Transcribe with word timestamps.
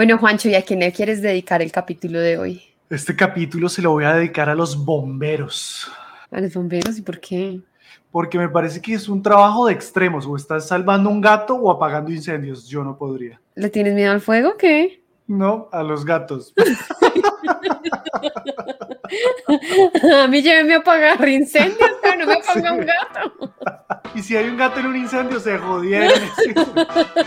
Bueno, 0.00 0.16
Juancho, 0.16 0.48
¿y 0.48 0.54
a 0.54 0.62
quién 0.62 0.80
le 0.80 0.90
quieres 0.92 1.20
dedicar 1.20 1.60
el 1.60 1.70
capítulo 1.70 2.20
de 2.20 2.38
hoy? 2.38 2.62
Este 2.88 3.14
capítulo 3.14 3.68
se 3.68 3.82
lo 3.82 3.90
voy 3.90 4.04
a 4.04 4.14
dedicar 4.14 4.48
a 4.48 4.54
los 4.54 4.82
bomberos. 4.82 5.92
¿A 6.30 6.40
los 6.40 6.54
bomberos? 6.54 6.96
¿Y 6.96 7.02
por 7.02 7.20
qué? 7.20 7.60
Porque 8.10 8.38
me 8.38 8.48
parece 8.48 8.80
que 8.80 8.94
es 8.94 9.10
un 9.10 9.22
trabajo 9.22 9.66
de 9.66 9.74
extremos. 9.74 10.24
O 10.24 10.36
estás 10.36 10.66
salvando 10.66 11.10
un 11.10 11.20
gato 11.20 11.54
o 11.54 11.70
apagando 11.70 12.10
incendios. 12.10 12.66
Yo 12.66 12.82
no 12.82 12.96
podría. 12.96 13.42
¿Le 13.56 13.68
tienes 13.68 13.92
miedo 13.92 14.10
al 14.10 14.22
fuego 14.22 14.52
o 14.52 14.56
qué? 14.56 15.02
No, 15.26 15.68
a 15.70 15.82
los 15.82 16.06
gatos. 16.06 16.54
a 20.16 20.26
mí 20.28 20.40
lléveme 20.40 20.76
a 20.76 20.78
apagar 20.78 21.28
incendios, 21.28 21.90
pero 22.00 22.20
no 22.20 22.26
me 22.26 22.38
ponga 22.54 22.72
un 22.72 22.86
gato. 22.86 23.52
y 24.14 24.22
si 24.22 24.34
hay 24.34 24.48
un 24.48 24.56
gato 24.56 24.80
en 24.80 24.86
un 24.86 24.96
incendio, 24.96 25.38
se 25.40 25.58
jodieron. 25.58 26.10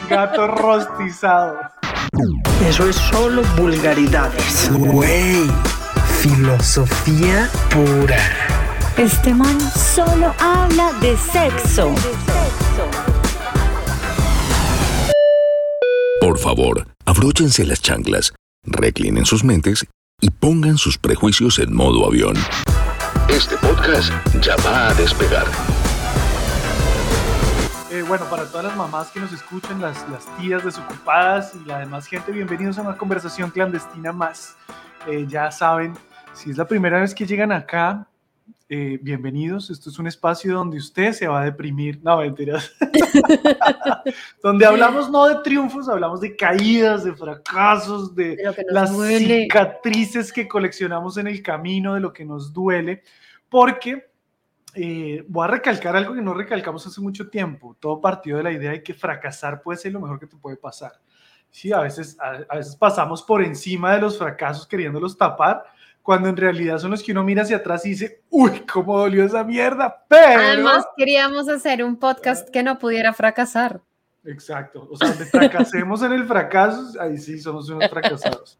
gato 0.09 0.47
rostizado. 0.47 1.59
Eso 2.68 2.88
es 2.88 2.95
solo 2.95 3.41
vulgaridades. 3.57 4.70
Güey, 4.71 5.49
filosofía 6.21 7.49
pura. 7.71 8.17
Este 8.98 9.34
man 9.34 9.59
solo 9.59 10.34
habla 10.40 10.94
de 11.02 11.18
sexo. 11.18 11.94
Por 16.21 16.38
favor, 16.38 16.88
abróchense 17.05 17.66
las 17.66 17.81
chanclas, 17.81 18.34
reclinen 18.63 19.26
sus 19.26 19.43
mentes 19.43 19.85
y 20.21 20.30
pongan 20.30 20.77
sus 20.77 20.98
prejuicios 20.99 21.57
en 21.57 21.76
modo 21.76 22.05
avión. 22.05 22.35
Este 23.27 23.57
podcast 23.57 24.12
ya 24.40 24.55
va 24.57 24.90
a 24.90 24.93
despegar. 24.93 25.48
Bueno, 28.13 28.30
para 28.30 28.45
todas 28.45 28.66
las 28.66 28.77
mamás 28.77 29.09
que 29.09 29.20
nos 29.20 29.34
escuchan, 29.34 29.81
las, 29.81 30.08
las, 30.08 30.27
tías 30.38 30.63
desocupadas 30.63 31.55
y 31.55 31.67
la 31.67 31.80
demás 31.80 32.05
gente, 32.05 32.31
bienvenidos 32.31 32.77
a 32.77 32.84
una 32.84 32.95
conversación 32.95 33.49
clandestina 33.49 34.12
más. 34.12 34.55
Eh, 35.08 35.26
ya 35.27 35.49
saben, 35.49 35.95
si 36.31 36.52
es 36.52 36.57
la 36.57 36.68
primera 36.68 37.02
vez 37.02 37.15
que 37.15 37.26
llegan 37.26 37.52
acá, 37.52 38.07
eh, 38.70 38.99
bienvenidos. 39.02 39.71
Esto 39.71 39.90
es 39.90 39.98
un 39.98 40.05
espacio 40.05 40.54
donde 40.54 40.77
usted 40.77 41.12
se 41.13 41.27
va 41.27 41.41
a 41.41 41.46
deprimir. 41.46 42.02
No, 42.04 42.18
mentiras. 42.18 42.71
donde 44.43 44.63
hablamos 44.68 45.09
no 45.09 45.26
de 45.26 45.37
triunfos, 45.37 45.90
hablamos 45.90 46.21
de 46.21 46.35
caídas, 46.35 47.05
de 47.05 47.15
fracasos, 47.15 48.13
de, 48.13 48.37
las 48.70 48.96
cicatrices 48.96 50.32
que 50.32 50.48
coleccionamos 50.48 51.18
en 51.18 51.26
el 51.26 51.41
camino, 51.41 51.96
de 51.96 51.99
lo 51.99 52.13
que 52.13 52.26
nos 52.26 52.54
duele. 52.54 53.02
Porque 53.49 54.12
eh, 54.76 55.24
voy 55.27 55.46
a 55.46 55.52
recalcar 55.52 55.96
algo 55.96 56.13
que 56.13 56.21
no 56.21 56.34
recalcamos 56.34 56.85
hace 56.85 57.02
mucho 57.02 57.29
tiempo. 57.29 57.76
Todo 57.79 58.02
partió 58.02 58.38
de 58.38 58.43
la 58.43 58.52
idea 58.52 58.71
de 58.71 58.84
que 58.84 58.93
fracasar 58.93 59.62
puede 59.62 59.77
ser 59.77 59.93
lo 59.93 59.99
mejor 59.99 60.20
que 60.20 60.27
te 60.27 60.38
puede 60.38 60.57
pasar. 60.57 60.93
Sí, 61.49 61.71
a 61.71 61.82
veces, 61.82 62.18
a 62.20 62.55
veces 62.55 62.76
pasamos 62.76 63.21
por 63.21 63.43
encima 63.43 63.93
de 63.93 64.02
los 64.02 64.18
fracasos 64.18 64.66
queriéndolos 64.66 65.18
tapar 65.18 65.63
cuando 66.03 66.28
en 66.28 66.38
realidad 66.38 66.78
son 66.78 66.91
los 66.91 67.02
que 67.02 67.13
uno 67.13 67.24
mira 67.24 67.44
hacia 67.44 67.57
atrás 67.57 67.85
y 67.85 67.90
dice, 67.90 68.22
uy, 68.30 68.66
cómo 68.72 69.00
dolió 69.00 69.24
esa 69.24 69.44
mierda, 69.44 70.03
pero... 70.07 70.41
Además, 70.41 70.85
queríamos 70.97 71.47
hacer 71.47 71.81
un 71.81 71.96
podcast 71.97 72.50
que 72.50 72.62
no 72.62 72.78
pudiera 72.78 73.13
fracasar. 73.13 73.81
Exacto, 74.25 74.88
o 74.90 74.97
sea, 74.97 75.09
donde 75.09 75.25
fracasemos 75.25 76.02
en 76.03 76.12
el 76.12 76.25
fracaso, 76.25 77.00
ahí 77.00 77.18
sí 77.18 77.40
somos 77.40 77.69
unos 77.69 77.90
fracasados. 77.90 78.59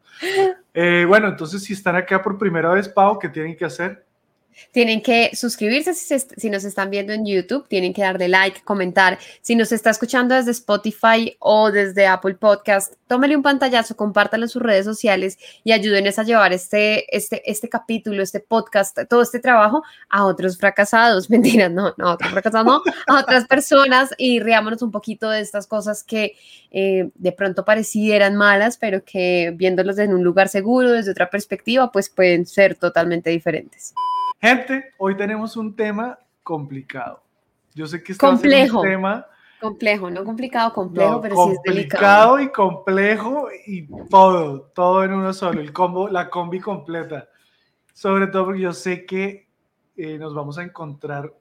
Eh, 0.72 1.04
bueno, 1.06 1.28
entonces 1.28 1.62
si 1.62 1.72
están 1.74 1.96
acá 1.96 2.22
por 2.22 2.38
primera 2.38 2.70
vez, 2.70 2.88
Pau, 2.88 3.18
¿qué 3.18 3.28
tienen 3.28 3.56
que 3.56 3.64
hacer? 3.64 4.04
Tienen 4.72 5.02
que 5.02 5.30
suscribirse 5.34 5.94
si, 5.94 6.50
nos 6.50 6.64
están 6.64 6.90
viendo 6.90 7.12
en 7.12 7.26
YouTube, 7.26 7.68
tienen 7.68 7.92
que 7.92 8.02
darle 8.02 8.28
like, 8.28 8.62
comentar. 8.62 9.18
Si 9.42 9.54
nos 9.54 9.72
está 9.72 9.90
escuchando 9.90 10.34
desde 10.34 10.50
Spotify 10.50 11.36
o 11.38 11.70
desde 11.70 12.06
Apple 12.06 12.34
Podcast, 12.34 12.94
tómele 13.06 13.36
un 13.36 13.42
pantallazo, 13.42 13.96
compártalo 13.96 14.44
en 14.44 14.48
sus 14.48 14.62
redes 14.62 14.84
sociales 14.84 15.38
y 15.62 15.72
ayúdenos 15.72 16.18
a 16.18 16.22
llevar 16.22 16.52
este, 16.52 17.16
este, 17.16 17.48
este 17.50 17.68
capítulo, 17.68 18.22
este 18.22 18.40
podcast, 18.40 18.98
todo 19.08 19.22
este 19.22 19.40
trabajo 19.40 19.82
a 20.08 20.24
otros 20.24 20.58
fracasados. 20.58 21.30
Mentiras, 21.34 21.70
no, 21.70 21.94
no, 21.96 22.08
a 22.08 22.14
otros 22.14 22.30
fracasados, 22.30 22.66
no, 22.66 22.82
a 23.06 23.20
otras 23.20 23.46
personas 23.46 24.10
y 24.18 24.40
riámonos 24.40 24.82
un 24.82 24.90
poquito 24.90 25.30
de 25.30 25.40
estas 25.40 25.66
cosas 25.66 26.02
que 26.02 26.36
eh, 26.70 27.10
de 27.14 27.32
pronto 27.32 27.64
parecieran 27.64 28.36
malas, 28.36 28.76
pero 28.76 29.04
que 29.04 29.52
viéndolos 29.54 29.98
en 29.98 30.12
un 30.12 30.24
lugar 30.24 30.48
seguro, 30.48 30.90
desde 30.90 31.12
otra 31.12 31.30
perspectiva, 31.30 31.92
pues 31.92 32.08
pueden 32.08 32.46
ser 32.46 32.74
totalmente 32.74 33.30
diferentes. 33.30 33.94
Gente, 34.40 34.92
hoy 34.98 35.16
tenemos 35.16 35.56
un 35.56 35.74
tema 35.74 36.18
complicado. 36.42 37.22
Yo 37.74 37.86
sé 37.86 38.02
que 38.02 38.12
está 38.12 38.28
complejo. 38.28 38.80
un 38.80 38.86
tema 38.88 39.26
complejo, 39.60 40.10
no 40.10 40.24
complicado, 40.24 40.72
complejo, 40.72 41.20
pero 41.20 41.36
sí 41.36 41.52
es 41.52 41.62
delicado. 41.62 42.32
Complicado 42.32 42.40
y 42.40 42.52
complejo 42.52 43.48
y 43.66 43.88
todo, 44.10 44.60
todo 44.74 45.04
en 45.04 45.12
uno 45.12 45.32
solo, 45.32 45.60
el 45.60 45.72
combo, 45.72 46.08
la 46.08 46.28
combi 46.28 46.60
completa. 46.60 47.28
Sobre 47.94 48.26
todo 48.26 48.46
porque 48.46 48.60
yo 48.60 48.72
sé 48.72 49.06
que 49.06 49.48
eh, 49.96 50.18
nos 50.18 50.34
vamos 50.34 50.58
a 50.58 50.62
encontrar 50.62 51.32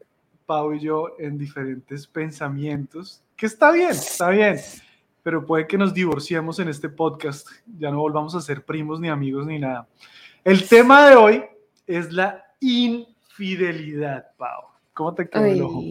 Pau 0.46 0.74
y 0.74 0.80
yo 0.80 1.16
en 1.20 1.38
diferentes 1.38 2.08
pensamientos, 2.08 3.24
que 3.36 3.46
está 3.46 3.72
bien, 3.72 3.92
está 3.92 4.30
bien, 4.30 4.58
pero 5.22 5.46
puede 5.46 5.68
que 5.68 5.78
nos 5.78 5.94
divorciemos 5.94 6.60
en 6.60 6.70
este 6.70 6.90
podcast, 6.90 7.48
ya 7.78 7.92
no 7.92 8.00
volvamos 8.00 8.36
a 8.36 8.42
ser 8.42 8.64
primos 8.64 9.00
ni 9.00 9.10
amigos 9.10 9.46
ni 9.46 9.60
nada. 9.60 9.88
El 10.44 10.68
tema 10.68 11.10
de 11.10 11.16
hoy 11.16 11.44
es 11.88 12.12
la 12.12 12.43
infidelidad, 12.64 14.28
Pau. 14.38 14.64
¿Cómo 14.94 15.14
te 15.14 15.28
quedó 15.28 15.46
el 15.46 15.62
ojo? 15.62 15.84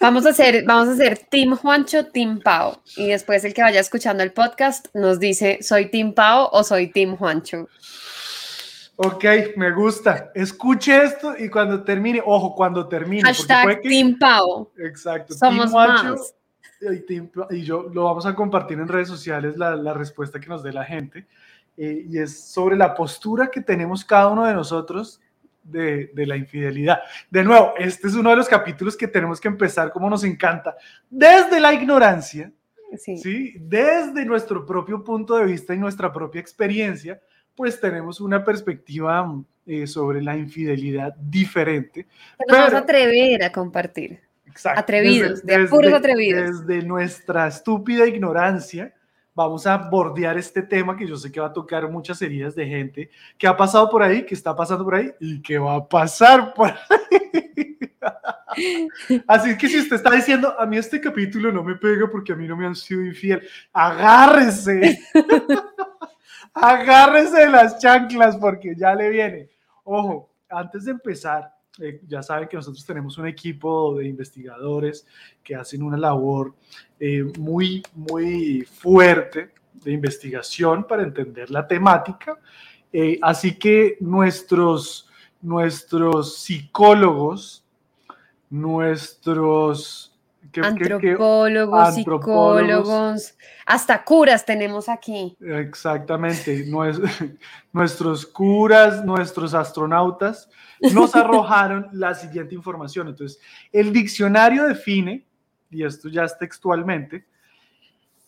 Vamos 0.00 0.26
a 0.26 0.30
hacer, 0.30 0.64
vamos 0.64 0.88
a 0.88 0.92
hacer 0.92 1.18
Team 1.30 1.56
Juancho, 1.56 2.06
Team 2.06 2.40
Pau. 2.40 2.78
Y 2.96 3.08
después 3.08 3.44
el 3.44 3.54
que 3.54 3.62
vaya 3.62 3.80
escuchando 3.80 4.22
el 4.22 4.32
podcast 4.32 4.86
nos 4.94 5.18
dice, 5.18 5.58
¿soy 5.62 5.90
Team 5.90 6.12
Pau 6.14 6.48
o 6.52 6.62
soy 6.62 6.88
Team 6.88 7.16
Juancho? 7.16 7.68
Ok, 8.96 9.24
me 9.56 9.72
gusta. 9.72 10.30
Escuche 10.34 11.04
esto 11.04 11.34
y 11.38 11.50
cuando 11.50 11.84
termine, 11.84 12.22
ojo, 12.24 12.54
cuando 12.54 12.88
termine. 12.88 13.22
Hashtag 13.22 13.82
Team 13.82 14.18
Pau. 14.18 14.70
Exacto. 14.78 15.34
Somos 15.34 15.70
Juancho 15.70 16.16
Y, 17.50 17.62
yo 17.62 17.90
lo 17.92 18.04
vamos 18.04 18.24
a 18.24 18.34
compartir 18.34 18.78
en 18.78 18.88
redes 18.88 19.08
sociales, 19.08 19.58
la, 19.58 19.76
la 19.76 19.92
respuesta 19.92 20.40
que 20.40 20.48
nos 20.48 20.62
dé 20.62 20.72
la 20.72 20.84
gente. 20.84 21.26
Eh, 21.76 22.06
y 22.08 22.18
es 22.18 22.40
sobre 22.40 22.74
la 22.76 22.94
postura 22.94 23.50
que 23.50 23.60
tenemos 23.60 24.02
cada 24.02 24.28
uno 24.28 24.46
de 24.46 24.54
nosotros 24.54 25.20
de, 25.70 26.10
la 26.26 26.36
infidelidad. 26.36 27.00
De 27.30 27.44
nuevo, 27.44 27.74
este 27.78 28.08
es 28.08 28.14
uno 28.14 28.30
de 28.30 28.36
los 28.36 28.48
capítulos 28.48 28.96
que 28.96 29.08
tenemos 29.08 29.40
que 29.40 29.48
empezar 29.48 29.90
como 29.92 30.08
nos 30.08 30.24
encanta, 30.24 30.76
desde 31.10 31.60
la 31.60 31.72
ignorancia, 31.72 32.52
sí. 32.96 33.54
desde 33.58 34.24
nuestro 34.24 34.64
propio 34.64 35.02
punto 35.02 35.36
de 35.36 35.44
vista 35.44 35.74
y 35.74 35.78
nuestra 35.78 36.12
propia 36.12 36.40
experiencia, 36.40 37.20
pues 37.54 37.80
tenemos 37.80 38.20
una 38.20 38.44
perspectiva 38.44 39.34
eh, 39.66 39.86
sobre 39.86 40.22
la 40.22 40.36
infidelidad 40.36 41.14
diferente. 41.16 42.06
Nos 42.46 42.58
vamos 42.58 42.74
a 42.74 42.78
atrever 42.78 43.42
a 43.42 43.50
compartir. 43.50 44.20
Exacto. 44.46 44.80
Atrevidos, 44.80 45.44
de 45.44 45.58
desde, 45.58 45.94
atrevidos. 45.94 46.66
Desde 46.66 46.86
nuestra 46.86 47.48
estúpida 47.48 48.06
ignorancia, 48.06 48.94
vamos 49.36 49.66
a 49.66 49.76
bordear 49.76 50.38
este 50.38 50.62
tema 50.62 50.96
que 50.96 51.06
yo 51.06 51.14
sé 51.14 51.30
que 51.30 51.38
va 51.38 51.48
a 51.48 51.52
tocar 51.52 51.88
muchas 51.90 52.20
heridas 52.22 52.54
de 52.54 52.66
gente 52.66 53.10
que 53.36 53.46
ha 53.46 53.54
pasado 53.54 53.90
por 53.90 54.02
ahí, 54.02 54.24
que 54.24 54.34
está 54.34 54.56
pasando 54.56 54.82
por 54.82 54.94
ahí 54.94 55.12
y 55.20 55.42
que 55.42 55.58
va 55.58 55.76
a 55.76 55.86
pasar 55.86 56.54
por 56.54 56.70
ahí. 56.70 57.78
Así 59.28 59.58
que 59.58 59.68
si 59.68 59.80
usted 59.80 59.96
está 59.96 60.10
diciendo, 60.12 60.58
a 60.58 60.64
mí 60.64 60.78
este 60.78 60.98
capítulo 61.02 61.52
no 61.52 61.62
me 61.62 61.74
pega 61.74 62.08
porque 62.10 62.32
a 62.32 62.36
mí 62.36 62.48
no 62.48 62.56
me 62.56 62.64
han 62.64 62.74
sido 62.74 63.04
infiel, 63.04 63.46
agárrese. 63.74 65.00
agárrese 66.54 67.40
de 67.40 67.50
las 67.50 67.78
chanclas 67.78 68.38
porque 68.38 68.74
ya 68.74 68.94
le 68.94 69.10
viene. 69.10 69.50
Ojo, 69.84 70.30
antes 70.48 70.86
de 70.86 70.92
empezar, 70.92 71.54
eh, 71.78 72.00
ya 72.06 72.22
saben 72.22 72.48
que 72.48 72.56
nosotros 72.56 72.84
tenemos 72.84 73.18
un 73.18 73.26
equipo 73.26 73.96
de 73.96 74.06
investigadores 74.06 75.06
que 75.42 75.54
hacen 75.54 75.82
una 75.82 75.96
labor 75.96 76.54
eh, 76.98 77.24
muy, 77.38 77.82
muy 77.94 78.62
fuerte 78.62 79.50
de 79.84 79.92
investigación 79.92 80.84
para 80.84 81.02
entender 81.02 81.50
la 81.50 81.66
temática. 81.66 82.38
Eh, 82.92 83.18
así 83.20 83.58
que 83.58 83.98
nuestros, 84.00 85.10
nuestros 85.42 86.38
psicólogos, 86.38 87.64
nuestros 88.48 90.15
antropólogos, 90.62 91.94
psicólogos, 91.94 93.36
hasta 93.64 94.04
curas 94.04 94.44
tenemos 94.44 94.88
aquí. 94.88 95.36
Exactamente, 95.40 96.66
nuestros 97.72 98.26
curas, 98.26 99.04
nuestros 99.04 99.54
astronautas 99.54 100.48
nos 100.92 101.14
arrojaron 101.16 101.88
la 101.92 102.14
siguiente 102.14 102.54
información. 102.54 103.08
Entonces, 103.08 103.40
el 103.72 103.92
diccionario 103.92 104.64
define, 104.64 105.26
y 105.70 105.84
esto 105.84 106.08
ya 106.08 106.24
es 106.24 106.36
textualmente, 106.38 107.26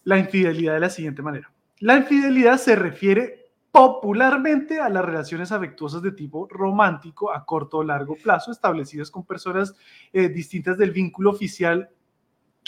la 0.04 0.18
infidelidad 0.18 0.74
de 0.74 0.80
la 0.80 0.90
siguiente 0.90 1.22
manera. 1.22 1.50
La 1.80 1.96
infidelidad 1.96 2.58
se 2.58 2.74
refiere 2.74 3.38
popularmente 3.70 4.80
a 4.80 4.88
las 4.88 5.04
relaciones 5.04 5.52
afectuosas 5.52 6.02
de 6.02 6.12
tipo 6.12 6.48
romántico 6.50 7.32
a 7.32 7.44
corto 7.44 7.78
o 7.78 7.84
largo 7.84 8.16
plazo 8.16 8.50
establecidas 8.50 9.10
con 9.10 9.24
personas 9.24 9.74
eh, 10.12 10.28
distintas 10.28 10.78
del 10.78 10.90
vínculo 10.90 11.30
oficial 11.30 11.90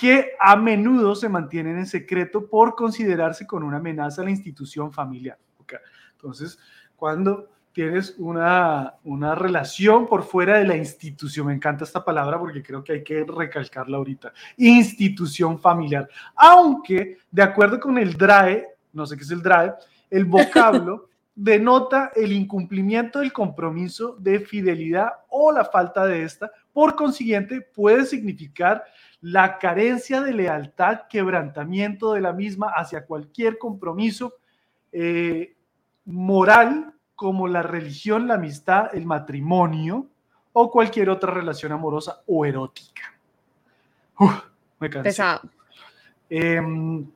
que 0.01 0.33
a 0.41 0.57
menudo 0.57 1.15
se 1.15 1.29
mantienen 1.29 1.77
en 1.77 1.87
secreto 1.87 2.49
por 2.49 2.75
considerarse 2.75 3.47
con 3.47 3.63
una 3.63 3.77
amenaza 3.77 4.23
a 4.23 4.25
la 4.25 4.31
institución 4.31 4.91
familiar. 4.91 5.39
Entonces, 6.13 6.59
cuando 6.97 7.51
tienes 7.73 8.15
una, 8.17 8.95
una 9.05 9.35
relación 9.35 10.07
por 10.07 10.23
fuera 10.23 10.59
de 10.59 10.67
la 10.67 10.75
institución, 10.75 11.49
me 11.49 11.53
encanta 11.53 11.85
esta 11.85 12.03
palabra 12.03 12.39
porque 12.39 12.63
creo 12.63 12.83
que 12.83 12.95
hay 12.95 13.05
que 13.05 13.25
recalcarla 13.25 13.99
ahorita, 13.99 14.33
institución 14.57 15.59
familiar, 15.59 16.09
aunque 16.35 17.19
de 17.31 17.43
acuerdo 17.43 17.79
con 17.79 17.99
el 17.99 18.15
DRAE, 18.15 18.69
no 18.95 19.05
sé 19.05 19.19
qué 19.19 19.23
es 19.23 19.31
el 19.31 19.43
DRAE, 19.43 19.75
el 20.09 20.25
vocablo 20.25 21.11
denota 21.35 22.11
el 22.17 22.33
incumplimiento 22.33 23.19
del 23.19 23.35
compromiso 23.35 24.17
de 24.19 24.41
fidelidad 24.41 25.11
o 25.29 25.53
la 25.53 25.67
falta 25.67 26.07
de 26.07 26.23
esta, 26.23 26.51
por 26.73 26.97
consiguiente 26.97 27.61
puede 27.61 28.07
significar 28.07 28.83
la 29.23 29.59
carencia 29.59 30.21
de 30.23 30.33
lealtad, 30.33 31.03
quebrantamiento 31.09 32.15
de 32.15 32.21
la 32.21 32.33
misma 32.33 32.73
hacia 32.75 33.05
cualquier 33.05 33.59
compromiso 33.59 34.35
eh, 34.93 35.57
moral 36.07 36.95
como 37.15 37.47
la 37.47 37.63
religión, 37.63 38.27
la 38.27 38.35
amistad, 38.35 38.95
el 38.95 39.05
matrimonio 39.05 40.07
o 40.53 40.71
cualquier 40.71 41.11
otra 41.11 41.33
relación 41.33 41.73
amorosa 41.73 42.23
o 42.27 42.45
erótica. 42.45 43.15
me 44.79 44.91
cansé. 44.91 45.23
Em, 46.29 47.07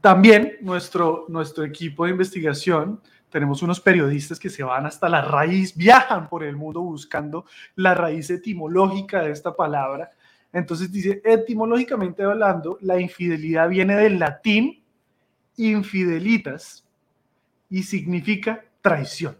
también 0.00 0.58
nuestro, 0.60 1.24
nuestro 1.28 1.64
equipo 1.64 2.04
de 2.04 2.10
investigación, 2.10 3.00
tenemos 3.30 3.62
unos 3.62 3.80
periodistas 3.80 4.38
que 4.38 4.50
se 4.50 4.62
van 4.62 4.86
hasta 4.86 5.08
la 5.08 5.22
raíz, 5.22 5.76
viajan 5.76 6.28
por 6.28 6.44
el 6.44 6.56
mundo 6.56 6.80
buscando 6.80 7.44
la 7.76 7.94
raíz 7.94 8.30
etimológica 8.30 9.22
de 9.22 9.32
esta 9.32 9.54
palabra. 9.54 10.10
Entonces 10.52 10.90
dice, 10.90 11.20
etimológicamente 11.24 12.22
hablando, 12.22 12.78
la 12.80 12.98
infidelidad 12.98 13.68
viene 13.68 13.96
del 13.96 14.18
latín 14.18 14.82
infidelitas 15.56 16.84
y 17.68 17.82
significa 17.82 18.64
traición, 18.80 19.36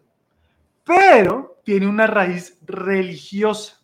pero 0.84 1.60
tiene 1.64 1.86
una 1.86 2.06
raíz 2.06 2.58
religiosa. 2.66 3.80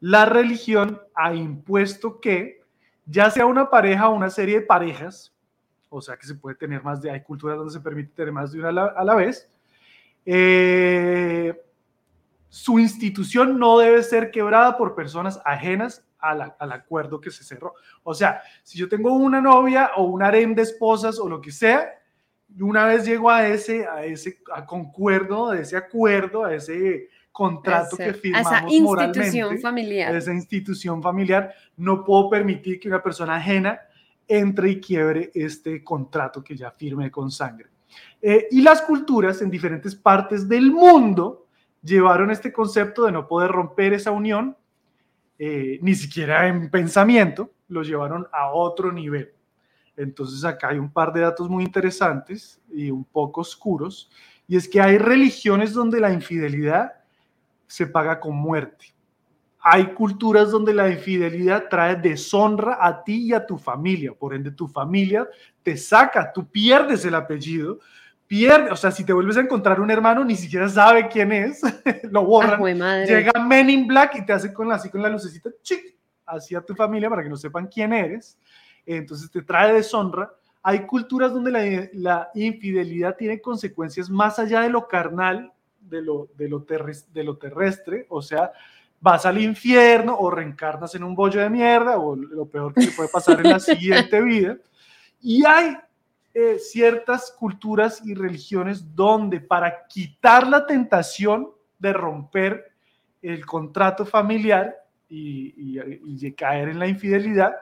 La 0.00 0.26
religión 0.26 1.00
ha 1.14 1.34
impuesto 1.34 2.20
que 2.20 2.62
ya 3.06 3.30
sea 3.30 3.46
una 3.46 3.70
pareja 3.70 4.08
o 4.08 4.14
una 4.14 4.30
serie 4.30 4.60
de 4.60 4.66
parejas, 4.66 5.32
o 5.88 6.00
sea 6.00 6.16
que 6.16 6.26
se 6.26 6.34
puede 6.34 6.56
tener 6.56 6.82
más 6.82 7.00
de, 7.00 7.10
hay 7.10 7.22
culturas 7.22 7.56
donde 7.56 7.72
se 7.72 7.80
permite 7.80 8.12
tener 8.14 8.32
más 8.32 8.52
de 8.52 8.60
una 8.60 8.68
a 8.68 9.04
la, 9.04 9.14
vez, 9.14 9.50
eh, 10.24 11.60
su 12.48 12.78
institución 12.78 13.58
no 13.58 13.78
debe 13.78 14.02
ser 14.02 14.30
quebrada 14.30 14.76
por 14.76 14.94
personas 14.94 15.40
ajenas 15.44 16.05
al 16.18 16.72
acuerdo 16.72 17.20
que 17.20 17.30
se 17.30 17.44
cerró. 17.44 17.74
O 18.02 18.14
sea, 18.14 18.42
si 18.62 18.78
yo 18.78 18.88
tengo 18.88 19.12
una 19.14 19.40
novia 19.40 19.92
o 19.96 20.04
un 20.04 20.22
harem 20.22 20.54
de 20.54 20.62
esposas 20.62 21.18
o 21.18 21.28
lo 21.28 21.40
que 21.40 21.52
sea, 21.52 21.90
una 22.60 22.86
vez 22.86 23.04
llego 23.04 23.30
a 23.30 23.46
ese, 23.46 23.86
a 23.86 24.04
ese 24.04 24.38
a 24.52 24.64
concuerdo, 24.64 25.50
a 25.50 25.58
ese 25.58 25.76
acuerdo, 25.76 26.44
a 26.44 26.54
ese 26.54 27.08
contrato 27.32 27.96
que 27.96 28.14
firmamos 28.14 28.52
a 28.52 28.58
esa 28.58 28.68
institución 28.68 29.58
familiar. 29.58 30.14
A 30.14 30.18
esa 30.18 30.32
institución 30.32 31.02
familiar, 31.02 31.54
no 31.76 32.04
puedo 32.04 32.30
permitir 32.30 32.80
que 32.80 32.88
una 32.88 33.02
persona 33.02 33.36
ajena 33.36 33.80
entre 34.26 34.70
y 34.70 34.80
quiebre 34.80 35.30
este 35.34 35.84
contrato 35.84 36.42
que 36.42 36.56
ya 36.56 36.70
firme 36.70 37.10
con 37.10 37.30
sangre. 37.30 37.68
Eh, 38.20 38.48
y 38.50 38.62
las 38.62 38.82
culturas 38.82 39.42
en 39.42 39.50
diferentes 39.50 39.94
partes 39.94 40.48
del 40.48 40.72
mundo 40.72 41.46
llevaron 41.82 42.30
este 42.30 42.52
concepto 42.52 43.04
de 43.04 43.12
no 43.12 43.28
poder 43.28 43.50
romper 43.50 43.92
esa 43.92 44.10
unión, 44.10 44.56
eh, 45.38 45.78
ni 45.82 45.94
siquiera 45.94 46.46
en 46.48 46.70
pensamiento, 46.70 47.52
lo 47.68 47.82
llevaron 47.82 48.26
a 48.32 48.52
otro 48.52 48.92
nivel. 48.92 49.32
Entonces 49.96 50.44
acá 50.44 50.68
hay 50.68 50.78
un 50.78 50.92
par 50.92 51.12
de 51.12 51.20
datos 51.20 51.48
muy 51.48 51.64
interesantes 51.64 52.60
y 52.70 52.90
un 52.90 53.04
poco 53.04 53.40
oscuros, 53.40 54.10
y 54.46 54.56
es 54.56 54.68
que 54.68 54.80
hay 54.80 54.98
religiones 54.98 55.72
donde 55.72 56.00
la 56.00 56.12
infidelidad 56.12 56.92
se 57.66 57.86
paga 57.86 58.20
con 58.20 58.36
muerte. 58.36 58.94
Hay 59.60 59.94
culturas 59.94 60.50
donde 60.50 60.72
la 60.72 60.88
infidelidad 60.88 61.64
trae 61.68 61.96
deshonra 61.96 62.78
a 62.80 63.02
ti 63.02 63.28
y 63.28 63.32
a 63.32 63.44
tu 63.44 63.58
familia, 63.58 64.12
por 64.12 64.34
ende 64.34 64.52
tu 64.52 64.68
familia 64.68 65.26
te 65.62 65.76
saca, 65.76 66.32
tú 66.32 66.48
pierdes 66.48 67.04
el 67.04 67.16
apellido, 67.16 67.80
pierde, 68.26 68.70
o 68.70 68.76
sea, 68.76 68.90
si 68.90 69.04
te 69.04 69.12
vuelves 69.12 69.36
a 69.36 69.40
encontrar 69.40 69.80
un 69.80 69.90
hermano, 69.90 70.24
ni 70.24 70.36
siquiera 70.36 70.68
sabe 70.68 71.08
quién 71.08 71.32
es, 71.32 71.60
lo 72.10 72.24
borran, 72.24 72.60
llega 73.06 73.32
Men 73.40 73.70
in 73.70 73.86
Black 73.86 74.16
y 74.16 74.26
te 74.26 74.32
hace 74.32 74.52
con 74.52 74.70
así 74.72 74.90
con 74.90 75.02
la 75.02 75.08
lucecita, 75.08 75.50
chic, 75.62 75.96
hacia 76.26 76.60
tu 76.60 76.74
familia 76.74 77.08
para 77.08 77.22
que 77.22 77.28
no 77.28 77.36
sepan 77.36 77.66
quién 77.66 77.92
eres 77.92 78.38
entonces 78.86 79.30
te 79.30 79.42
trae 79.42 79.74
deshonra. 79.74 80.32
Hay 80.62 80.86
culturas 80.86 81.32
donde 81.32 81.90
la, 81.92 82.30
infidelidad 82.34 83.16
tiene 83.16 83.40
consecuencias 83.40 84.08
más 84.08 84.38
allá 84.38 84.62
de 84.62 84.70
lo 84.70 84.88
carnal, 84.88 85.52
de 85.80 86.02
lo, 86.02 86.28
de 86.36 86.48
lo, 86.48 86.66
de 87.12 87.24
lo 87.24 87.36
terrestre, 87.36 88.06
o 88.08 88.20
sea, 88.20 88.50
vas 89.00 89.26
al 89.26 89.40
infierno 89.40 90.16
o 90.18 90.30
reencarnas 90.30 90.94
en 90.94 91.04
un 91.04 91.14
bollo 91.14 91.40
de 91.40 91.50
mierda 91.50 91.98
o 91.98 92.16
lo 92.16 92.46
peor 92.46 92.74
que 92.74 92.86
te 92.86 92.92
puede 92.92 93.08
pasar 93.08 93.38
en 93.44 93.50
la 93.50 93.60
siguiente 93.60 94.20
vida. 94.20 94.56
Y 95.20 95.44
hay 95.44 95.76
eh, 96.38 96.58
ciertas 96.58 97.30
culturas 97.30 98.02
y 98.04 98.12
religiones 98.12 98.94
donde 98.94 99.40
para 99.40 99.86
quitar 99.86 100.46
la 100.46 100.66
tentación 100.66 101.50
de 101.78 101.94
romper 101.94 102.72
el 103.22 103.46
contrato 103.46 104.04
familiar 104.04 104.76
y, 105.08 105.80
y 106.04 106.32
caer 106.32 106.68
en 106.68 106.78
la 106.78 106.88
infidelidad, 106.88 107.56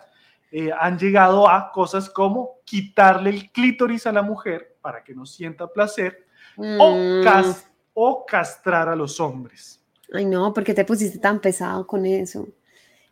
eh, 0.50 0.70
han 0.76 0.98
llegado 0.98 1.48
a 1.48 1.70
cosas 1.70 2.10
como 2.10 2.58
quitarle 2.64 3.30
el 3.30 3.52
clítoris 3.52 4.08
a 4.08 4.12
la 4.12 4.22
mujer 4.22 4.76
para 4.80 5.04
que 5.04 5.14
no 5.14 5.24
sienta 5.24 5.68
placer 5.68 6.26
o, 6.56 6.94
mm. 6.94 7.54
o 7.94 8.26
castrar 8.26 8.88
a 8.88 8.96
los 8.96 9.20
hombres. 9.20 9.80
Ay, 10.12 10.24
no, 10.24 10.52
¿por 10.52 10.64
qué 10.64 10.74
te 10.74 10.84
pusiste 10.84 11.20
tan 11.20 11.38
pesado 11.38 11.86
con 11.86 12.04
eso? 12.06 12.48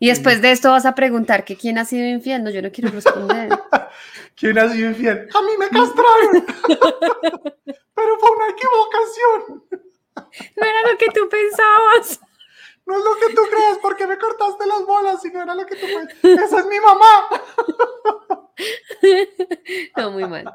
Y 0.02 0.08
después 0.08 0.42
de 0.42 0.50
esto 0.50 0.72
vas 0.72 0.84
a 0.84 0.96
preguntar 0.96 1.44
que 1.44 1.56
quién 1.56 1.78
ha 1.78 1.84
sido 1.84 2.04
infiel. 2.04 2.42
No, 2.42 2.50
yo 2.50 2.60
no 2.60 2.72
quiero 2.72 2.90
responder. 2.90 3.50
¿Quién 4.34 4.58
ha 4.58 4.68
sido 4.68 4.88
infiel? 4.88 5.28
A 5.32 5.42
mí 5.42 5.52
me 5.56 5.68
castraron. 5.68 6.44
Pero 7.94 8.18
fue 8.18 8.30
una 8.32 8.48
equivocación. 8.48 9.64
No 10.56 10.66
era 10.66 10.90
lo 10.90 10.98
que 10.98 11.06
tú 11.06 11.28
pensabas. 11.28 12.20
No 12.84 12.98
es 12.98 13.04
lo 13.04 13.14
que 13.14 13.34
tú 13.34 13.42
crees, 13.50 13.78
porque 13.80 14.06
me 14.06 14.18
cortaste 14.18 14.66
las 14.66 14.84
bolas, 14.84 15.22
si 15.22 15.30
no 15.30 15.42
era 15.42 15.54
lo 15.54 15.64
que 15.66 15.76
tú 15.76 15.86
crees. 15.86 16.42
Esa 16.44 16.58
es 16.60 16.66
mi 16.66 16.80
mamá. 16.80 17.28
No, 19.96 20.10
muy 20.10 20.26
mal. 20.26 20.52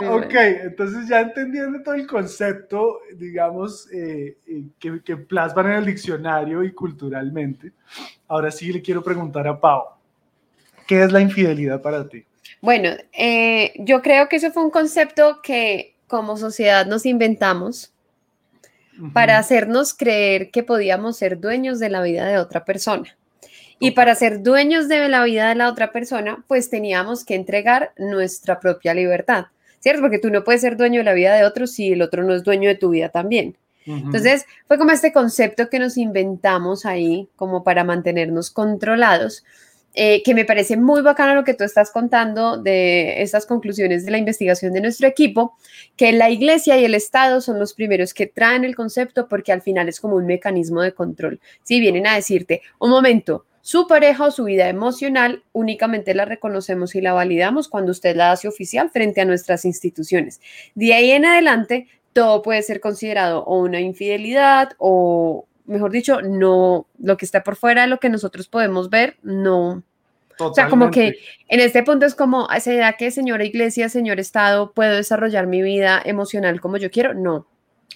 Ok, 0.00 0.34
entonces 0.64 1.08
ya 1.08 1.20
entendiendo 1.20 1.82
todo 1.82 1.94
el 1.94 2.06
concepto, 2.06 3.00
digamos, 3.14 3.90
eh, 3.92 4.36
eh, 4.46 4.64
que, 4.78 5.02
que, 5.02 5.16
plasman 5.16 5.66
en 5.66 5.72
el 5.72 5.86
diccionario 5.86 6.62
y 6.62 6.72
culturalmente, 6.72 7.72
ahora 8.28 8.50
sí 8.50 8.72
le 8.72 8.82
quiero 8.82 9.02
preguntar 9.02 9.46
a 9.48 9.58
Pau, 9.58 9.84
¿qué 10.86 11.02
es 11.02 11.12
la 11.12 11.20
infidelidad 11.20 11.80
para 11.80 12.08
ti? 12.08 12.24
Bueno, 12.60 12.90
eh, 13.12 13.72
yo 13.78 14.02
creo 14.02 14.28
que 14.28 14.36
eso 14.36 14.50
fue 14.50 14.64
un 14.64 14.70
concepto 14.70 15.40
que 15.42 15.94
como 16.06 16.36
sociedad 16.36 16.86
nos 16.86 17.06
inventamos 17.06 17.92
para 19.12 19.38
hacernos 19.38 19.92
creer 19.92 20.50
que 20.50 20.62
podíamos 20.62 21.18
ser 21.18 21.38
dueños 21.38 21.78
de 21.78 21.90
la 21.90 22.02
vida 22.02 22.26
de 22.26 22.38
otra 22.38 22.64
persona. 22.64 23.16
Y 23.78 23.90
para 23.90 24.14
ser 24.14 24.42
dueños 24.42 24.88
de 24.88 25.08
la 25.08 25.22
vida 25.24 25.50
de 25.50 25.54
la 25.54 25.68
otra 25.68 25.92
persona, 25.92 26.42
pues 26.48 26.70
teníamos 26.70 27.24
que 27.24 27.34
entregar 27.34 27.92
nuestra 27.98 28.58
propia 28.58 28.94
libertad, 28.94 29.46
¿cierto? 29.86 30.02
Porque 30.02 30.18
tú 30.18 30.30
no 30.30 30.42
puedes 30.42 30.62
ser 30.62 30.76
dueño 30.76 30.98
de 30.98 31.04
la 31.04 31.12
vida 31.12 31.36
de 31.36 31.44
otro 31.44 31.68
si 31.68 31.92
el 31.92 32.02
otro 32.02 32.24
no 32.24 32.34
es 32.34 32.42
dueño 32.42 32.68
de 32.68 32.74
tu 32.74 32.90
vida 32.90 33.08
también. 33.08 33.56
Entonces, 33.86 34.44
fue 34.66 34.78
como 34.78 34.90
este 34.90 35.12
concepto 35.12 35.68
que 35.68 35.78
nos 35.78 35.96
inventamos 35.96 36.84
ahí, 36.84 37.28
como 37.36 37.62
para 37.62 37.84
mantenernos 37.84 38.50
controlados. 38.50 39.44
Eh, 39.94 40.24
que 40.24 40.34
me 40.34 40.44
parece 40.44 40.76
muy 40.76 41.02
bacano 41.02 41.36
lo 41.36 41.44
que 41.44 41.54
tú 41.54 41.62
estás 41.62 41.92
contando 41.92 42.56
de 42.56 43.22
estas 43.22 43.46
conclusiones 43.46 44.04
de 44.04 44.10
la 44.10 44.18
investigación 44.18 44.72
de 44.72 44.80
nuestro 44.80 45.06
equipo, 45.06 45.56
que 45.96 46.10
la 46.12 46.30
iglesia 46.30 46.76
y 46.78 46.84
el 46.84 46.94
Estado 46.94 47.40
son 47.40 47.60
los 47.60 47.72
primeros 47.72 48.12
que 48.12 48.26
traen 48.26 48.64
el 48.64 48.74
concepto 48.74 49.28
porque 49.28 49.52
al 49.52 49.62
final 49.62 49.88
es 49.88 50.00
como 50.00 50.16
un 50.16 50.26
mecanismo 50.26 50.82
de 50.82 50.92
control. 50.92 51.40
Si 51.62 51.78
vienen 51.78 52.08
a 52.08 52.16
decirte, 52.16 52.60
un 52.80 52.90
momento, 52.90 53.46
su 53.66 53.88
pareja 53.88 54.26
o 54.26 54.30
su 54.30 54.44
vida 54.44 54.68
emocional 54.68 55.42
únicamente 55.50 56.14
la 56.14 56.24
reconocemos 56.24 56.94
y 56.94 57.00
la 57.00 57.14
validamos 57.14 57.66
cuando 57.66 57.90
usted 57.90 58.14
la 58.14 58.30
hace 58.30 58.46
oficial 58.46 58.90
frente 58.90 59.20
a 59.20 59.24
nuestras 59.24 59.64
instituciones. 59.64 60.40
De 60.76 60.94
ahí 60.94 61.10
en 61.10 61.24
adelante, 61.26 61.88
todo 62.12 62.42
puede 62.42 62.62
ser 62.62 62.78
considerado 62.78 63.42
o 63.42 63.58
una 63.58 63.80
infidelidad 63.80 64.74
o 64.78 65.46
mejor 65.64 65.90
dicho, 65.90 66.22
no, 66.22 66.86
lo 67.02 67.16
que 67.16 67.24
está 67.24 67.42
por 67.42 67.56
fuera 67.56 67.82
de 67.82 67.88
lo 67.88 67.98
que 67.98 68.08
nosotros 68.08 68.46
podemos 68.46 68.88
ver, 68.88 69.16
no. 69.24 69.82
O 70.38 70.54
sea, 70.54 70.68
como 70.68 70.92
que 70.92 71.16
en 71.48 71.58
este 71.58 71.82
punto 71.82 72.06
es 72.06 72.14
como, 72.14 72.46
¿será 72.60 72.92
que 72.92 73.10
señora 73.10 73.44
iglesia, 73.44 73.88
señor 73.88 74.20
Estado, 74.20 74.74
puedo 74.74 74.94
desarrollar 74.94 75.48
mi 75.48 75.62
vida 75.62 76.00
emocional 76.04 76.60
como 76.60 76.76
yo 76.76 76.88
quiero? 76.92 77.14
No. 77.14 77.48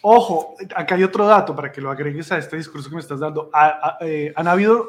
Ojo, 0.02 0.56
acá 0.74 0.96
hay 0.96 1.04
otro 1.04 1.28
dato 1.28 1.54
para 1.54 1.70
que 1.70 1.80
lo 1.80 1.92
agregues 1.92 2.32
a 2.32 2.38
este 2.38 2.56
discurso 2.56 2.88
que 2.88 2.96
me 2.96 3.02
estás 3.02 3.20
dando. 3.20 3.52
Eh, 4.00 4.32
han 4.34 4.48
habido 4.48 4.88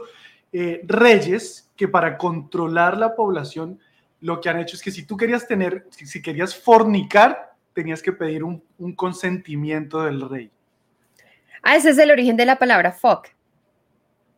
eh, 0.51 0.81
reyes 0.85 1.69
que 1.75 1.87
para 1.87 2.17
controlar 2.17 2.97
la 2.97 3.15
población 3.15 3.79
lo 4.19 4.39
que 4.39 4.49
han 4.49 4.59
hecho 4.59 4.75
es 4.75 4.81
que 4.81 4.91
si 4.91 5.03
tú 5.03 5.17
querías 5.17 5.47
tener, 5.47 5.87
si, 5.89 6.21
querías 6.21 6.55
fornicar, 6.55 7.53
tenías 7.73 8.01
que 8.01 8.11
pedir 8.11 8.43
un, 8.43 8.63
un 8.77 8.93
consentimiento 8.93 10.01
del 10.03 10.29
rey. 10.29 10.51
Ah, 11.63 11.75
ese 11.75 11.89
es 11.89 11.97
el 11.97 12.11
origen 12.11 12.37
de 12.37 12.45
la 12.45 12.57
palabra 12.57 12.91
fuck 12.91 13.29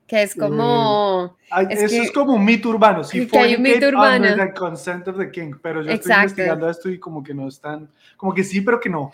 que 0.07 0.24
es 0.24 0.36
como... 0.36 1.38
eso 1.69 2.01
es 2.01 2.12
como 2.12 2.33
un 2.33 2.45
mito 2.45 2.69
urbano, 2.69 3.03
sí, 3.03 3.27
que 3.27 3.39
hay 3.39 3.55
un 3.55 3.62
mito 3.62 3.88
urbano. 3.88 4.36
the 4.36 4.53
consent 4.53 5.07
of 5.07 5.17
the 5.17 5.31
king, 5.31 5.53
pero 5.62 5.81
yo 5.81 5.91
estoy 5.91 6.13
investigando 6.13 6.69
esto 6.69 6.89
y 6.89 7.00
como 7.00 7.24
que 7.24 7.33
no 7.33 7.48
están, 7.48 7.89
como 8.17 8.33
que 8.33 8.43
sí, 8.43 8.62
pero 8.62 8.79
que 8.79 8.89
no. 8.89 9.12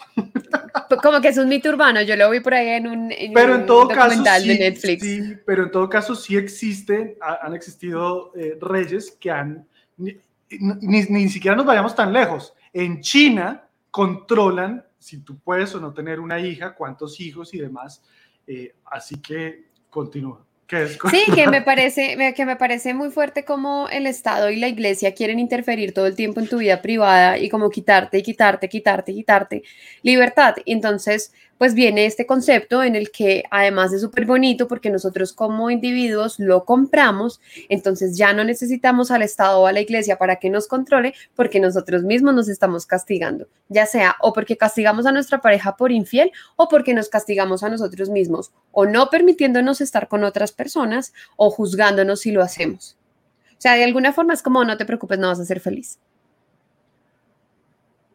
como 1.02 1.22
que 1.22 1.30
es 1.30 1.38
un 1.38 1.50
mito 1.50 1.70
urbano, 1.70 2.02
yo 2.02 2.16
lo 2.16 2.30
vi 2.30 2.40
por 2.40 2.54
ahí 2.54 2.70
en 2.70 2.88
un, 2.88 3.14
pero 3.34 3.56
en 3.56 3.66
todo 3.66 3.88
caso, 3.88 4.24
sí, 4.40 4.48
de 4.48 4.60
Netflix. 4.60 5.04
Sí, 5.04 5.38
pero 5.46 5.64
en 5.64 5.72
todo 5.72 5.90
caso 5.90 6.16
sí 6.16 6.38
existen, 6.38 7.16
han 7.42 7.54
existido 7.54 8.32
eh, 8.36 8.58
reyes 8.60 9.12
que 9.20 9.32
han, 9.32 9.68
ni, 9.98 10.18
ni, 10.50 11.04
ni 11.04 11.30
siquiera 11.30 11.56
nos 11.56 11.66
vayamos 11.66 11.96
tan 11.96 12.12
lejos, 12.12 12.54
en 12.74 13.02
China 13.02 13.64
controlan 13.92 14.84
si 15.00 15.20
tú 15.20 15.40
puedes 15.40 15.74
o 15.74 15.80
no 15.80 15.94
tener 15.94 16.20
una 16.20 16.40
hija, 16.40 16.76
cuántos 16.76 17.20
hijos 17.20 17.54
y 17.54 17.60
demás, 17.60 18.04
eh, 18.46 18.76
así 18.86 19.22
que 19.22 19.70
continúa. 19.90 20.46
Sí, 20.70 21.24
que 21.34 21.48
me 21.48 21.62
parece, 21.62 22.34
que 22.36 22.46
me 22.46 22.56
parece 22.56 22.94
muy 22.94 23.10
fuerte 23.10 23.44
como 23.44 23.90
el 23.90 24.06
Estado 24.06 24.52
y 24.52 24.58
la 24.58 24.68
Iglesia 24.68 25.14
quieren 25.14 25.40
interferir 25.40 25.94
todo 25.94 26.06
el 26.06 26.16
tiempo 26.16 26.40
en 26.40 26.48
tu 26.48 26.58
vida 26.60 26.82
privada 26.82 27.38
y 27.40 27.50
como 27.50 27.70
quitarte 27.70 28.20
y 28.20 28.24
quitarte, 28.24 28.70
quitarte, 28.70 29.14
quitarte 29.14 29.64
libertad. 30.04 30.56
Entonces, 30.66 31.34
pues 31.60 31.74
viene 31.76 32.06
este 32.06 32.26
concepto 32.26 32.82
en 32.82 32.96
el 32.96 33.12
que 33.12 33.44
además 33.52 33.92
es 33.92 34.02
súper 34.02 34.26
bonito 34.26 34.68
porque 34.68 34.90
nosotros 34.90 35.34
como 35.34 35.70
individuos 35.70 36.40
lo 36.40 36.64
compramos, 36.64 37.42
entonces 37.68 38.18
ya 38.18 38.34
no 38.34 38.46
necesitamos 38.46 39.12
al 39.12 39.22
Estado 39.22 39.60
o 39.60 39.68
a 39.68 39.74
la 39.74 39.82
iglesia 39.82 40.18
para 40.18 40.38
que 40.38 40.50
nos 40.50 40.68
controle 40.68 41.14
porque 41.36 41.60
nosotros 41.60 42.04
mismos 42.04 42.34
nos 42.34 42.48
estamos 42.48 42.86
castigando, 42.86 43.48
ya 43.68 43.86
sea 43.86 44.16
o 44.22 44.32
porque 44.32 44.58
castigamos 44.58 45.06
a 45.06 45.12
nuestra 45.12 45.42
pareja 45.42 45.76
por 45.76 45.92
infiel 45.92 46.32
o 46.56 46.70
porque 46.70 46.94
nos 46.94 47.10
castigamos 47.10 47.62
a 47.62 47.70
nosotros 47.70 48.10
mismos 48.10 48.54
o 48.72 48.86
no 48.86 49.10
permitiéndonos 49.10 49.82
estar 49.82 50.08
con 50.08 50.24
otras 50.24 50.54
personas 50.54 51.14
o 51.36 51.52
juzgándonos 51.52 52.22
si 52.22 52.32
lo 52.32 52.42
hacemos. 52.42 52.98
O 53.52 53.62
sea, 53.62 53.76
de 53.76 53.84
alguna 53.84 54.14
forma 54.14 54.34
es 54.34 54.42
como 54.42 54.64
no 54.64 54.78
te 54.78 54.86
preocupes, 54.86 55.20
no 55.20 55.28
vas 55.28 55.42
a 55.42 55.46
ser 55.46 55.60
feliz. 55.60 56.00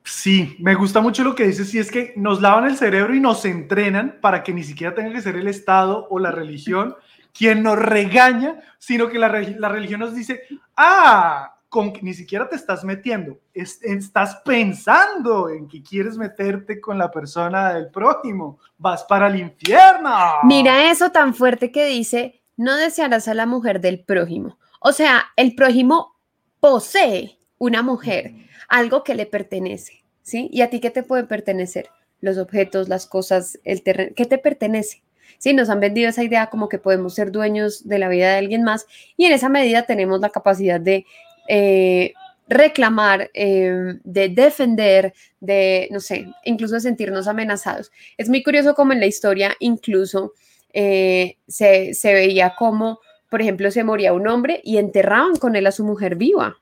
Sí, 0.05 0.55
me 0.61 0.75
gusta 0.75 1.01
mucho 1.01 1.25
lo 1.25 1.35
que 1.35 1.47
dices, 1.47 1.75
y 1.75 1.79
es 1.79 1.91
que 1.91 2.13
nos 2.17 2.43
lavan 2.43 2.67
el 2.67 2.77
cerebro 2.77 3.15
y 3.15 3.21
nos 3.21 3.47
entrenan 3.47 4.19
para 4.21 4.43
que 4.43 4.53
ni 4.53 4.63
siquiera 4.63 4.95
tenga 4.95 5.11
que 5.11 5.23
ser 5.23 5.37
el 5.37 5.49
Estado 5.49 6.07
o 6.11 6.19
la 6.19 6.31
religión 6.31 6.95
quien 7.33 7.63
nos 7.63 7.79
regaña, 7.79 8.61
sino 8.79 9.09
que 9.09 9.19
la, 9.19 9.29
religión 9.29 10.01
nos 10.01 10.15
dice, 10.15 10.43
ah, 10.77 11.57
con 11.71 11.93
que 11.93 12.03
ni 12.03 12.13
siquiera 12.13 12.49
te 12.49 12.55
estás 12.55 12.85
metiendo, 12.85 13.39
estás 13.53 14.37
pensando 14.45 15.49
en 15.49 15.67
que 15.67 15.83
quieres 15.83 16.17
meterte 16.17 16.81
con 16.81 16.99
la 16.99 17.11
persona 17.11 17.73
del 17.73 17.89
prójimo, 17.89 18.61
vas 18.79 19.03
para 19.05 19.27
el 19.27 19.41
infierno. 19.41 20.15
Mira 20.45 20.91
eso 20.91 21.11
tan 21.11 21.35
fuerte 21.35 21.73
que 21.73 21.87
dice, 21.87 22.43
no 22.57 22.77
desearás 22.77 23.27
a 23.27 23.35
la 23.35 23.47
mujer 23.47 23.81
del 23.81 24.05
prójimo. 24.05 24.59
O 24.79 24.93
sea, 24.93 25.25
el 25.35 25.55
prójimo 25.57 26.15
posee 26.61 27.39
una 27.59 27.83
mujer 27.83 28.33
algo 28.69 29.05
que 29.05 29.15
le 29.15 29.27
pertenece, 29.27 30.05
¿sí? 30.23 30.49
¿Y 30.53 30.63
a 30.63 30.71
ti 30.71 30.81
qué 30.81 30.91
te 30.91 31.03
puede 31.03 31.25
pertenecer? 31.25 31.89
Los 32.21 32.39
objetos, 32.39 32.89
las 32.89 33.07
cosas, 33.07 33.59
el 33.65 33.83
terreno, 33.83 34.13
¿qué 34.17 34.25
te 34.25 34.39
pertenece? 34.39 35.03
Sí, 35.39 35.53
nos 35.53 35.69
han 35.69 35.81
vendido 35.81 36.09
esa 36.09 36.23
idea 36.23 36.49
como 36.49 36.69
que 36.69 36.79
podemos 36.79 37.15
ser 37.15 37.31
dueños 37.31 37.87
de 37.87 37.99
la 37.99 38.09
vida 38.09 38.31
de 38.31 38.39
alguien 38.39 38.63
más 38.63 38.87
y 39.17 39.27
en 39.27 39.33
esa 39.33 39.49
medida 39.49 39.83
tenemos 39.83 40.21
la 40.21 40.31
capacidad 40.31 40.81
de 40.81 41.05
eh, 41.49 42.15
reclamar, 42.49 43.31
em, 43.35 44.01
de 44.05 44.29
defender, 44.29 45.15
de, 45.41 45.89
no 45.91 46.01
sé, 46.01 46.27
incluso 46.45 46.75
de 46.75 46.81
sentirnos 46.81 47.27
amenazados. 47.27 47.91
Es 48.17 48.29
muy 48.29 48.43
curioso 48.43 48.75
como 48.75 48.93
en 48.93 49.01
la 49.01 49.07
historia 49.07 49.55
incluso 49.61 50.33
eh, 50.73 51.37
se, 51.47 51.95
se 51.95 52.13
veía 52.15 52.55
como, 52.59 53.01
por 53.31 53.41
ejemplo, 53.41 53.71
se 53.71 53.85
moría 53.85 54.13
un 54.13 54.27
hombre 54.29 54.61
y 54.65 54.79
enterraban 54.79 55.37
con 55.37 55.57
él 55.57 55.67
a 55.67 55.73
su 55.73 55.85
mujer 55.85 56.17
viva. 56.17 56.59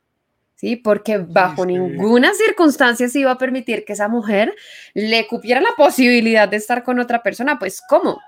¿Sí? 0.63 0.77
Porque 0.77 1.19
bajo 1.19 1.67
ninguna 1.67 2.33
circunstancia 2.35 3.09
se 3.09 3.19
iba 3.19 3.33
a 3.33 3.39
permitir 3.39 3.85
que 3.85 3.95
esa 3.95 4.09
mujer 4.09 4.55
le 4.95 5.27
cupiera 5.27 5.61
la 5.61 5.75
posibilidad 5.77 6.49
de 6.49 6.57
estar 6.57 6.85
con 6.85 7.01
otra 7.01 7.23
persona, 7.23 7.59
pues 7.59 7.83
¿cómo? 7.87 8.21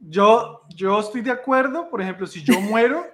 Yo, 0.00 0.62
yo 0.74 0.98
estoy 0.98 1.20
de 1.20 1.30
acuerdo, 1.30 1.90
por 1.90 2.00
ejemplo, 2.00 2.26
si 2.26 2.42
yo 2.42 2.58
muero, 2.60 3.06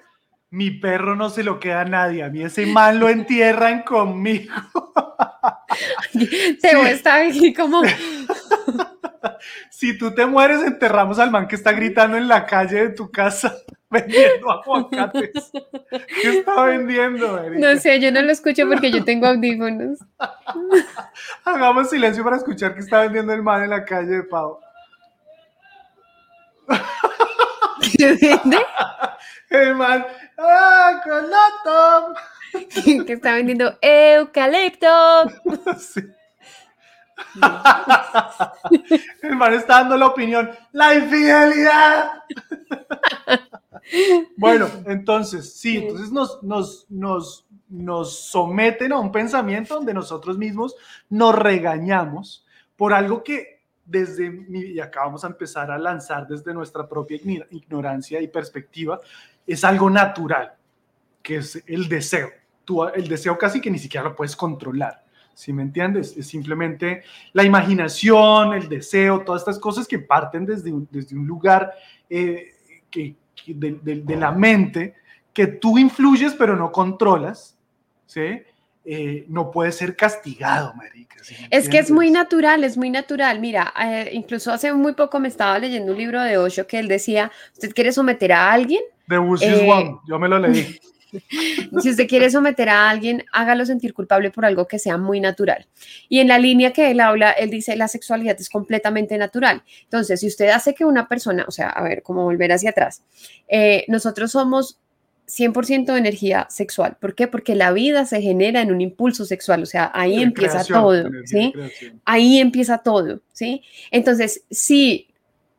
mi 0.50 0.71
perro 0.71 1.17
no 1.17 1.29
se 1.29 1.43
lo 1.43 1.59
queda 1.59 1.81
a 1.81 1.87
nadie, 1.87 2.23
a 2.23 2.31
mí 2.31 2.43
ese 2.43 2.67
man 2.67 3.00
lo 3.00 3.09
entierran 3.09 3.83
conmigo. 3.83 4.55
Te 6.62 6.76
voy 6.76 6.87
a 6.87 6.91
estar 6.93 7.23
aquí 7.23 7.53
como... 7.53 7.83
si 9.71 9.97
tú 9.97 10.15
te 10.15 10.27
mueres, 10.27 10.63
enterramos 10.63 11.19
al 11.19 11.31
man 11.31 11.49
que 11.49 11.57
está 11.57 11.73
gritando 11.73 12.17
en 12.17 12.29
la 12.29 12.47
calle 12.47 12.89
de 12.89 12.91
tu 12.91 13.11
casa 13.11 13.55
vendiendo 13.91 14.51
aguacates. 14.51 15.51
¿Qué 16.23 16.39
está 16.39 16.65
vendiendo? 16.65 17.41
No 17.51 17.77
sé, 17.77 18.01
yo 18.01 18.11
no 18.11 18.23
lo 18.23 18.33
escucho 18.33 18.67
porque 18.69 18.91
yo 18.91 19.05
tengo 19.05 19.27
audífonos. 19.27 19.99
Hagamos 21.45 21.91
silencio 21.91 22.25
para 22.25 22.37
escuchar 22.37 22.75
que 22.75 22.81
está 22.81 23.01
vendiendo 23.01 23.33
el 23.33 23.43
man 23.43 23.65
en 23.65 23.71
la 23.71 23.85
calle 23.85 24.17
de 24.17 24.23
Pau. 24.25 24.59
¿Qué 27.97 28.17
vende? 28.21 28.59
El 29.51 29.77
man, 29.77 30.05
¡ah, 30.39 31.01
coloto! 31.05 32.15
que 33.07 33.13
está 33.13 33.35
vendiendo 33.35 33.79
eucalipto. 33.81 34.89
Sí. 35.79 36.03
El 39.23 39.37
man 39.37 39.55
está 39.55 39.81
dando 39.81 39.97
la 39.97 40.07
opinión, 40.07 40.51
la 40.73 40.95
infidelidad. 40.95 42.25
bueno, 44.37 44.69
entonces, 44.87 45.55
sí, 45.55 45.79
entonces 45.79 46.11
nos, 46.11 46.43
nos, 46.43 46.87
nos, 46.91 47.47
nos 47.69 48.19
someten 48.19 48.93
a 48.93 48.99
un 48.99 49.13
pensamiento 49.13 49.75
donde 49.75 49.95
nosotros 49.95 50.39
mismos 50.39 50.75
nos 51.09 51.35
regañamos 51.35 52.47
por 52.77 52.93
algo 52.93 53.23
que 53.23 53.57
desde 53.85 54.31
mi, 54.31 54.61
y 54.61 54.81
acá 54.81 55.05
vamos 55.05 55.25
a 55.25 55.29
empezar 55.29 55.71
a 55.71 55.79
lanzar 55.79 56.27
desde 56.27 56.53
nuestra 56.53 56.89
propia 56.89 57.19
ignorancia 57.51 58.21
y 58.21 58.29
perspectiva, 58.29 59.01
es 59.47 59.65
algo 59.65 59.89
natural, 59.89 60.55
que 61.23 61.37
es 61.37 61.63
el 61.67 61.89
deseo. 61.89 62.31
Tú, 62.65 62.85
el 62.85 63.07
deseo 63.07 63.39
casi 63.39 63.61
que 63.61 63.71
ni 63.71 63.79
siquiera 63.79 64.09
lo 64.09 64.17
puedes 64.17 64.35
controlar. 64.35 65.06
¿Sí 65.37 65.52
me 65.52 65.62
entiendes? 65.62 66.16
Es 66.16 66.28
simplemente 66.28 67.02
la 67.35 67.45
imaginación, 67.45 68.55
el 68.55 68.71
deseo, 68.71 69.21
todas 69.21 69.43
estas 69.43 69.59
cosas 69.59 69.87
que 69.87 69.99
parten 69.99 70.47
desde 70.47 70.73
un, 70.73 70.88
desde 70.90 71.14
un 71.14 71.26
lugar 71.26 71.75
eh, 72.09 72.55
que, 72.90 73.14
de, 73.47 74.16
la 74.16 74.33
mente 74.33 74.95
que 75.35 75.47
tú 75.47 75.76
influyes 75.76 76.35
pero 76.35 76.57
no 76.57 76.73
controlas, 76.73 77.59
¿sí? 78.07 78.43
Eh, 78.87 79.26
no 79.28 79.50
puede 79.50 79.73
ser 79.73 79.95
castigado, 79.95 80.73
marica. 80.75 81.16
es 81.50 81.69
que 81.69 81.78
es 81.78 81.90
muy 81.90 82.11
natural, 82.11 82.64
es 82.64 82.78
muy 82.78 82.88
natural. 82.88 83.38
Mira, 83.38 83.75
eh, 83.78 84.11
incluso 84.14 84.50
hace 84.52 84.73
muy 84.73 84.95
poco 84.95 85.21
me 85.21 85.28
estaba 85.28 85.59
leyendo 85.59 85.93
un 85.93 85.99
libro 85.99 86.23
de 86.23 86.38
Osho 86.38 86.66
que 86.66 86.78
él 86.78 86.88
decía, 86.88 87.31
¿usted 87.52 87.75
quiere 87.75 87.93
someter 87.93 88.33
a 88.33 88.52
alguien? 88.52 88.83
De 89.07 89.19
One, 89.19 89.99
yo 90.09 90.19
me 90.19 90.28
lo 90.28 90.38
leí. 90.38 90.78
si 91.83 91.91
usted 91.91 92.07
quiere 92.09 92.31
someter 92.31 92.69
a 92.69 92.89
alguien, 92.89 93.25
hágalo 93.33 93.67
sentir 93.67 93.95
culpable 93.95 94.31
por 94.31 94.45
algo 94.45 94.67
que 94.67 94.79
sea 94.79 94.97
muy 94.97 95.21
natural. 95.21 95.67
Y 96.09 96.21
en 96.21 96.29
la 96.29 96.39
línea 96.39 96.73
que 96.73 96.91
él 96.91 97.01
habla, 97.01 97.31
él 97.33 97.51
dice, 97.51 97.77
la 97.77 97.89
sexualidad 97.89 98.37
es 98.39 98.49
completamente 98.49 99.19
natural. 99.19 99.63
Entonces, 99.85 100.21
si 100.21 100.27
usted 100.27 100.49
hace 100.49 100.75
que 100.75 100.85
una 100.85 101.09
persona, 101.09 101.45
o 101.47 101.51
sea, 101.51 101.69
a 101.69 101.83
ver, 101.83 102.03
cómo 102.03 102.25
volver 102.25 102.53
hacia 102.53 102.71
atrás, 102.71 103.03
eh, 103.49 103.85
nosotros 103.89 104.33
somos 104.33 104.79
100% 105.27 105.93
de 105.93 105.99
energía 105.99 106.47
sexual. 106.51 106.97
¿Por 107.01 107.15
qué? 107.15 107.27
Porque 107.27 107.55
la 107.55 107.73
vida 107.73 108.07
se 108.07 108.23
genera 108.23 108.63
en 108.63 108.71
un 108.71 108.81
impulso 108.81 109.25
sexual, 109.25 109.63
o 109.63 109.67
sea, 109.67 109.91
ahí 109.93 110.23
empieza 110.23 110.65
todo, 110.65 111.11
¿sí? 111.25 111.53
Ahí 112.05 112.39
empieza 112.39 112.79
todo, 112.79 113.21
¿sí? 113.33 113.63
Entonces, 113.91 114.45
si 114.51 115.06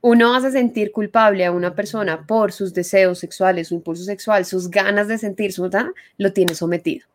uno 0.02 0.36
hace 0.36 0.52
sentir 0.52 0.92
culpable 0.92 1.46
a 1.46 1.52
una 1.52 1.76
persona 1.76 2.26
por 2.26 2.52
sus 2.52 2.74
deseos 2.74 3.20
sexuales, 3.20 3.70
su 3.70 3.76
impulso 3.76 4.04
sexual, 4.04 4.46
sus 4.46 4.70
ganas 4.70 5.08
de 5.08 5.18
sentir, 5.18 5.52
su, 5.54 5.94
lo 6.18 6.34
tiene 6.34 6.56
sometido. 6.56 7.08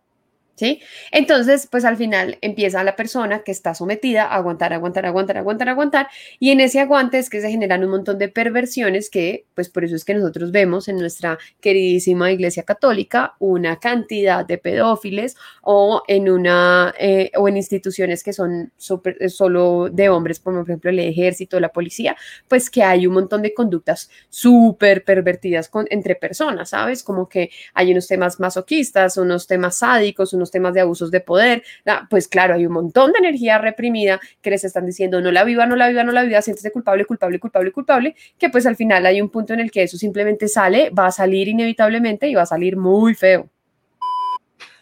¿Sí? 0.55 0.81
Entonces, 1.11 1.67
pues 1.71 1.85
al 1.85 1.97
final 1.97 2.39
empieza 2.43 2.85
la 2.85 2.95
persona 2.95 3.43
que 3.43 3.51
está 3.51 3.75
sometida 3.75 4.25
a 4.25 4.37
aguantar, 4.37 4.73
aguantar, 4.73 5.07
aguantar, 5.07 5.39
aguantar, 5.39 5.69
aguantar, 5.71 6.09
y 6.39 6.51
en 6.51 6.61
ese 6.61 6.79
aguante 6.79 7.19
es 7.19 7.31
que 7.31 7.41
se 7.41 7.51
generan 7.51 7.83
un 7.85 7.91
montón 7.91 8.19
de 8.19 8.29
perversiones 8.29 9.09
que, 9.11 9.47
pues 9.55 9.71
por 9.71 9.85
eso 9.85 9.97
es 9.97 10.05
que 10.05 10.15
nosotros 10.15 10.53
vemos 10.53 10.89
en 10.89 10.99
nuestra 10.99 11.39
queridísima 11.61 12.31
Iglesia 12.33 12.65
Católica 12.65 13.35
una 13.39 13.79
cantidad 13.79 14.45
de 14.45 14.59
pedófiles 14.59 15.37
o 15.63 16.03
en 16.07 16.29
una 16.29 16.95
eh, 16.99 17.31
o 17.37 17.49
en 17.49 17.57
instituciones 17.57 18.23
que 18.23 18.33
son 18.33 18.73
super, 18.77 19.31
solo 19.31 19.89
de 19.91 20.09
hombres, 20.09 20.41
como 20.41 20.61
por 20.61 20.71
ejemplo 20.71 20.91
el 20.91 20.99
ejército, 20.99 21.61
la 21.61 21.71
policía, 21.71 22.17
pues 22.49 22.71
que 22.71 22.83
hay 22.83 23.07
un 23.07 23.15
montón 23.15 23.43
de 23.43 23.55
conductas 23.55 24.11
súper 24.29 25.05
pervertidas 25.05 25.69
con, 25.69 25.87
entre 25.91 26.15
personas, 26.15 26.71
¿sabes? 26.71 27.03
Como 27.03 27.29
que 27.29 27.51
hay 27.75 27.93
unos 27.93 28.07
temas 28.07 28.41
masoquistas, 28.41 29.17
unos 29.17 29.47
temas 29.47 29.79
sádicos, 29.79 30.33
unos 30.33 30.42
temas 30.51 30.75
de 30.75 30.81
abusos 30.81 31.11
de 31.11 31.21
poder, 31.21 31.63
pues 32.11 32.29
claro, 32.29 32.55
hay 32.55 32.67
un 32.67 32.73
montón 32.73 33.13
de 33.13 33.19
energía 33.19 33.59
reprimida 33.59 34.21
que 34.41 34.51
les 34.51 34.65
están 34.65 34.87
diciendo 34.87 35.21
no 35.21 35.31
la 35.31 35.45
viva, 35.45 35.67
no 35.67 35.77
la 35.77 35.89
viva, 35.89 36.05
no 36.05 36.13
la 36.13 36.23
viva, 36.23 36.43
siéntese 36.43 36.71
culpable, 36.71 37.05
culpable, 37.05 37.39
culpable, 37.39 37.73
culpable, 37.73 38.17
que 38.39 38.49
pues 38.49 38.67
al 38.67 38.77
final 38.77 39.07
hay 39.07 39.21
un 39.21 39.29
punto 39.29 39.55
en 39.55 39.61
el 39.61 39.71
que 39.71 39.83
eso 39.83 39.97
simplemente 39.97 40.49
sale, 40.49 40.91
va 40.91 41.07
a 41.07 41.13
salir 41.13 41.49
inevitablemente 41.49 42.29
y 42.29 42.35
va 42.35 42.43
a 42.43 42.47
salir 42.47 42.77
muy 42.77 43.15
feo. 43.15 43.49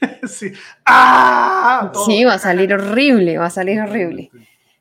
Sí. 0.27 0.53
¡Ah! 0.87 1.93
Sí, 2.07 2.25
va 2.25 2.35
a 2.35 2.39
salir 2.39 2.73
horrible, 2.73 3.37
va 3.37 3.47
a 3.47 3.51
salir 3.51 3.81
horrible. 3.81 4.31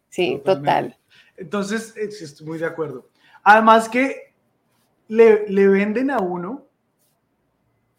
Sí, 0.08 0.42
total. 0.46 0.98
Entonces, 1.36 1.96
estoy 1.98 2.48
muy 2.48 2.58
de 2.58 2.66
acuerdo. 2.66 3.10
Además 3.44 3.90
que 3.90 4.34
le, 5.10 5.48
le 5.50 5.68
venden 5.68 6.12
a 6.12 6.20
uno, 6.20 6.66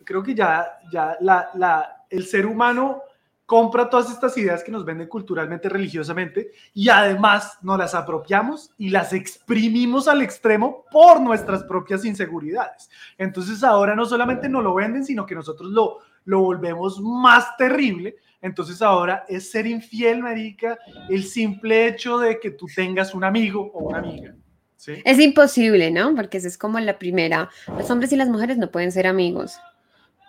creo 0.04 0.22
que 0.22 0.34
ya, 0.34 0.78
ya 0.92 1.16
la, 1.20 1.50
la, 1.54 1.99
el 2.10 2.26
ser 2.26 2.46
humano 2.46 3.02
compra 3.50 3.90
todas 3.90 4.08
estas 4.12 4.38
ideas 4.38 4.62
que 4.62 4.70
nos 4.70 4.84
venden 4.84 5.08
culturalmente, 5.08 5.68
religiosamente, 5.68 6.52
y 6.72 6.88
además 6.88 7.58
nos 7.62 7.78
las 7.78 7.96
apropiamos 7.96 8.70
y 8.78 8.90
las 8.90 9.12
exprimimos 9.12 10.06
al 10.06 10.22
extremo 10.22 10.84
por 10.92 11.20
nuestras 11.20 11.64
propias 11.64 12.04
inseguridades. 12.04 12.88
Entonces 13.18 13.64
ahora 13.64 13.96
no 13.96 14.04
solamente 14.04 14.48
nos 14.48 14.62
lo 14.62 14.72
venden, 14.74 15.04
sino 15.04 15.26
que 15.26 15.34
nosotros 15.34 15.68
lo, 15.72 15.98
lo 16.26 16.42
volvemos 16.42 17.00
más 17.00 17.56
terrible. 17.56 18.14
Entonces 18.40 18.80
ahora 18.82 19.24
es 19.28 19.50
ser 19.50 19.66
infiel, 19.66 20.22
marica, 20.22 20.78
el 21.08 21.24
simple 21.24 21.88
hecho 21.88 22.18
de 22.18 22.38
que 22.38 22.52
tú 22.52 22.66
tengas 22.72 23.14
un 23.16 23.24
amigo 23.24 23.68
o 23.74 23.88
una 23.88 23.98
amiga. 23.98 24.32
Es 25.04 25.18
imposible, 25.18 25.90
¿no? 25.90 26.14
Porque 26.14 26.38
esa 26.38 26.48
es 26.48 26.56
como 26.56 26.78
la 26.80 26.98
primera. 26.98 27.50
Los 27.76 27.90
hombres 27.90 28.12
y 28.12 28.16
las 28.16 28.28
mujeres 28.28 28.58
no 28.58 28.70
pueden 28.70 28.92
ser 28.92 29.06
amigos. 29.06 29.58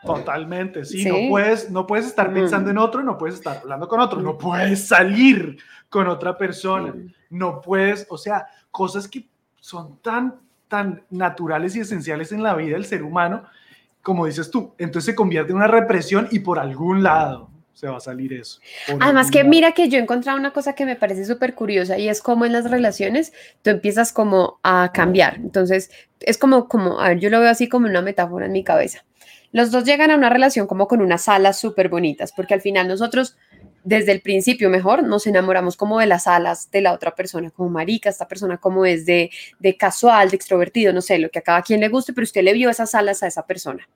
Totalmente, 0.03 0.83
sí, 0.83 1.05
No, 1.05 1.29
puedes, 1.29 1.69
no 1.69 1.85
puedes 1.85 2.07
estar 2.07 2.33
pensando 2.33 2.71
en 2.71 2.77
otro, 2.77 3.03
no 3.03 3.17
puedes 3.17 3.35
estar 3.35 3.57
hablando 3.57 3.87
con 3.87 3.99
otro, 3.99 4.19
no 4.19 4.37
puedes 4.37 4.87
salir 4.87 5.57
con 5.89 6.07
otra 6.07 6.37
persona, 6.37 6.95
no 7.29 7.61
puedes, 7.61 8.07
o 8.09 8.17
sea, 8.17 8.47
cosas 8.71 9.07
que 9.07 9.27
son 9.59 9.97
tan, 9.97 10.39
tan 10.67 11.03
naturales 11.11 11.75
y 11.75 11.81
esenciales 11.81 12.31
en 12.31 12.41
la 12.41 12.55
vida 12.55 12.73
del 12.73 12.85
ser 12.85 13.03
humano, 13.03 13.43
como 14.01 14.25
dices 14.25 14.49
tú, 14.49 14.73
entonces 14.79 15.11
se 15.11 15.15
convierte 15.15 15.51
en 15.51 15.57
una 15.57 15.67
represión 15.67 16.27
y 16.31 16.39
por 16.39 16.57
algún 16.57 17.03
lado 17.03 17.51
se 17.73 17.87
va 17.87 17.97
a 17.97 18.01
salir 18.01 18.33
eso. 18.33 18.59
Además 18.99 19.29
que 19.29 19.43
mira 19.43 19.73
que 19.73 19.87
yo 19.87 19.99
he 19.99 20.01
encontrado 20.01 20.37
una 20.37 20.51
cosa 20.51 20.73
que 20.73 20.85
me 20.85 20.95
parece 20.95 21.25
súper 21.25 21.53
curiosa 21.53 21.97
y 21.99 22.09
es 22.09 22.21
como 22.21 22.45
en 22.45 22.53
las 22.53 22.69
relaciones 22.69 23.33
tú 23.61 23.69
empiezas 23.69 24.11
como 24.13 24.59
a 24.63 24.91
cambiar, 24.93 25.35
entonces 25.35 25.91
es 26.19 26.39
como, 26.39 26.67
como, 26.67 26.99
a 26.99 27.09
ver, 27.09 27.19
yo 27.19 27.29
lo 27.29 27.39
veo 27.39 27.49
así 27.49 27.69
como 27.69 27.85
una 27.85 28.01
metáfora 28.01 28.47
en 28.47 28.51
mi 28.51 28.63
cabeza 28.63 29.03
los 29.51 29.71
dos 29.71 29.83
llegan 29.83 30.11
a 30.11 30.15
una 30.15 30.29
relación 30.29 30.67
como 30.67 30.87
con 30.87 31.01
unas 31.01 31.27
alas 31.27 31.59
súper 31.59 31.89
bonitas, 31.89 32.31
porque 32.31 32.53
al 32.53 32.61
final 32.61 32.87
nosotros 32.87 33.35
desde 33.83 34.11
el 34.11 34.21
principio 34.21 34.69
mejor 34.69 35.03
nos 35.03 35.25
enamoramos 35.27 35.75
como 35.75 35.99
de 35.99 36.05
las 36.05 36.27
alas 36.27 36.69
de 36.71 36.81
la 36.81 36.93
otra 36.93 37.15
persona, 37.15 37.49
como 37.49 37.69
marica, 37.69 38.09
esta 38.09 38.27
persona 38.27 38.57
como 38.57 38.85
es 38.85 39.05
de, 39.05 39.31
de 39.59 39.77
casual, 39.77 40.29
de 40.29 40.35
extrovertido, 40.35 40.93
no 40.93 41.01
sé, 41.01 41.17
lo 41.17 41.29
que 41.29 41.39
a 41.39 41.41
cada 41.41 41.61
quien 41.61 41.79
le 41.79 41.89
guste, 41.89 42.13
pero 42.13 42.23
usted 42.23 42.43
le 42.43 42.53
vio 42.53 42.69
esas 42.69 42.93
alas 42.93 43.23
a 43.23 43.27
esa 43.27 43.45
persona. 43.45 43.87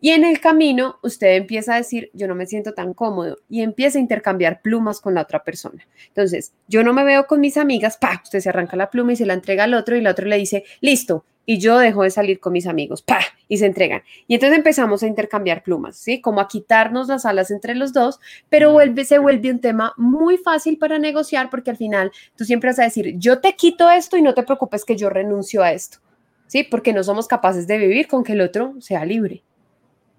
Y 0.00 0.10
en 0.10 0.24
el 0.24 0.40
camino 0.40 0.98
usted 1.02 1.36
empieza 1.36 1.74
a 1.74 1.78
decir, 1.78 2.10
yo 2.14 2.26
no 2.26 2.34
me 2.34 2.46
siento 2.46 2.72
tan 2.72 2.94
cómodo 2.94 3.38
y 3.48 3.62
empieza 3.62 3.98
a 3.98 4.00
intercambiar 4.00 4.62
plumas 4.62 5.00
con 5.00 5.14
la 5.14 5.22
otra 5.22 5.44
persona. 5.44 5.86
Entonces, 6.08 6.52
yo 6.66 6.82
no 6.82 6.92
me 6.92 7.04
veo 7.04 7.26
con 7.26 7.40
mis 7.40 7.56
amigas, 7.56 7.98
pa, 7.98 8.20
usted 8.22 8.40
se 8.40 8.48
arranca 8.48 8.76
la 8.76 8.90
pluma 8.90 9.12
y 9.12 9.16
se 9.16 9.26
la 9.26 9.34
entrega 9.34 9.64
al 9.64 9.74
otro 9.74 9.96
y 9.96 9.98
el 9.98 10.06
otro 10.06 10.26
le 10.26 10.38
dice, 10.38 10.64
listo, 10.80 11.24
y 11.50 11.58
yo 11.58 11.78
dejo 11.78 12.02
de 12.02 12.10
salir 12.10 12.40
con 12.40 12.52
mis 12.52 12.66
amigos, 12.66 13.00
¡pah! 13.00 13.22
Y 13.48 13.56
se 13.56 13.64
entregan. 13.64 14.02
Y 14.26 14.34
entonces 14.34 14.58
empezamos 14.58 15.02
a 15.02 15.06
intercambiar 15.06 15.62
plumas, 15.62 15.96
¿sí? 15.96 16.20
Como 16.20 16.42
a 16.42 16.46
quitarnos 16.46 17.08
las 17.08 17.24
alas 17.24 17.50
entre 17.50 17.74
los 17.74 17.94
dos, 17.94 18.20
pero 18.50 18.70
vuelve, 18.70 19.06
se 19.06 19.18
vuelve 19.18 19.50
un 19.50 19.58
tema 19.58 19.94
muy 19.96 20.36
fácil 20.36 20.76
para 20.76 20.98
negociar 20.98 21.48
porque 21.48 21.70
al 21.70 21.78
final 21.78 22.12
tú 22.36 22.44
siempre 22.44 22.68
vas 22.68 22.78
a 22.80 22.82
decir, 22.82 23.14
yo 23.16 23.40
te 23.40 23.54
quito 23.54 23.90
esto 23.90 24.18
y 24.18 24.22
no 24.22 24.34
te 24.34 24.42
preocupes 24.42 24.84
que 24.84 24.94
yo 24.94 25.08
renuncio 25.08 25.62
a 25.62 25.72
esto, 25.72 26.00
¿sí? 26.48 26.64
Porque 26.64 26.92
no 26.92 27.02
somos 27.02 27.26
capaces 27.26 27.66
de 27.66 27.78
vivir 27.78 28.08
con 28.08 28.24
que 28.24 28.34
el 28.34 28.42
otro 28.42 28.74
sea 28.80 29.06
libre. 29.06 29.42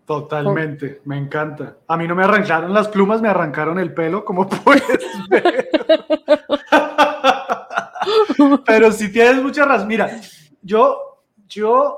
Totalmente, 0.08 1.02
me 1.06 1.20
encanta. 1.20 1.78
A 1.88 1.96
mí 1.96 2.08
no 2.08 2.16
me 2.16 2.24
arrancaron 2.24 2.74
las 2.74 2.88
plumas, 2.88 3.22
me 3.22 3.30
arrancaron 3.30 3.78
el 3.78 3.94
pelo, 3.94 4.26
como 4.26 4.50
puedes 4.50 4.82
ver. 5.30 5.70
Pero 8.66 8.92
si 8.92 9.12
tienes 9.12 9.44
mucha 9.44 9.66
razón, 9.66 9.88
mira, 9.88 10.20
yo 10.64 11.09
yo, 11.50 11.98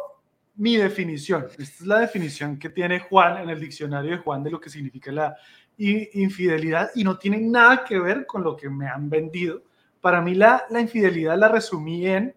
mi 0.56 0.78
definición, 0.78 1.46
esta 1.46 1.64
es 1.64 1.82
la 1.82 2.00
definición 2.00 2.58
que 2.58 2.70
tiene 2.70 3.00
Juan 3.00 3.38
en 3.44 3.50
el 3.50 3.60
diccionario 3.60 4.12
de 4.12 4.18
Juan 4.18 4.44
de 4.44 4.52
lo 4.52 4.60
que 4.60 4.70
significa 4.70 5.12
la 5.12 5.36
infidelidad 5.78 6.90
y 6.96 7.04
no 7.04 7.18
tiene 7.18 7.38
nada 7.38 7.84
que 7.84 8.00
ver 8.00 8.26
con 8.26 8.44
lo 8.44 8.56
que 8.56 8.70
me 8.70 8.88
han 8.88 9.10
vendido. 9.10 9.62
Para 10.00 10.22
mí 10.22 10.34
la, 10.36 10.66
la 10.70 10.80
infidelidad 10.80 11.38
la 11.38 11.50
resumí 11.50 12.08
en 12.08 12.36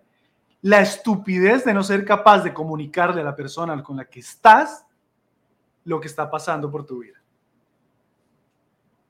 la 0.62 0.80
estupidez 0.80 1.64
de 1.64 1.74
no 1.74 1.82
ser 1.82 2.04
capaz 2.04 2.42
de 2.42 2.52
comunicarle 2.52 3.20
a 3.20 3.24
la 3.24 3.36
persona 3.36 3.82
con 3.82 3.96
la 3.96 4.06
que 4.06 4.20
estás 4.20 4.86
lo 5.84 6.00
que 6.00 6.08
está 6.08 6.30
pasando 6.30 6.70
por 6.70 6.86
tu 6.86 7.00
vida. 7.00 7.22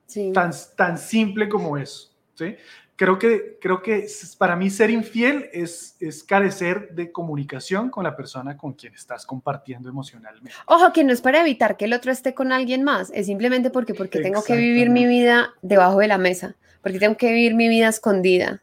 Sí. 0.06 0.32
Tan, 0.32 0.52
tan 0.76 0.98
simple 0.98 1.48
como 1.48 1.76
eso. 1.76 2.10
¿sí? 2.34 2.56
Creo 2.96 3.18
que, 3.18 3.58
creo 3.60 3.82
que 3.82 4.06
para 4.38 4.56
mí 4.56 4.70
ser 4.70 4.90
infiel 4.90 5.48
es, 5.52 5.96
es 6.00 6.22
carecer 6.22 6.90
de 6.94 7.10
comunicación 7.10 7.90
con 7.90 8.04
la 8.04 8.16
persona 8.16 8.56
con 8.56 8.72
quien 8.72 8.94
estás 8.94 9.26
compartiendo 9.26 9.88
emocionalmente. 9.88 10.52
Ojo, 10.66 10.92
que 10.92 11.04
no 11.04 11.12
es 11.12 11.20
para 11.20 11.40
evitar 11.40 11.76
que 11.76 11.86
el 11.86 11.92
otro 11.92 12.12
esté 12.12 12.34
con 12.34 12.52
alguien 12.52 12.84
más, 12.84 13.10
es 13.14 13.26
simplemente 13.26 13.70
porque, 13.70 13.94
porque 13.94 14.20
tengo 14.20 14.42
que 14.44 14.56
vivir 14.56 14.90
mi 14.90 15.06
vida 15.06 15.54
debajo 15.62 15.98
de 15.98 16.08
la 16.08 16.18
mesa, 16.18 16.56
porque 16.82 16.98
tengo 16.98 17.16
que 17.16 17.28
vivir 17.28 17.54
mi 17.54 17.68
vida 17.68 17.88
escondida. 17.88 18.62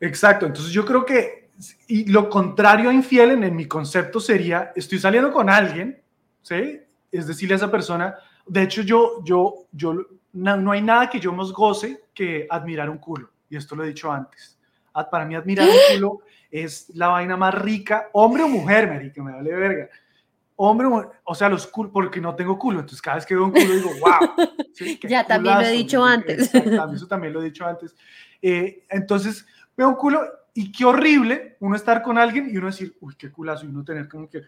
Exacto, 0.00 0.46
entonces 0.46 0.72
yo 0.72 0.84
creo 0.84 1.04
que 1.04 1.48
y 1.88 2.04
lo 2.04 2.30
contrario 2.30 2.88
a 2.88 2.94
infiel 2.94 3.32
en, 3.32 3.42
en 3.42 3.56
mi 3.56 3.66
concepto 3.66 4.20
sería, 4.20 4.72
estoy 4.76 5.00
saliendo 5.00 5.32
con 5.32 5.50
alguien, 5.50 6.00
¿sí? 6.40 6.80
Es 7.10 7.26
decirle 7.26 7.54
a 7.54 7.56
esa 7.56 7.70
persona, 7.70 8.14
de 8.46 8.62
hecho 8.62 8.82
yo, 8.82 9.24
yo, 9.24 9.66
yo, 9.72 10.06
no, 10.34 10.56
no 10.56 10.70
hay 10.70 10.82
nada 10.82 11.10
que 11.10 11.18
yo 11.18 11.32
más 11.32 11.50
goce 11.50 12.04
que 12.14 12.46
admirar 12.48 12.88
un 12.88 12.98
culo 12.98 13.28
y 13.48 13.56
esto 13.56 13.74
lo 13.74 13.84
he 13.84 13.88
dicho 13.88 14.10
antes. 14.10 14.58
Para 15.10 15.24
mí 15.24 15.34
admirar 15.34 15.68
un 15.68 15.74
culo 15.94 16.22
es 16.50 16.90
la 16.94 17.08
vaina 17.08 17.36
más 17.36 17.54
rica, 17.54 18.08
hombre 18.12 18.42
o 18.42 18.48
mujer, 18.48 19.12
que 19.12 19.22
me 19.22 19.32
vale 19.32 19.54
verga. 19.54 19.88
Hombre 20.56 20.88
o 21.22 21.34
sea, 21.36 21.48
los 21.48 21.68
culos, 21.68 21.92
porque 21.92 22.20
no 22.20 22.34
tengo 22.34 22.58
culo, 22.58 22.80
entonces 22.80 23.00
cada 23.00 23.16
vez 23.16 23.26
que 23.26 23.34
veo 23.34 23.44
un 23.44 23.52
culo 23.52 23.74
digo, 23.74 23.90
wow. 24.00 24.48
ya, 25.08 25.24
también 25.24 25.54
lo 25.56 25.64
he 25.64 25.70
dicho 25.70 26.04
antes. 26.04 26.52
Eso 26.94 27.06
también 27.06 27.32
lo 27.32 27.42
he 27.42 27.44
dicho 27.44 27.64
antes. 27.64 27.94
Eh, 28.42 28.84
entonces, 28.88 29.46
veo 29.76 29.88
un 29.88 29.94
culo 29.94 30.20
y 30.54 30.72
qué 30.72 30.84
horrible 30.84 31.56
uno 31.60 31.76
estar 31.76 32.02
con 32.02 32.18
alguien 32.18 32.50
y 32.50 32.56
uno 32.56 32.66
decir, 32.66 32.96
uy, 33.00 33.14
qué 33.16 33.30
culazo, 33.30 33.64
y 33.64 33.68
uno 33.68 33.84
tener 33.84 34.08
como 34.08 34.28
que, 34.28 34.42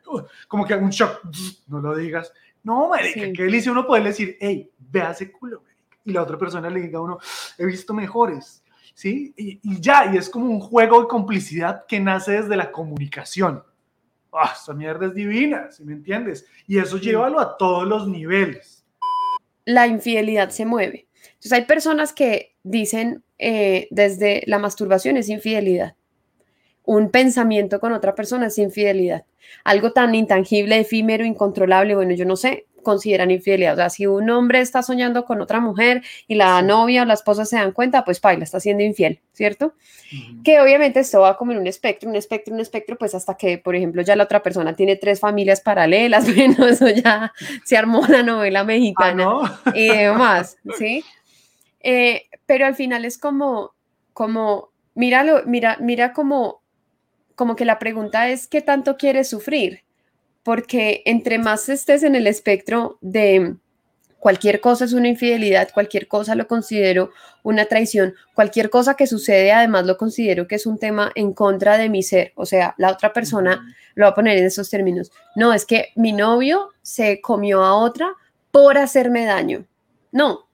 como 0.49 0.67
que 0.67 0.75
un 0.75 0.91
shock, 0.91 1.21
no 1.69 1.81
lo 1.81 1.95
digas. 1.95 2.33
No, 2.65 2.89
marica, 2.89 3.33
qué 3.33 3.45
delicia 3.45 3.71
uno 3.71 3.87
poder 3.87 4.03
decir, 4.03 4.37
hey, 4.41 4.69
vea 4.79 5.13
ese 5.13 5.31
culo, 5.31 5.63
y 6.05 6.13
la 6.13 6.23
otra 6.23 6.37
persona 6.37 6.69
le 6.69 6.81
diga 6.81 6.99
a 6.99 7.03
uno, 7.03 7.19
he 7.57 7.65
visto 7.65 7.95
mejores, 7.95 8.65
¿sí? 9.01 9.33
Y, 9.35 9.81
ya, 9.81 10.13
y 10.13 10.19
es 10.19 10.29
como 10.29 10.51
un 10.51 10.61
juego 10.61 11.01
de 11.01 11.09
complicidad 11.09 11.87
que 11.87 11.99
nace 11.99 12.33
desde 12.33 12.55
la 12.55 12.71
comunicación. 12.71 13.65
¡Ah, 14.31 14.53
esa 14.55 14.75
mierda 14.75 15.07
es 15.07 15.15
divina! 15.15 15.73
¿Sí 15.73 15.85
me 15.85 15.95
entiendes? 15.95 16.47
Y 16.67 16.79
eso 16.79 16.99
llévalo 16.99 17.41
a 17.41 17.57
todos 17.57 17.89
los 17.89 18.07
niveles. 18.07 18.85
La 19.65 19.87
infidelidad 19.87 20.51
se 20.51 20.67
mueve. 20.67 21.07
Entonces 21.25 21.53
hay 21.53 21.65
personas 21.65 22.13
que 22.13 22.55
dicen 22.63 23.25
eh, 23.39 23.89
desde 23.91 24.43
la 24.47 24.59
masturbación 24.59 25.17
es 25.17 25.31
infidelidad. 25.31 25.95
Un 26.85 27.11
pensamiento 27.11 27.81
con 27.81 27.95
otra 27.95 28.15
persona 28.15 28.49
es 28.49 28.59
infidelidad. 28.59 29.25
Algo 29.65 29.93
tan 29.93 30.15
intangible, 30.15 30.79
efímero, 30.79 31.25
incontrolable, 31.25 31.95
bueno, 31.95 32.13
yo 32.13 32.27
no 32.27 32.37
sé, 32.37 32.67
consideran 32.83 33.31
infidelidad. 33.31 33.75
O 33.75 33.77
sea, 33.77 33.91
si 33.91 34.07
un 34.07 34.29
hombre 34.31 34.61
está 34.61 34.83
soñando 34.83 35.25
con 35.25 35.41
otra 35.41 35.61
mujer 35.61 36.03
y 36.27 36.35
la 36.35 36.61
novia 36.63 37.03
o 37.03 37.05
la 37.05 37.15
esposa 37.15 37.45
se 37.45 37.57
dan 37.57 37.73
cuenta, 37.73 38.05
pues 38.05 38.21
paila, 38.21 38.45
está 38.45 38.61
siendo 38.61 38.83
infiel, 38.83 39.21
¿cierto? 39.33 39.75
Que 40.45 40.61
obviamente 40.61 41.01
esto 41.01 41.21
va 41.21 41.37
como 41.37 41.53
en 41.53 41.59
un 41.59 41.67
espectro, 41.67 42.09
un 42.11 42.17
espectro, 42.17 42.55
un 42.55 42.61
espectro, 42.61 42.97
pues 42.99 43.15
hasta 43.15 43.37
que, 43.37 43.59
por 43.59 43.77
ejemplo, 43.77 44.03
ya 44.03 44.17
la 44.17 44.25
otra 44.25 44.43
persona 44.43 44.75
tiene 44.75 44.97
tres 44.97 45.21
familias 45.21 45.61
paralelas, 45.61 46.25
bueno, 46.35 46.67
eso 46.67 46.89
ya 46.89 47.33
se 47.65 47.77
armó 47.77 48.07
la 48.09 48.23
novela 48.23 48.65
mexicana 48.65 49.21
Ah, 49.21 49.73
y 49.75 49.89
demás, 49.89 50.59
¿sí? 50.79 51.05
Eh, 51.81 52.27
pero 52.47 52.67
al 52.67 52.75
final 52.75 53.05
es 53.05 53.19
como, 53.19 53.75
como, 54.13 54.71
míralo, 54.95 55.43
mira, 55.47 55.79
mira 55.81 56.13
como, 56.13 56.63
como 57.35 57.57
que 57.57 57.65
la 57.65 57.79
pregunta 57.79 58.29
es, 58.29 58.47
¿qué 58.47 58.61
tanto 58.61 58.97
quieres 58.97 59.29
sufrir? 59.29 59.83
Porque 60.43 61.03
entre 61.05 61.39
más 61.39 61.69
estés 61.69 62.03
en 62.03 62.15
el 62.15 62.27
espectro 62.27 62.99
de 63.01 63.57
cualquier 64.21 64.61
cosa 64.61 64.85
es 64.85 64.93
una 64.93 65.09
infidelidad, 65.09 65.71
cualquier 65.73 66.07
cosa 66.07 66.35
lo 66.35 66.47
considero 66.47 67.11
una 67.43 67.65
traición, 67.65 68.15
cualquier 68.35 68.71
cosa 68.71 68.95
que 68.95 69.07
sucede 69.07 69.51
además 69.51 69.87
lo 69.87 69.97
considero 69.97 70.47
que 70.47 70.57
es 70.57 70.67
un 70.67 70.79
tema 70.79 71.11
en 71.15 71.33
contra 71.33 71.79
de 71.79 71.89
mi 71.89 72.03
ser, 72.03 72.33
o 72.37 72.47
sea, 72.47 72.75
la 72.77 72.93
otra 72.93 73.13
persona 73.13 73.65
lo 73.95 74.05
va 74.05 74.11
a 74.11 74.15
poner 74.15 74.39
en 74.39 74.45
esos 74.45 74.71
términos. 74.71 75.11
No, 75.35 75.53
es 75.53 75.65
que 75.65 75.89
mi 75.97 76.13
novio 76.13 76.69
se 76.83 77.21
comió 77.21 77.65
a 77.65 77.75
otra 77.75 78.13
por 78.53 78.79
hacerme 78.79 79.25
daño. 79.25 79.65
No, 80.13 80.50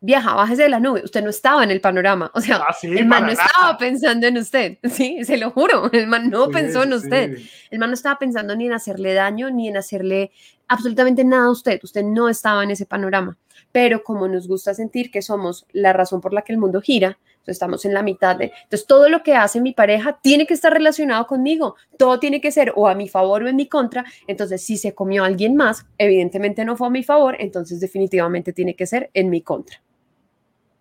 vieja, 0.00 0.34
bájese 0.34 0.62
de 0.62 0.68
la 0.68 0.80
nube. 0.80 1.02
Usted 1.04 1.22
no 1.22 1.30
estaba 1.30 1.62
en 1.64 1.70
el 1.70 1.80
panorama. 1.80 2.30
O 2.34 2.40
sea, 2.40 2.56
Ah, 2.68 2.72
sí, 2.72 2.88
el 2.88 3.06
man 3.06 3.26
no 3.26 3.32
estaba 3.32 3.76
pensando 3.78 4.26
en 4.26 4.36
usted. 4.38 4.78
Sí, 4.90 5.24
se 5.24 5.36
lo 5.36 5.50
juro. 5.50 5.90
El 5.92 6.06
man 6.06 6.30
no 6.30 6.46
Sí, 6.46 6.52
pensó 6.52 6.82
en 6.82 6.92
usted. 6.92 7.36
sí. 7.36 7.50
El 7.70 7.78
man 7.78 7.90
no 7.90 7.94
estaba 7.94 8.18
pensando 8.18 8.54
ni 8.56 8.66
en 8.66 8.72
hacerle 8.72 9.14
daño, 9.14 9.50
ni 9.50 9.68
en 9.68 9.76
hacerle 9.76 10.30
absolutamente 10.68 11.24
nada 11.24 11.44
a 11.46 11.50
usted. 11.50 11.80
Usted 11.82 12.02
no 12.04 12.28
estaba 12.28 12.62
en 12.64 12.70
ese 12.70 12.86
panorama. 12.86 13.36
Pero 13.70 14.02
como 14.04 14.28
nos 14.28 14.48
gusta 14.48 14.74
sentir 14.74 15.10
que 15.10 15.22
somos 15.22 15.66
la 15.72 15.92
razón 15.92 16.20
por 16.20 16.32
la 16.34 16.42
que 16.42 16.52
el 16.52 16.58
mundo 16.58 16.80
gira, 16.80 17.18
entonces 17.42 17.56
estamos 17.56 17.84
en 17.84 17.92
la 17.92 18.04
mitad 18.04 18.36
de... 18.36 18.52
Entonces 18.62 18.86
todo 18.86 19.08
lo 19.08 19.24
que 19.24 19.34
hace 19.34 19.60
mi 19.60 19.72
pareja 19.72 20.20
tiene 20.22 20.46
que 20.46 20.54
estar 20.54 20.72
relacionado 20.72 21.26
conmigo. 21.26 21.74
Todo 21.98 22.20
tiene 22.20 22.40
que 22.40 22.52
ser 22.52 22.72
o 22.76 22.86
a 22.86 22.94
mi 22.94 23.08
favor 23.08 23.42
o 23.42 23.48
en 23.48 23.56
mi 23.56 23.66
contra. 23.66 24.04
Entonces 24.28 24.64
si 24.64 24.76
se 24.76 24.94
comió 24.94 25.24
a 25.24 25.26
alguien 25.26 25.56
más, 25.56 25.84
evidentemente 25.98 26.64
no 26.64 26.76
fue 26.76 26.86
a 26.86 26.90
mi 26.90 27.02
favor, 27.02 27.36
entonces 27.40 27.80
definitivamente 27.80 28.52
tiene 28.52 28.76
que 28.76 28.86
ser 28.86 29.10
en 29.12 29.28
mi 29.28 29.42
contra. 29.42 29.82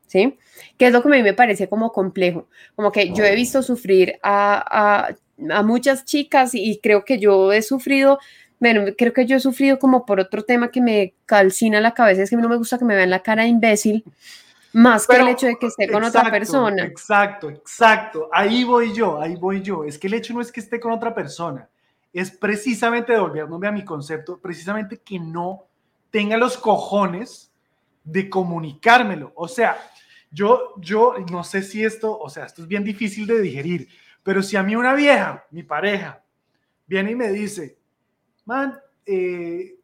¿Sí? 0.05 0.37
Que 0.77 0.87
es 0.87 0.93
lo 0.93 1.01
que 1.01 1.07
a 1.07 1.11
mí 1.11 1.23
me 1.23 1.33
parece 1.33 1.67
como 1.67 1.91
complejo. 1.91 2.47
Como 2.75 2.91
que 2.91 3.11
yo 3.11 3.23
he 3.23 3.33
visto 3.33 3.63
sufrir 3.63 4.19
a, 4.21 5.07
a, 5.09 5.15
a 5.51 5.63
muchas 5.63 6.05
chicas 6.05 6.53
y 6.53 6.77
creo 6.77 7.03
que 7.05 7.17
yo 7.17 7.51
he 7.51 7.63
sufrido 7.63 8.19
bueno, 8.59 8.83
creo 8.95 9.11
que 9.11 9.25
yo 9.25 9.37
he 9.37 9.39
sufrido 9.39 9.79
como 9.79 10.05
por 10.05 10.19
otro 10.19 10.43
tema 10.43 10.69
que 10.69 10.81
me 10.81 11.15
calcina 11.25 11.81
la 11.81 11.95
cabeza, 11.95 12.21
es 12.21 12.29
que 12.29 12.35
a 12.35 12.37
mí 12.37 12.43
no 12.43 12.49
me 12.49 12.57
gusta 12.57 12.77
que 12.77 12.85
me 12.85 12.95
vean 12.95 13.09
la 13.09 13.23
cara 13.23 13.41
de 13.41 13.49
imbécil, 13.49 14.03
más 14.73 15.05
que 15.05 15.17
el 15.17 15.27
hecho 15.27 15.47
de 15.47 15.57
que 15.57 15.67
esté 15.67 15.87
con 15.87 16.03
otra 16.03 16.21
Exacto, 16.21 16.31
persona. 16.31 16.83
Exacto, 16.83 17.49
exacto. 17.49 18.29
Ahí 18.31 18.63
voy 18.63 18.93
yo, 18.93 19.19
ahí 19.19 19.35
voy 19.35 19.61
yo. 19.61 19.83
Es 19.83 19.97
que 19.97 20.07
el 20.07 20.13
hecho 20.13 20.33
no 20.33 20.41
es 20.41 20.51
que 20.51 20.59
esté 20.59 20.79
con 20.79 20.91
otra 20.91 21.13
persona, 21.13 21.69
es 22.13 22.31
precisamente 22.31 23.13
devolviéndome 23.13 23.67
a 23.67 23.71
mi 23.71 23.83
concepto, 23.83 24.39
precisamente 24.39 24.99
que 24.99 25.19
no 25.19 25.65
tenga 26.09 26.37
los 26.37 26.57
cojones 26.57 27.51
de 28.03 28.29
comunicármelo. 28.29 29.31
O 29.35 29.47
sea, 29.47 29.77
yo, 30.31 30.73
yo 30.77 31.15
no 31.31 31.43
sé 31.43 31.61
si 31.61 31.83
esto, 31.83 32.17
o 32.17 32.29
sea, 32.29 32.45
esto 32.45 32.61
es 32.61 32.67
bien 32.67 32.83
difícil 32.83 33.27
de 33.27 33.41
digerir, 33.41 33.89
pero 34.23 34.41
si 34.41 34.55
a 34.55 34.63
mí 34.63 34.75
una 34.75 34.93
vieja, 34.93 35.45
mi 35.51 35.63
pareja, 35.63 36.23
viene 36.87 37.11
y 37.11 37.15
me 37.15 37.29
dice, 37.29 37.77
man, 38.45 38.79
eh, 39.05 39.75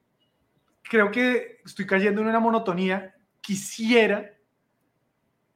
creo 0.83 1.11
que 1.11 1.59
estoy 1.65 1.85
cayendo 1.85 2.21
en 2.21 2.27
una 2.27 2.39
monotonía, 2.39 3.15
quisiera 3.41 4.36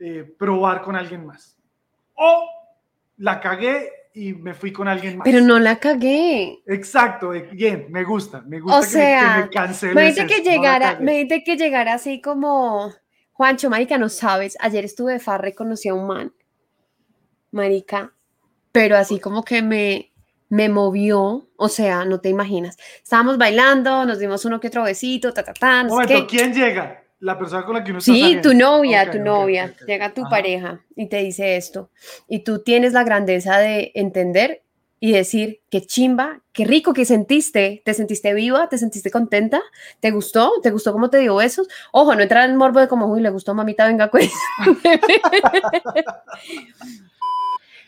eh, 0.01 0.23
probar 0.37 0.81
con 0.81 0.95
alguien 0.95 1.25
más. 1.25 1.57
O 2.15 2.49
la 3.17 3.39
cagué 3.39 3.89
y 4.13 4.33
me 4.33 4.53
fui 4.53 4.73
con 4.73 4.87
alguien 4.87 5.17
más. 5.17 5.25
Pero 5.25 5.41
no 5.41 5.59
la 5.59 5.77
cagué. 5.79 6.59
Exacto, 6.65 7.29
bien, 7.29 7.87
me 7.89 8.03
gusta, 8.03 8.41
me 8.41 8.59
gusta 8.59 8.79
O 8.79 8.81
que, 8.81 8.87
me- 8.87 8.93
sea, 8.93 9.33
que 9.35 9.41
me 9.43 9.49
canceles 9.49 9.95
Me 9.95 10.05
dice 10.07 10.25
que 10.27 10.39
no 10.39 10.43
llegara, 10.51 10.91
cagué. 10.93 11.03
me 11.05 11.23
dice 11.23 11.43
que 11.43 11.55
llegara 11.55 11.93
así 11.93 12.19
como, 12.19 12.91
Juancho, 13.33 13.69
marica, 13.69 13.97
no 13.97 14.09
sabes, 14.09 14.57
ayer 14.59 14.83
estuve 14.85 15.13
de 15.13 15.19
farra 15.19 15.49
y 15.49 15.53
conocí 15.53 15.87
a 15.89 15.93
un 15.93 16.07
man, 16.07 16.33
marica, 17.51 18.13
pero 18.71 18.97
así 18.97 19.19
como 19.19 19.43
que 19.43 19.61
me, 19.61 20.11
me 20.49 20.69
movió, 20.69 21.47
o 21.57 21.69
sea, 21.69 22.05
no 22.05 22.19
te 22.21 22.29
imaginas. 22.29 22.77
Estábamos 23.03 23.37
bailando, 23.37 24.05
nos 24.05 24.19
dimos 24.19 24.45
uno 24.45 24.59
que 24.59 24.67
otro 24.67 24.83
besito, 24.83 25.33
ta, 25.33 25.43
ta, 25.43 25.53
ta, 25.53 25.83
no 25.83 25.89
sé 25.89 25.95
Momento, 25.95 26.27
qué. 26.27 26.37
¿quién 26.37 26.53
llega? 26.53 27.00
La 27.21 27.37
persona 27.37 27.63
con 27.65 27.75
la 27.75 27.83
que 27.83 27.91
uno 27.91 27.99
está 27.99 28.13
Sí, 28.13 28.19
saliendo. 28.21 28.49
tu 28.49 28.55
novia, 28.57 29.03
Ok, 29.03 29.11
tu 29.11 29.17
ok, 29.19 29.23
novia, 29.23 29.65
ok, 29.65 29.71
ok. 29.81 29.87
llega 29.87 30.13
tu 30.13 30.21
Ajá. 30.21 30.29
pareja 30.29 30.81
y 30.95 31.07
te 31.07 31.17
dice 31.17 31.55
esto, 31.55 31.89
y 32.27 32.39
tú 32.39 32.63
tienes 32.63 32.93
la 32.93 33.03
grandeza 33.03 33.57
de 33.59 33.91
entender 33.95 34.63
y 34.99 35.11
decir, 35.13 35.61
qué 35.71 35.81
chimba, 35.81 36.41
qué 36.51 36.65
rico 36.65 36.93
que 36.93 37.05
sentiste, 37.05 37.81
te 37.85 37.93
sentiste 37.95 38.33
viva, 38.35 38.69
te 38.69 38.77
sentiste 38.77 39.09
contenta, 39.11 39.61
te 39.99 40.11
gustó, 40.11 40.51
te 40.61 40.69
gustó 40.71 40.93
cómo 40.93 41.09
te 41.09 41.17
dio 41.19 41.35
besos. 41.35 41.67
Ojo, 41.91 42.13
no 42.15 42.21
entrar 42.21 42.47
en 42.49 42.55
morbo 42.55 42.79
de 42.79 42.87
como, 42.87 43.07
uy, 43.07 43.21
le 43.21 43.29
gustó 43.31 43.53
mamita, 43.55 43.87
venga, 43.87 44.09
pues. 44.11 44.31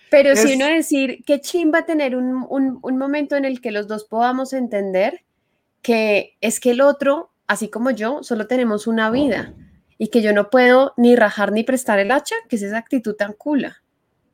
Pero 0.09 0.35
si 0.35 0.49
Es- 0.51 0.55
uno 0.55 0.67
decir, 0.67 1.23
qué 1.25 1.41
chimba 1.41 1.85
tener 1.85 2.15
un, 2.15 2.45
un, 2.49 2.79
un 2.81 2.97
momento 2.97 3.35
en 3.35 3.45
el 3.45 3.61
que 3.61 3.71
los 3.71 3.87
dos 3.87 4.05
podamos 4.05 4.53
entender 4.53 5.23
que 5.81 6.37
es 6.39 6.59
que 6.59 6.71
el 6.71 6.81
otro, 6.81 7.31
así 7.47 7.69
como 7.69 7.91
yo, 7.91 8.23
solo 8.23 8.47
tenemos 8.47 8.87
una 8.87 9.09
vida 9.11 9.53
y 9.97 10.07
que 10.09 10.21
yo 10.21 10.33
no 10.33 10.49
puedo 10.49 10.93
ni 10.97 11.15
rajar 11.15 11.51
ni 11.51 11.63
prestar 11.63 11.99
el 11.99 12.11
hacha, 12.11 12.35
que 12.49 12.55
es 12.55 12.61
esa 12.63 12.77
actitud 12.77 13.15
tan 13.15 13.33
cula. 13.33 13.81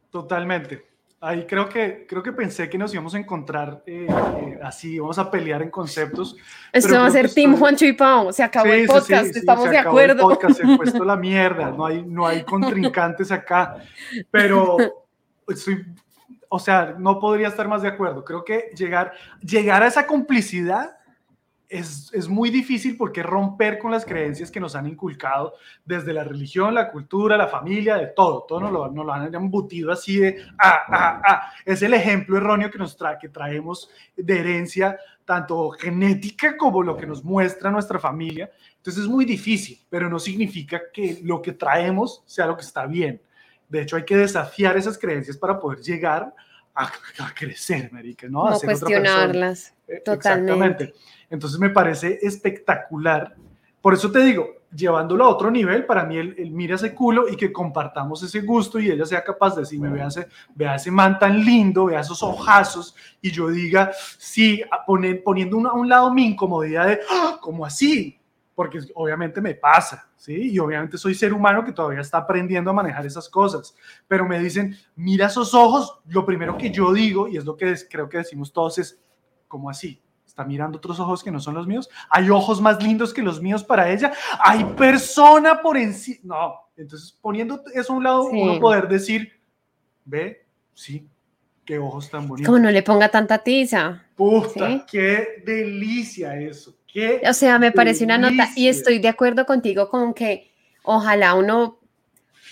Totalmente. 0.09 0.87
Ahí 1.21 1.45
creo 1.45 1.67
que, 1.67 2.05
creo 2.07 2.23
que 2.23 2.31
pensé 2.31 2.69
que 2.69 2.77
nos 2.77 2.93
íbamos 2.93 3.13
a 3.13 3.17
encontrar 3.19 3.83
eh, 3.85 4.07
eh, 4.07 4.59
así, 4.63 4.97
vamos 4.99 5.19
a 5.19 5.29
pelear 5.29 5.61
en 5.61 5.69
conceptos. 5.69 6.37
Esto 6.71 6.95
va 6.95 7.07
a 7.07 7.11
ser 7.11 7.29
Team 7.33 7.51
estoy- 7.51 7.59
Juancho 7.59 7.85
y 7.85 7.93
Pau, 7.93 8.31
se 8.31 8.41
acabó 8.41 8.67
Sí, 8.71 8.71
el 8.71 8.87
podcast, 8.87 9.25
sí, 9.25 9.33
sí, 9.33 9.39
estamos 9.39 9.65
se 9.65 9.71
de 9.71 9.77
acabó 9.79 9.99
el 9.99 10.11
acuerdo. 10.11 10.29
podcast, 10.29 10.61
se 10.61 10.63
puesto 10.77 11.03
la 11.03 11.17
mierda, 11.17 11.71
no 11.71 11.85
hay, 11.85 12.03
no 12.05 12.25
hay 12.25 12.43
contrincantes 12.43 13.33
acá, 13.33 13.75
pero 14.31 14.77
estoy, 15.49 15.85
o 16.47 16.57
sea, 16.57 16.95
no 16.97 17.19
podría 17.19 17.49
estar 17.49 17.67
más 17.67 17.81
de 17.81 17.89
acuerdo. 17.89 18.23
Creo 18.23 18.45
que 18.45 18.69
llegar, 18.77 19.11
llegar 19.41 19.83
a 19.83 19.87
esa 19.87 20.07
complicidad 20.07 20.95
es, 21.69 22.11
es 22.13 22.27
muy 22.27 22.49
difícil 22.49 22.97
porque 22.97 23.21
romper 23.21 23.77
con 23.77 23.91
las 23.91 24.03
creencias 24.03 24.49
que 24.49 24.59
nos 24.59 24.75
han 24.75 24.87
inculcado 24.87 25.53
desde 25.85 26.11
la 26.11 26.23
religión, 26.23 26.73
la 26.73 26.91
cultura, 26.91 27.37
la 27.37 27.47
familia, 27.47 27.95
de 27.95 28.07
todo. 28.07 28.45
Todo 28.47 28.61
nos 28.61 28.71
lo, 28.71 28.91
nos 28.91 29.05
lo 29.05 29.13
han 29.13 29.33
embutido 29.33 29.91
así 29.91 30.17
de, 30.17 30.43
ah, 30.57 30.81
ah, 30.87 31.21
ah. 31.23 31.53
Es 31.63 31.83
el 31.83 31.93
ejemplo 31.93 32.37
erróneo 32.37 32.71
que 32.71 32.79
nos 32.79 32.97
trae, 32.97 33.19
que 33.19 33.29
traemos 33.29 33.91
de 34.17 34.39
herencia, 34.39 34.97
tanto 35.23 35.69
genética 35.69 36.57
como 36.57 36.81
lo 36.81 36.97
que 36.97 37.05
nos 37.05 37.23
muestra 37.23 37.69
nuestra 37.69 37.99
familia. 37.99 38.49
Entonces 38.77 39.03
es 39.03 39.09
muy 39.09 39.23
difícil, 39.23 39.79
pero 39.89 40.09
no 40.09 40.17
significa 40.17 40.81
que 40.91 41.19
lo 41.23 41.39
que 41.39 41.53
traemos 41.53 42.23
sea 42.25 42.47
lo 42.47 42.57
que 42.57 42.63
está 42.63 42.87
bien. 42.87 43.21
De 43.67 43.83
hecho, 43.83 43.95
hay 43.95 44.05
que 44.05 44.17
desafiar 44.17 44.75
esas 44.75 44.97
creencias 44.97 45.37
para 45.37 45.59
poder 45.59 45.81
llegar 45.81 46.33
a, 46.73 46.85
a 46.85 47.33
crecer, 47.35 47.93
marica, 47.93 48.27
¿no? 48.27 48.47
A 48.47 48.55
ser 48.55 48.71
otra 48.71 48.87
cuestionarlas. 48.87 49.75
Eh, 49.87 50.01
Totalmente. 50.03 50.85
Exactamente. 50.85 50.93
Entonces 51.29 51.59
me 51.59 51.69
parece 51.69 52.19
espectacular. 52.21 53.35
Por 53.81 53.93
eso 53.93 54.11
te 54.11 54.19
digo, 54.19 54.47
llevándolo 54.75 55.23
a 55.25 55.29
otro 55.29 55.49
nivel, 55.49 55.85
para 55.85 56.03
mí 56.03 56.17
el, 56.17 56.51
mira 56.51 56.75
ese 56.75 56.93
culo 56.93 57.29
y 57.29 57.35
que 57.35 57.51
compartamos 57.51 58.21
ese 58.23 58.41
gusto 58.41 58.79
y 58.79 58.91
ella 58.91 59.05
sea 59.05 59.23
capaz 59.23 59.55
de 59.55 59.61
decirme, 59.61 59.89
vea 59.89 60.07
ese, 60.07 60.27
vea 60.53 60.75
ese 60.75 60.91
man 60.91 61.17
tan 61.17 61.43
lindo, 61.43 61.85
vea 61.85 62.01
esos 62.01 62.21
ojazos 62.21 62.95
y 63.21 63.31
yo 63.31 63.49
diga, 63.49 63.91
sí, 64.17 64.61
poniendo 65.23 65.57
una- 65.57 65.69
a 65.69 65.73
un 65.73 65.87
lado 65.87 66.13
mi 66.13 66.25
incomodidad 66.25 66.87
de, 66.87 66.99
"Ah, 67.09 67.37
¿cómo 67.41 67.65
así? 67.65 68.19
Porque 68.53 68.79
obviamente 68.95 69.39
me 69.39 69.55
pasa, 69.55 70.09
¿sí? 70.17 70.51
Y 70.51 70.59
obviamente 70.59 70.97
soy 70.97 71.15
ser 71.15 71.33
humano 71.33 71.63
que 71.63 71.71
todavía 71.71 72.01
está 72.01 72.17
aprendiendo 72.17 72.69
a 72.71 72.73
manejar 72.73 73.05
esas 73.05 73.29
cosas. 73.29 73.73
Pero 74.07 74.27
me 74.27 74.37
dicen, 74.39 74.75
mira 74.97 75.27
esos 75.27 75.53
ojos, 75.53 75.99
lo 76.09 76.25
primero 76.25 76.57
que 76.57 76.69
yo 76.69 76.91
digo, 76.91 77.29
y 77.29 77.37
es 77.37 77.45
lo 77.45 77.55
que 77.55 77.73
creo 77.89 78.09
que 78.09 78.17
decimos 78.17 78.51
todos, 78.51 78.77
es, 78.77 78.99
¿cómo 79.47 79.69
así? 79.69 80.01
¿Está 80.39 80.47
mirando 80.47 80.77
otros 80.77 80.97
ojos 81.01 81.21
que 81.21 81.31
no 81.31 81.41
son 81.41 81.53
los 81.55 81.67
míos? 81.67 81.89
¿Hay 82.09 82.29
ojos 82.29 82.61
más 82.61 82.81
lindos 82.81 83.13
que 83.13 83.21
los 83.21 83.41
míos 83.41 83.61
para 83.61 83.91
ella? 83.91 84.13
¿Hay 84.41 84.63
persona 84.63 85.61
por 85.61 85.75
encima? 85.75 86.19
No. 86.23 86.53
Entonces, 86.77 87.11
poniendo 87.21 87.61
eso 87.73 87.91
a 87.91 87.95
un 87.97 88.03
lado, 88.05 88.29
Sí. 88.31 88.39
uno 88.41 88.57
poder 88.57 88.87
decir, 88.87 89.33
ve, 90.05 90.45
sí, 90.73 91.05
qué 91.65 91.77
ojos 91.77 92.09
tan 92.09 92.25
bonitos. 92.25 92.47
Como 92.47 92.57
no 92.63 92.71
le 92.71 92.81
ponga 92.83 93.09
tanta 93.09 93.39
tiza. 93.39 94.01
Puta, 94.15 94.65
Sí. 94.69 94.83
qué 94.89 95.43
delicia 95.45 96.39
eso. 96.39 96.73
Qué 96.87 97.21
O 97.29 97.33
sea, 97.33 97.59
me 97.59 97.73
parece 97.73 98.05
una 98.05 98.17
nota 98.17 98.47
y 98.55 98.69
estoy 98.69 98.99
de 98.99 99.09
acuerdo 99.09 99.45
contigo 99.45 99.89
con 99.89 100.13
que 100.13 100.49
ojalá 100.83 101.33
uno, 101.33 101.79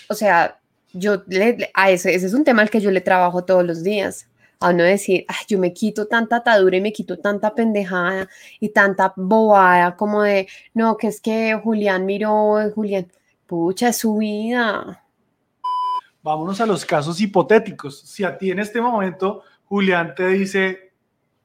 o 0.09 0.13
sea, 0.13 0.59
yo 0.91 1.23
le- 1.27 1.71
a 1.73 1.89
ese, 1.89 2.13
ese 2.13 2.25
es 2.25 2.33
un 2.33 2.43
tema 2.43 2.63
al 2.63 2.69
que 2.69 2.81
yo 2.81 2.91
le 2.91 2.99
trabajo 2.99 3.45
todos 3.45 3.63
los 3.63 3.81
días. 3.81 4.27
A 4.59 4.69
uno 4.69 4.83
decir, 4.83 5.25
Ay, 5.27 5.45
yo 5.47 5.59
me 5.59 5.73
quito 5.73 6.07
tanta 6.07 6.37
atadura 6.37 6.77
y 6.77 6.81
me 6.81 6.93
quito 6.93 7.19
tanta 7.19 7.53
pendejada 7.53 8.27
y 8.59 8.69
tanta 8.69 9.13
bobada 9.15 9.95
como 9.95 10.23
de, 10.23 10.47
no, 10.73 10.97
que 10.97 11.07
es 11.07 11.21
que 11.21 11.59
Julián 11.63 12.05
miró, 12.05 12.57
Julián, 12.73 13.11
pucha, 13.45 13.89
es 13.89 13.97
su 13.97 14.17
vida. 14.17 15.03
Vámonos 16.21 16.59
a 16.59 16.65
los 16.65 16.85
casos 16.85 17.21
hipotéticos. 17.21 18.01
Si 18.01 18.23
a 18.23 18.37
ti 18.37 18.51
en 18.51 18.59
este 18.59 18.81
momento 18.81 19.43
Julián 19.65 20.13
te 20.15 20.27
dice, 20.27 20.91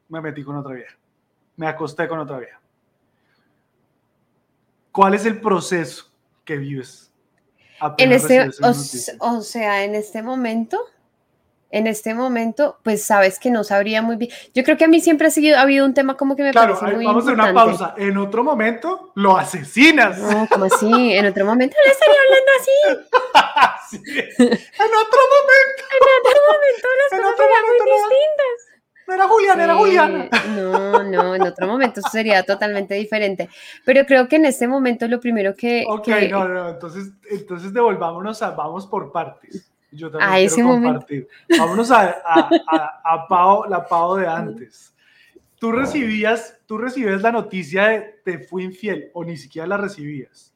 me 0.08 0.20
metí 0.20 0.42
con 0.42 0.56
otra 0.56 0.74
vieja, 0.74 0.96
me 1.56 1.66
acosté 1.66 2.08
con 2.08 2.18
otra 2.18 2.38
vieja. 2.38 2.60
¿Cuál 4.92 5.14
es 5.14 5.24
el 5.24 5.40
proceso 5.40 6.04
que 6.44 6.56
vives? 6.56 7.10
En 7.98 8.12
este, 8.12 8.50
o, 9.18 9.40
sea, 9.40 9.84
en 9.84 9.94
este 9.94 10.22
momento, 10.22 10.78
en 11.72 11.86
este 11.86 12.14
momento, 12.14 12.78
pues 12.82 13.02
sabes 13.02 13.38
que 13.38 13.50
no 13.50 13.64
sabría 13.64 14.02
muy 14.02 14.16
bien. 14.16 14.30
Yo 14.54 14.62
creo 14.62 14.76
que 14.76 14.84
a 14.84 14.88
mí 14.88 15.00
siempre 15.00 15.26
ha, 15.26 15.30
seguido, 15.30 15.56
ha 15.56 15.62
habido 15.62 15.86
un 15.86 15.94
tema 15.94 16.18
como 16.18 16.36
que 16.36 16.42
me 16.42 16.52
claro, 16.52 16.78
parece 16.78 16.96
muy 16.96 17.06
vamos 17.06 17.24
a 17.24 17.30
hacer 17.30 17.40
una 17.40 17.54
pausa. 17.54 17.94
En 17.96 18.18
otro 18.18 18.44
momento, 18.44 19.10
lo 19.14 19.38
asesinas. 19.38 20.18
No, 20.18 20.46
como 20.50 20.66
así, 20.66 21.12
en 21.14 21.26
otro 21.26 21.46
momento 21.46 21.74
le 21.84 21.92
estaría 21.92 22.20
hablando 22.20 22.50
así. 22.60 23.96
sí. 24.04 24.12
En 24.18 24.90
otro 24.94 25.20
momento. 25.32 25.82
en 25.92 26.04
otro 26.20 26.40
momento 26.52 26.88
las 26.98 27.20
cosas 27.20 27.36
serían 27.38 27.62
muy 27.66 27.76
distintas. 27.90 28.72
No 29.06 29.14
era 29.14 29.28
Julián, 29.28 29.60
era 29.60 29.74
Julián. 29.74 30.30
No, 30.54 31.02
no, 31.02 31.34
en 31.34 31.42
otro 31.42 31.66
momento 31.66 32.02
sería 32.02 32.42
totalmente 32.42 32.94
diferente. 32.94 33.48
Pero 33.84 34.04
creo 34.04 34.28
que 34.28 34.36
en 34.36 34.44
este 34.44 34.68
momento 34.68 35.08
lo 35.08 35.20
primero 35.20 35.54
que. 35.56 35.86
Ok, 35.88 36.08
no, 36.30 36.46
no, 36.46 36.68
entonces, 36.68 37.12
entonces 37.30 37.72
devolvámonos 37.72 38.42
a, 38.42 38.50
vamos 38.50 38.86
por 38.86 39.10
partes. 39.10 39.71
Yo 39.92 40.10
también 40.10 40.30
a 40.30 40.38
ese 40.40 40.62
compartir. 40.62 41.28
Vámonos 41.58 41.90
a, 41.90 42.16
a, 42.24 43.00
a, 43.04 43.28
Pau, 43.28 43.68
la 43.68 43.86
Pau 43.86 44.16
de 44.16 44.26
antes. 44.26 44.94
Tú 45.58 45.70
recibías, 45.70 46.58
tú 46.66 46.78
recibías 46.78 47.22
la 47.22 47.30
noticia 47.30 47.88
de 47.88 48.20
te 48.24 48.38
fui 48.38 48.64
infiel 48.64 49.10
o 49.12 49.22
ni 49.22 49.36
siquiera 49.36 49.68
la 49.68 49.76
recibías. 49.76 50.52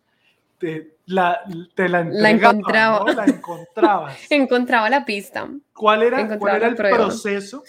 Te 0.59 0.96
la, 1.05 1.40
te 1.75 1.88
la, 1.88 2.03
la 2.03 2.31
encontraba. 2.31 3.12
La 3.12 3.25
encontrabas. 3.27 4.18
encontraba 4.31 4.90
la 4.90 5.05
pista. 5.05 5.49
¿Cuál 5.75 6.03
era, 6.03 6.38
¿cuál 6.38 6.57
era 6.57 6.68
el 6.68 6.75
proceso 6.75 7.62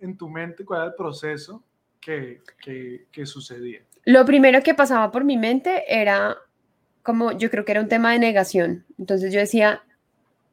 en 0.00 0.18
tu 0.18 0.28
mente 0.28 0.64
cuál 0.64 0.80
era 0.80 0.90
el 0.90 0.96
proceso 0.96 1.62
que, 2.00 2.42
que, 3.10 3.26
sucedía? 3.26 3.80
Lo 4.04 4.26
primero 4.26 4.60
que 4.62 4.74
pasaba 4.74 5.12
por 5.12 5.24
mi 5.24 5.38
mente 5.38 5.84
era 5.88 6.36
como, 7.02 7.32
yo 7.32 7.50
creo 7.50 7.64
que 7.64 7.72
era 7.72 7.80
un 7.80 7.88
tema 7.88 8.12
de 8.12 8.18
negación. 8.18 8.84
Entonces 8.98 9.32
yo 9.32 9.38
decía, 9.38 9.82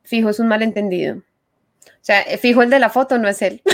fijo, 0.10 0.30
es 0.30 0.40
un 0.40 0.48
malentendido. 0.48 1.18
O 1.18 2.02
sea, 2.02 2.24
fijo 2.40 2.64
el 2.64 2.70
de 2.70 2.80
la 2.80 2.90
foto, 2.90 3.18
no 3.20 3.28
es 3.28 3.42
él. 3.42 3.62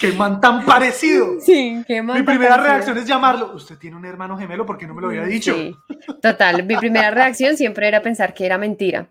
¡Qué 0.00 0.12
man 0.12 0.40
tan 0.40 0.64
parecido! 0.64 1.40
Sí, 1.40 1.82
qué 1.86 2.00
man 2.00 2.16
Mi 2.16 2.22
primera 2.22 2.56
reacción 2.56 2.96
es 2.96 3.06
llamarlo. 3.06 3.52
Usted 3.54 3.76
tiene 3.76 3.96
un 3.96 4.04
hermano 4.04 4.38
gemelo, 4.38 4.64
¿por 4.64 4.78
qué 4.78 4.86
no 4.86 4.94
me 4.94 5.02
lo 5.02 5.08
había 5.08 5.24
dicho? 5.24 5.54
Sí, 5.54 5.74
total. 6.22 6.64
Mi 6.64 6.76
primera 6.76 7.10
reacción 7.10 7.56
siempre 7.56 7.88
era 7.88 8.00
pensar 8.00 8.32
que 8.34 8.46
era 8.46 8.56
mentira. 8.56 9.08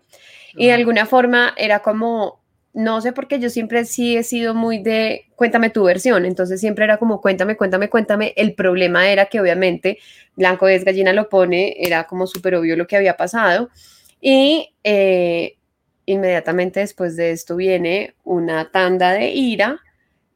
Y 0.54 0.68
de 0.68 0.72
alguna 0.72 1.04
forma 1.04 1.52
era 1.58 1.80
como, 1.80 2.40
no 2.72 3.02
sé 3.02 3.12
por 3.12 3.28
qué 3.28 3.38
yo 3.38 3.50
siempre 3.50 3.84
sí 3.84 4.16
he 4.16 4.22
sido 4.22 4.54
muy 4.54 4.78
de 4.82 5.26
cuéntame 5.36 5.68
tu 5.68 5.84
versión, 5.84 6.24
entonces 6.24 6.58
siempre 6.60 6.84
era 6.84 6.96
como 6.96 7.20
cuéntame, 7.20 7.56
cuéntame, 7.56 7.90
cuéntame. 7.90 8.32
El 8.36 8.54
problema 8.54 9.10
era 9.10 9.26
que 9.26 9.40
obviamente 9.40 9.98
Blanco 10.36 10.68
es 10.68 10.84
gallina 10.84 11.12
lo 11.12 11.28
pone, 11.28 11.76
era 11.78 12.04
como 12.04 12.26
súper 12.26 12.54
obvio 12.54 12.76
lo 12.76 12.86
que 12.86 12.96
había 12.96 13.16
pasado 13.16 13.68
y 14.20 14.74
eh, 14.84 15.56
inmediatamente 16.06 16.80
después 16.80 17.16
de 17.16 17.32
esto 17.32 17.56
viene 17.56 18.14
una 18.24 18.70
tanda 18.70 19.12
de 19.12 19.30
ira 19.30 19.80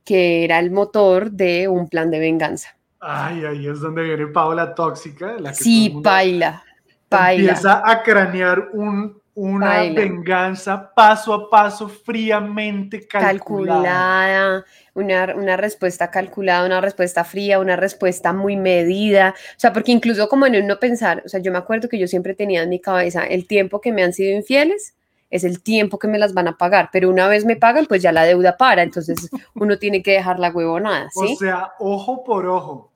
que 0.04 0.44
era 0.44 0.58
el 0.58 0.70
motor 0.70 1.30
de 1.30 1.68
un 1.68 1.88
plan 1.88 2.10
de 2.10 2.18
venganza. 2.18 2.76
Ay, 3.00 3.44
ahí 3.44 3.66
es 3.66 3.80
donde 3.80 4.02
viene 4.02 4.26
Paola 4.28 4.74
tóxica. 4.74 5.36
La 5.38 5.50
que 5.50 5.56
sí, 5.56 5.92
baila, 5.94 6.62
baila. 7.08 7.42
Empieza 7.42 7.82
a 7.88 8.02
cranear 8.02 8.70
un 8.72 9.21
una 9.34 9.82
venganza 9.84 10.92
paso 10.94 11.32
a 11.32 11.50
paso, 11.50 11.88
fríamente 11.88 13.06
calculada. 13.06 14.64
una, 14.94 15.34
una, 15.34 15.56
respuesta 15.56 16.10
calculada, 16.10 16.66
una 16.66 16.80
respuesta 16.80 17.24
fría, 17.24 17.58
una 17.58 17.76
respuesta 17.76 18.32
muy 18.32 18.56
medida. 18.56 19.34
O 19.56 19.60
sea, 19.60 19.72
porque 19.72 19.92
incluso 19.92 20.28
como 20.28 20.46
en 20.46 20.62
uno 20.62 20.78
pensar, 20.78 21.22
o 21.24 21.28
sea, 21.28 21.40
yo 21.40 21.50
me 21.50 21.58
acuerdo 21.58 21.88
que 21.88 21.98
yo 21.98 22.06
siempre 22.06 22.34
tenía 22.34 22.62
en 22.62 22.68
mi 22.68 22.80
cabeza 22.80 23.24
el 23.24 23.46
tiempo 23.46 23.80
que 23.80 23.92
me 23.92 24.02
han 24.02 24.12
sido 24.12 24.36
infieles 24.36 24.94
es 25.32 25.44
el 25.44 25.62
tiempo 25.62 25.98
que 25.98 26.08
me 26.08 26.18
las 26.18 26.34
van 26.34 26.46
a 26.46 26.58
pagar, 26.58 26.90
pero 26.92 27.08
una 27.08 27.26
vez 27.26 27.46
me 27.46 27.56
pagan, 27.56 27.86
pues 27.86 28.02
ya 28.02 28.12
la 28.12 28.24
deuda 28.24 28.58
para, 28.58 28.82
entonces 28.82 29.30
uno 29.54 29.78
tiene 29.78 30.02
que 30.02 30.12
dejar 30.12 30.38
la 30.38 30.50
huevonada, 30.50 31.08
¿sí? 31.10 31.32
O 31.32 31.36
sea, 31.36 31.72
ojo 31.80 32.22
por 32.22 32.46
ojo. 32.46 32.91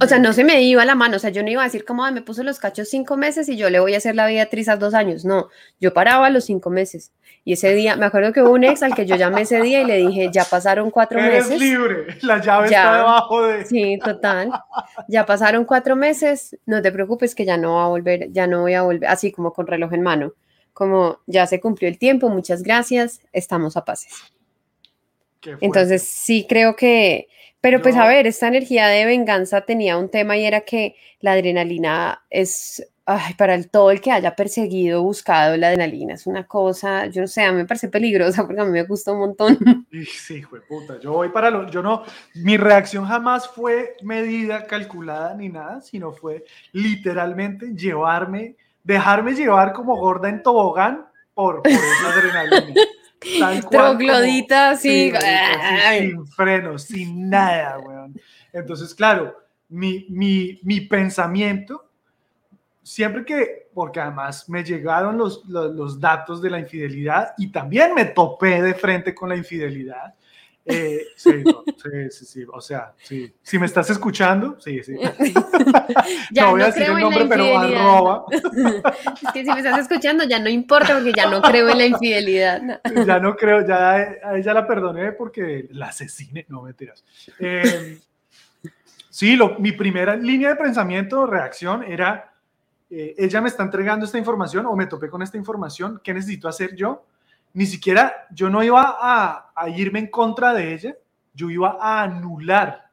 O 0.00 0.06
sea, 0.06 0.20
no 0.20 0.32
se 0.32 0.44
me 0.44 0.62
iba 0.62 0.84
la 0.84 0.94
mano, 0.94 1.16
o 1.16 1.18
sea, 1.18 1.30
yo 1.30 1.42
no 1.42 1.50
iba 1.50 1.62
a 1.62 1.64
decir 1.64 1.84
como, 1.84 2.08
me 2.12 2.22
puso 2.22 2.44
los 2.44 2.60
cachos 2.60 2.88
cinco 2.88 3.16
meses 3.16 3.48
y 3.48 3.56
yo 3.56 3.68
le 3.68 3.80
voy 3.80 3.94
a 3.94 3.96
hacer 3.96 4.14
la 4.14 4.28
vida 4.28 4.48
a 4.68 4.76
dos 4.76 4.94
años. 4.94 5.24
No, 5.24 5.48
yo 5.80 5.92
paraba 5.92 6.30
los 6.30 6.44
cinco 6.44 6.70
meses. 6.70 7.12
Y 7.44 7.54
ese 7.54 7.74
día, 7.74 7.96
me 7.96 8.06
acuerdo 8.06 8.32
que 8.32 8.40
hubo 8.40 8.52
un 8.52 8.62
ex 8.62 8.82
al 8.84 8.94
que 8.94 9.06
yo 9.06 9.16
llamé 9.16 9.42
ese 9.42 9.60
día 9.60 9.80
y 9.80 9.86
le 9.86 9.96
dije, 9.96 10.30
ya 10.32 10.44
pasaron 10.44 10.92
cuatro 10.92 11.18
Eres 11.18 11.48
meses. 11.48 11.60
libre, 11.60 12.18
la 12.22 12.40
llave 12.40 12.66
está 12.66 12.96
debajo 12.96 13.42
de... 13.42 13.66
Sí, 13.66 13.98
total. 14.04 14.50
Ya 15.08 15.26
pasaron 15.26 15.64
cuatro 15.64 15.96
meses, 15.96 16.56
no 16.64 16.80
te 16.80 16.92
preocupes 16.92 17.34
que 17.34 17.44
ya 17.44 17.56
no 17.56 17.76
va 17.76 17.86
a 17.86 17.88
volver, 17.88 18.30
ya 18.30 18.46
no 18.46 18.62
voy 18.62 18.74
a 18.74 18.82
volver, 18.82 19.08
así 19.08 19.32
como 19.32 19.52
con 19.52 19.66
reloj 19.66 19.92
en 19.94 20.02
mano. 20.02 20.34
Como 20.72 21.18
ya 21.26 21.46
se 21.48 21.58
cumplió 21.58 21.88
el 21.88 21.98
tiempo, 21.98 22.28
muchas 22.28 22.62
gracias, 22.62 23.20
estamos 23.32 23.76
a 23.76 23.84
pases. 23.84 24.12
Entonces 25.60 26.02
sí 26.06 26.46
creo 26.48 26.76
que 26.76 27.28
pero 27.60 27.82
pues 27.82 27.96
a 27.96 28.06
ver, 28.06 28.26
esta 28.26 28.48
energía 28.48 28.86
de 28.86 29.04
venganza 29.04 29.62
tenía 29.62 29.96
un 29.98 30.08
tema 30.08 30.36
y 30.36 30.44
era 30.44 30.60
que 30.60 30.94
la 31.20 31.32
adrenalina 31.32 32.22
es, 32.30 32.86
ay, 33.04 33.34
para 33.34 33.54
el, 33.54 33.68
todo 33.68 33.90
el 33.90 34.00
que 34.00 34.12
haya 34.12 34.36
perseguido, 34.36 35.02
buscado 35.02 35.56
la 35.56 35.68
adrenalina, 35.68 36.14
es 36.14 36.28
una 36.28 36.46
cosa, 36.46 37.06
yo 37.06 37.22
no 37.22 37.26
sé, 37.26 37.42
a 37.42 37.50
mí 37.50 37.58
me 37.58 37.64
parece 37.64 37.88
peligrosa 37.88 38.42
porque 38.46 38.60
a 38.60 38.64
mí 38.64 38.70
me 38.70 38.84
gusta 38.84 39.12
un 39.12 39.18
montón. 39.18 39.58
Sí, 39.90 40.36
hijo 40.36 40.54
de 40.54 40.62
puta, 40.62 41.00
yo 41.00 41.12
voy 41.12 41.30
para 41.30 41.50
lo, 41.50 41.68
yo 41.68 41.82
no, 41.82 42.04
mi 42.34 42.56
reacción 42.56 43.04
jamás 43.06 43.48
fue 43.48 43.96
medida, 44.02 44.64
calculada 44.64 45.34
ni 45.34 45.48
nada, 45.48 45.80
sino 45.80 46.12
fue 46.12 46.44
literalmente 46.72 47.74
llevarme, 47.74 48.54
dejarme 48.84 49.34
llevar 49.34 49.72
como 49.72 49.96
gorda 49.96 50.28
en 50.28 50.44
tobogán 50.44 51.06
por, 51.34 51.62
por 51.62 51.72
esa 51.72 52.12
adrenalina. 52.12 52.74
Troglodita, 53.70 54.76
sí. 54.76 55.12
Sin, 55.98 56.26
frenos, 56.26 56.82
sin 56.82 57.28
nada, 57.28 57.78
weón. 57.78 58.20
Entonces, 58.52 58.94
claro, 58.94 59.36
mi, 59.68 60.06
mi, 60.08 60.58
mi, 60.62 60.80
pensamiento, 60.82 61.90
siempre 62.82 63.24
que, 63.24 63.68
porque 63.74 64.00
además 64.00 64.48
me 64.48 64.64
llegaron 64.64 65.18
los, 65.18 65.44
los, 65.46 65.74
los 65.74 66.00
datos 66.00 66.40
de 66.40 66.50
la 66.50 66.58
infidelidad 66.58 67.34
y 67.36 67.52
también 67.52 67.94
me 67.94 68.06
topé 68.06 68.62
de 68.62 68.74
frente 68.74 69.14
con 69.14 69.28
la 69.28 69.36
infidelidad, 69.36 70.14
eh, 70.68 71.06
sí, 71.16 71.42
sí, 72.10 72.24
sí, 72.26 72.44
o 72.52 72.60
sea, 72.60 72.92
sí. 73.02 73.32
Si 73.42 73.58
me 73.58 73.64
estás 73.64 73.88
escuchando, 73.88 74.60
sí, 74.60 74.82
sí. 74.82 74.96
ya 76.30 76.44
no 76.44 76.50
voy 76.50 76.62
a 76.62 76.66
decir 76.66 76.82
el 76.82 77.00
nombre, 77.00 77.24
pero 77.26 77.58
arroba. 77.58 78.26
es 78.30 79.32
que 79.32 79.44
si 79.44 79.50
me 79.50 79.58
estás 79.58 79.78
escuchando 79.80 80.24
ya 80.24 80.38
no 80.38 80.50
importa 80.50 80.94
porque 80.94 81.12
ya 81.16 81.30
no 81.30 81.40
creo 81.40 81.70
en 81.70 81.78
la 81.78 81.86
infidelidad. 81.86 82.80
ya 83.06 83.18
no 83.18 83.34
creo, 83.34 83.66
ya 83.66 83.94
a 84.22 84.36
ella 84.36 84.52
la 84.52 84.66
perdoné 84.66 85.12
porque 85.12 85.68
la 85.72 85.86
asesine, 85.86 86.44
no 86.48 86.62
mentiras. 86.62 87.02
Eh, 87.38 87.98
sí, 89.08 89.36
lo, 89.36 89.58
mi 89.58 89.72
primera 89.72 90.16
línea 90.16 90.50
de 90.50 90.56
pensamiento, 90.56 91.24
reacción 91.24 91.82
era, 91.82 92.30
eh, 92.90 93.14
ella 93.16 93.40
me 93.40 93.48
está 93.48 93.62
entregando 93.62 94.04
esta 94.04 94.18
información 94.18 94.66
o 94.66 94.76
me 94.76 94.86
topé 94.86 95.08
con 95.08 95.22
esta 95.22 95.38
información, 95.38 95.98
¿qué 96.04 96.12
necesito 96.12 96.46
hacer 96.46 96.76
yo? 96.76 97.04
Ni 97.52 97.66
siquiera 97.66 98.26
yo 98.30 98.50
no 98.50 98.62
iba 98.62 98.96
a, 99.00 99.68
irme 99.70 100.00
en 100.00 100.06
contra 100.08 100.54
de 100.54 100.74
ella, 100.74 100.96
yo 101.34 101.50
iba 101.50 101.76
a 101.80 102.02
anular 102.02 102.90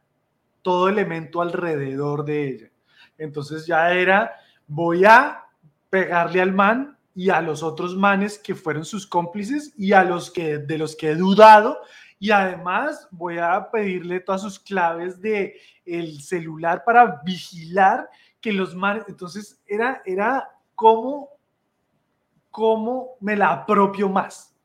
todo 0.62 0.90
elemento 0.90 1.42
alrededor 1.42 2.26
de 2.26 2.48
ella. 2.48 2.72
Entonces 3.18 3.66
ya 3.66 3.92
era, 3.94 4.34
voy 4.68 5.06
a 5.06 5.44
pegarle 5.90 6.42
al 6.42 6.54
man 6.54 6.98
y 7.14 7.30
a 7.30 7.42
los 7.42 7.64
otros 7.64 7.96
manes 7.96 8.38
que 8.40 8.56
fueron 8.56 8.84
sus 8.84 9.08
cómplices 9.08 9.74
y 9.78 9.94
a 9.94 10.04
los 10.04 10.32
que 10.32 10.58
de 10.58 10.78
los 10.78 10.96
que 10.96 11.12
he 11.12 11.16
dudado 11.16 11.80
y 12.20 12.32
además 12.32 13.08
voy 13.12 13.38
a 13.38 13.70
pedirle 13.72 14.20
todas 14.20 14.42
sus 14.42 14.60
claves 14.60 15.22
de 15.22 15.56
el 15.86 16.22
celular 16.22 16.84
para 16.84 17.22
vigilar 17.24 18.10
que 18.42 18.52
los 18.52 18.76
manes, 18.76 19.04
entonces 19.08 19.62
era 19.66 20.02
era 20.06 20.50
como 20.74 21.35
cómo 22.56 23.18
me 23.20 23.36
la 23.36 23.52
apropio 23.52 24.08
más. 24.08 24.56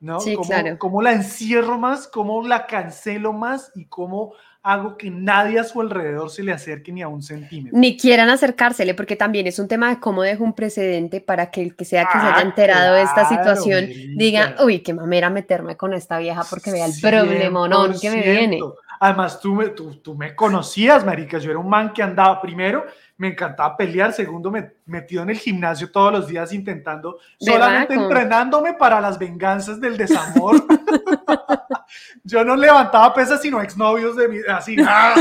¿no? 0.00 0.18
Sí, 0.18 0.34
¿Cómo, 0.34 0.48
claro. 0.48 0.76
cómo 0.76 1.00
la 1.02 1.12
encierro 1.12 1.78
más, 1.78 2.08
cómo 2.08 2.42
la 2.42 2.66
cancelo 2.66 3.32
más 3.32 3.70
y 3.76 3.84
cómo 3.84 4.32
hago 4.60 4.96
que 4.96 5.08
nadie 5.08 5.60
a 5.60 5.64
su 5.64 5.80
alrededor 5.80 6.30
se 6.30 6.42
le 6.42 6.50
acerque 6.50 6.90
ni 6.90 7.00
a 7.00 7.06
un 7.06 7.22
centímetro. 7.22 7.78
Ni 7.78 7.96
quieran 7.96 8.28
acercársele, 8.28 8.94
porque 8.94 9.14
también 9.14 9.46
es 9.46 9.60
un 9.60 9.68
tema 9.68 9.88
de 9.88 10.00
cómo 10.00 10.22
dejo 10.22 10.42
un 10.42 10.52
precedente 10.52 11.20
para 11.20 11.52
que 11.52 11.62
el 11.62 11.76
que 11.76 11.84
sea 11.84 12.06
que 12.06 12.18
se 12.18 12.26
haya 12.26 12.38
Ah, 12.38 12.42
enterado 12.42 12.94
de 12.96 13.02
esta 13.02 13.28
situación 13.28 13.88
diga, 14.16 14.56
uy, 14.64 14.80
qué 14.80 14.94
mamera 14.94 15.30
meterme 15.30 15.76
con 15.76 15.94
esta 15.94 16.18
vieja 16.18 16.42
porque 16.50 16.72
vea 16.72 16.86
el 16.86 16.94
problemonón 17.00 17.94
que 18.00 18.10
me 18.10 18.22
viene. 18.22 18.58
100%. 18.94 18.96
Además, 19.00 19.40
tú 19.40 19.54
me, 19.54 19.68
tú, 19.68 19.96
tú 19.96 20.14
me 20.14 20.34
conocías, 20.34 21.04
marica. 21.04 21.38
Yo 21.38 21.50
era 21.50 21.58
un 21.58 21.68
man 21.68 21.92
que 21.92 22.02
andaba, 22.02 22.40
primero, 22.40 22.84
me 23.16 23.28
encantaba 23.28 23.76
pelear. 23.76 24.12
Segundo, 24.12 24.50
me 24.50 24.74
metido 24.86 25.22
en 25.22 25.30
el 25.30 25.38
gimnasio 25.38 25.90
todos 25.90 26.12
los 26.12 26.26
días 26.26 26.52
intentando, 26.52 27.18
solamente 27.38 27.94
entrenándome 27.94 28.74
para 28.74 29.00
las 29.00 29.18
venganzas 29.18 29.80
del 29.80 29.96
desamor. 29.96 30.64
Yo 32.24 32.44
no 32.44 32.56
levantaba 32.56 33.12
pesas 33.14 33.40
sino 33.40 33.60
exnovios 33.60 34.16
de 34.16 34.28
mi, 34.28 34.38
así, 34.48 34.76
¡ah! 34.86 35.14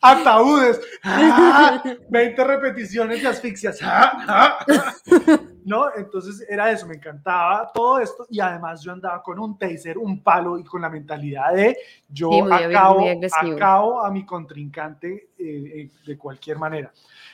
ataúdes, 0.00 0.80
¡ah! 1.02 1.82
20 2.08 2.44
repeticiones 2.44 3.22
de 3.22 3.28
asfixias, 3.28 3.78
¡ah! 3.82 4.64
¿No? 5.64 5.86
Entonces 5.94 6.44
era 6.48 6.70
eso, 6.70 6.86
me 6.86 6.94
encantaba 6.94 7.70
todo 7.72 7.98
esto 7.98 8.26
y 8.30 8.40
además 8.40 8.82
yo 8.82 8.92
andaba 8.92 9.22
con 9.22 9.38
un 9.38 9.58
taser, 9.58 9.98
un 9.98 10.22
palo 10.22 10.58
y 10.58 10.64
con 10.64 10.82
la 10.82 10.88
mentalidad 10.88 11.52
de 11.54 11.76
yo 12.08 12.28
Sí, 12.30 12.42
muy- 12.42 12.52
acabo, 12.52 13.00
muy 13.00 13.26
acabo 13.56 14.04
a 14.04 14.10
mi 14.10 14.24
contrincante 14.26 15.30
eh, 15.38 15.72
eh, 15.74 15.90
de 16.06 16.18
cualquier 16.18 16.58
manera. 16.58 16.92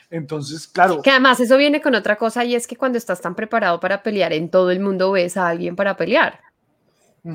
Entonces, 0.09 0.67
claro, 0.67 1.01
Que 1.01 1.11
además 1.11 1.39
eso 1.39 1.55
viene 1.57 1.81
con 1.81 1.93
otra 1.95 2.15
cosa 2.15 2.43
y 2.43 2.55
es 2.55 2.65
que 2.65 2.75
cuando 2.75 2.97
estás 2.97 3.21
tan 3.21 3.35
preparado 3.35 3.79
para 3.79 4.01
pelear, 4.01 4.33
en 4.33 4.49
todo 4.49 4.71
el 4.71 4.79
mundo 4.79 5.11
ves 5.11 5.37
a 5.37 5.47
alguien 5.47 5.75
para 5.75 5.95
pelear. 5.95 6.39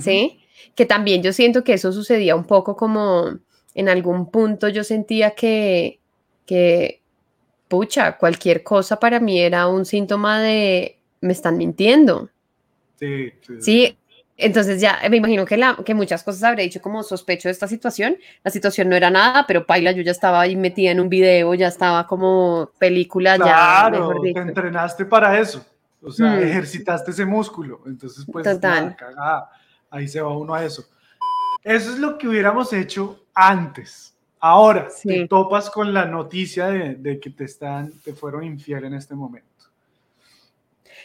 ¿sí? 0.00 0.40
Que 0.74 0.86
también 0.86 1.22
yo 1.22 1.32
siento 1.32 1.62
que 1.62 1.74
eso 1.74 1.92
sucedía 1.92 2.34
un 2.34 2.44
poco 2.44 2.74
como 2.76 3.38
en 3.74 3.88
algún 3.88 4.30
punto 4.30 4.68
yo 4.68 4.82
sentía 4.82 5.32
que, 5.32 6.00
que, 6.46 7.02
pucha, 7.74 8.16
cualquier 8.16 8.62
cosa 8.62 9.00
para 9.00 9.18
mí 9.18 9.40
era 9.40 9.66
un 9.66 9.84
síntoma 9.84 10.40
de 10.40 10.96
me 11.20 11.32
están 11.32 11.56
mintiendo, 11.56 12.28
sí, 13.00 13.32
sí, 13.40 13.54
¿sí? 13.60 13.98
Entonces 14.36 14.80
ya 14.80 15.00
me 15.10 15.16
imagino 15.16 15.44
que, 15.44 15.56
la, 15.56 15.76
que 15.84 15.94
muchas 15.94 16.22
cosas 16.22 16.42
habré 16.44 16.64
dicho 16.64 16.80
como 16.80 17.02
sospecho 17.02 17.48
de 17.48 17.52
esta 17.52 17.68
situación. 17.68 18.16
La 18.42 18.50
situación 18.50 18.88
no 18.88 18.96
era 18.96 19.08
nada, 19.10 19.44
pero 19.46 19.64
paila, 19.64 19.92
yo 19.92 20.02
ya 20.02 20.10
estaba 20.10 20.40
ahí 20.40 20.56
metida 20.56 20.90
en 20.90 21.00
un 21.00 21.08
video, 21.08 21.54
ya 21.54 21.68
estaba 21.68 22.06
como 22.06 22.70
película, 22.78 23.36
ya, 23.36 23.44
Claro, 23.44 23.98
mejor 24.08 24.20
te 24.22 24.40
entrenaste 24.40 25.04
para 25.04 25.38
eso. 25.38 25.64
O 26.02 26.10
sea, 26.10 26.32
Mm. 26.32 26.42
ejercitaste 26.42 27.12
ese 27.12 27.24
músculo. 27.24 27.82
Entonces, 27.86 28.26
pues, 28.30 28.44
Total. 28.44 28.96
nada. 29.16 29.50
Ahí 29.90 30.08
se 30.08 30.20
va 30.20 30.36
uno 30.36 30.52
a 30.54 30.64
eso. 30.64 30.84
Eso 31.62 31.92
es 31.92 31.98
lo 31.98 32.18
que 32.18 32.26
hubiéramos 32.28 32.72
hecho 32.72 33.24
antes. 33.34 34.13
Ahora, 34.46 34.90
Sí. 34.90 35.08
te 35.08 35.26
topas 35.28 35.70
con 35.70 35.94
la 35.94 36.04
noticia 36.04 36.66
de, 36.66 36.96
de 36.96 37.18
que 37.18 37.30
te 37.30 37.44
están, 37.44 37.90
te 38.04 38.12
fueron 38.12 38.44
infiel 38.44 38.84
en 38.84 38.92
este 38.92 39.14
momento. 39.14 39.48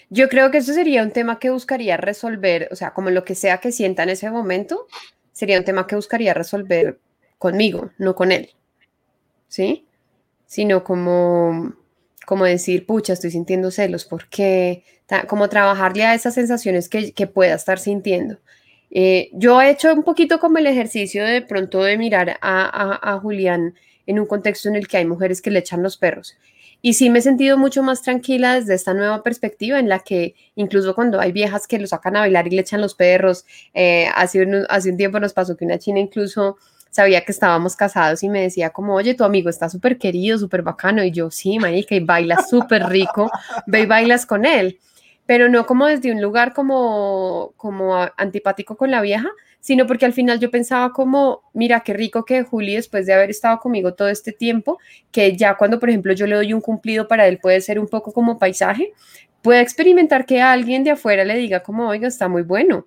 Yo 0.10 0.28
creo 0.28 0.52
que 0.52 0.58
eso 0.58 0.73
sería 0.73 1.04
un 1.04 1.12
tema 1.12 1.39
que 1.39 1.49
buscaría 1.49 1.95
resolver, 1.95 2.67
o 2.71 2.75
sea, 2.75 2.91
como 2.93 3.12
lo 3.12 3.23
que 3.23 3.36
sea 3.36 3.60
que 3.60 3.71
sienta 3.71 4.04
en 4.04 4.10
ese 4.10 4.30
momento, 4.30 4.88
sería 5.32 5.58
un 5.58 5.63
tema 5.63 5.88
que 5.88 5.95
buscaría 5.95 6.34
resolver 6.34 6.99
conmigo, 7.38 7.91
no 7.97 8.13
con 8.13 8.34
él, 8.34 8.49
¿sí? 9.47 9.86
Sino 10.45 10.84
como, 10.84 11.73
como 12.25 12.43
decir, 12.43 12.86
pucha, 12.86 13.13
estoy 13.13 13.32
sintiendo 13.32 13.71
celos, 13.71 14.04
¿por 14.04 14.28
qué? 14.28 14.84
Ta- 15.06 15.28
Como 15.28 15.47
trabajarle 15.47 16.04
a 16.06 16.13
esas 16.13 16.34
sensaciones 16.34 16.89
que, 16.89 17.13
que 17.13 17.28
pueda 17.28 17.56
estar 17.56 17.80
sintiendo. 17.80 18.38
Eh, 18.91 19.30
yo 19.34 19.62
he 19.62 19.69
hecho 19.69 19.93
un 19.93 20.04
poquito 20.04 20.39
como 20.39 20.58
el 20.58 20.67
ejercicio 20.67 21.23
de 21.25 21.41
pronto 21.41 21.84
de 21.84 21.97
mirar 21.97 22.38
a, 22.41 23.19
Julián 23.21 23.75
en 24.06 24.19
un 24.19 24.25
contexto 24.25 24.69
en 24.69 24.75
el 24.75 24.88
que 24.88 24.97
hay 24.97 25.06
mujeres 25.06 25.41
que 25.41 25.52
le 25.52 25.60
echan 25.60 25.84
los 25.84 25.97
perros. 25.97 26.36
Y 26.82 26.93
sí 26.93 27.10
me 27.10 27.19
he 27.19 27.21
sentido 27.21 27.58
mucho 27.58 27.84
más 27.84 28.02
tranquila 28.02 28.56
desde 28.56 28.73
esta 28.73 28.93
nueva 28.93 29.21
perspectiva 29.21 29.80
en 29.80 29.89
la 29.89 29.99
que 29.99 30.36
incluso 30.56 30.95
cuando 30.95 31.19
hay 31.19 31.32
viejas 31.32 31.67
que 31.67 31.78
lo 31.78 31.88
sacan 31.88 32.15
a 32.15 32.21
bailar 32.21 32.47
y 32.47 32.52
le 32.52 32.62
echan 32.62 32.82
los 32.82 32.95
perros, 32.95 33.45
eh, 33.73 34.08
hace, 34.15 34.41
un, 34.43 34.65
hace 34.69 34.89
un 34.89 34.97
tiempo 34.97 35.19
nos 35.19 35.34
pasó 35.34 35.58
que 35.58 35.65
una 35.65 35.78
china 35.78 35.99
incluso 35.99 36.58
sabía 36.89 37.23
que 37.23 37.32
estábamos 37.32 37.75
casados 37.75 38.23
y 38.23 38.30
me 38.30 38.41
decía 38.41 38.71
como, 38.71 38.95
oye, 38.95 39.13
tu 39.13 39.23
amigo 39.23 39.49
está 39.49 39.69
súper 39.69 39.97
querido, 39.97 40.38
súper 40.38 40.62
bacano. 40.62 41.04
Y 41.04 41.12
yo, 41.12 41.30
sí, 41.30 41.60
marica, 41.60 41.95
y 41.95 41.99
baila 41.99 42.43
súper 42.49 42.88
rico, 42.88 43.30
ve 43.67 43.82
y 43.82 43.86
bailas 43.86 44.25
con 44.25 44.45
él. 44.45 44.80
Pero 45.29 45.47
no 45.47 45.67
como 45.67 45.85
desde 45.85 46.11
un 46.11 46.21
lugar 46.23 46.53
como, 46.53 47.53
como 47.55 47.95
a- 47.95 48.13
antipático 48.17 48.75
con 48.75 48.89
la 48.89 48.99
vieja, 49.01 49.29
sino 49.59 49.85
porque 49.85 50.05
al 50.07 50.13
final 50.13 50.39
yo 50.39 50.49
pensaba 50.49 50.91
como, 50.91 51.43
mira, 51.53 51.81
qué 51.81 51.93
rico 51.93 52.25
que 52.25 52.41
Juli, 52.43 52.75
después 52.75 53.05
de 53.05 53.13
haber 53.13 53.29
estado 53.29 53.59
conmigo 53.59 53.93
todo 53.93 54.09
este 54.09 54.31
tiempo, 54.31 54.79
que 55.11 55.37
ya 55.37 55.55
cuando, 55.55 55.79
por 55.79 55.89
ejemplo, 55.89 56.13
yo 56.13 56.25
le 56.25 56.35
doy 56.35 56.51
un 56.53 56.61
cumplido 56.61 57.07
para 57.07 57.27
él, 57.27 57.37
puede 57.37 57.61
ser 57.61 57.77
un 57.79 57.87
poco 57.87 58.11
como 58.11 58.39
paisaje, 58.39 58.91
puede 59.43 59.61
experimentar 59.61 60.25
que 60.25 60.41
alguien 60.41 60.83
de 60.83 60.91
afuera 60.91 61.23
le 61.25 61.35
diga 61.37 61.61
como, 61.61 61.87
oiga, 61.89 62.07
está 62.07 62.27
muy 62.27 62.41
bueno. 62.41 62.85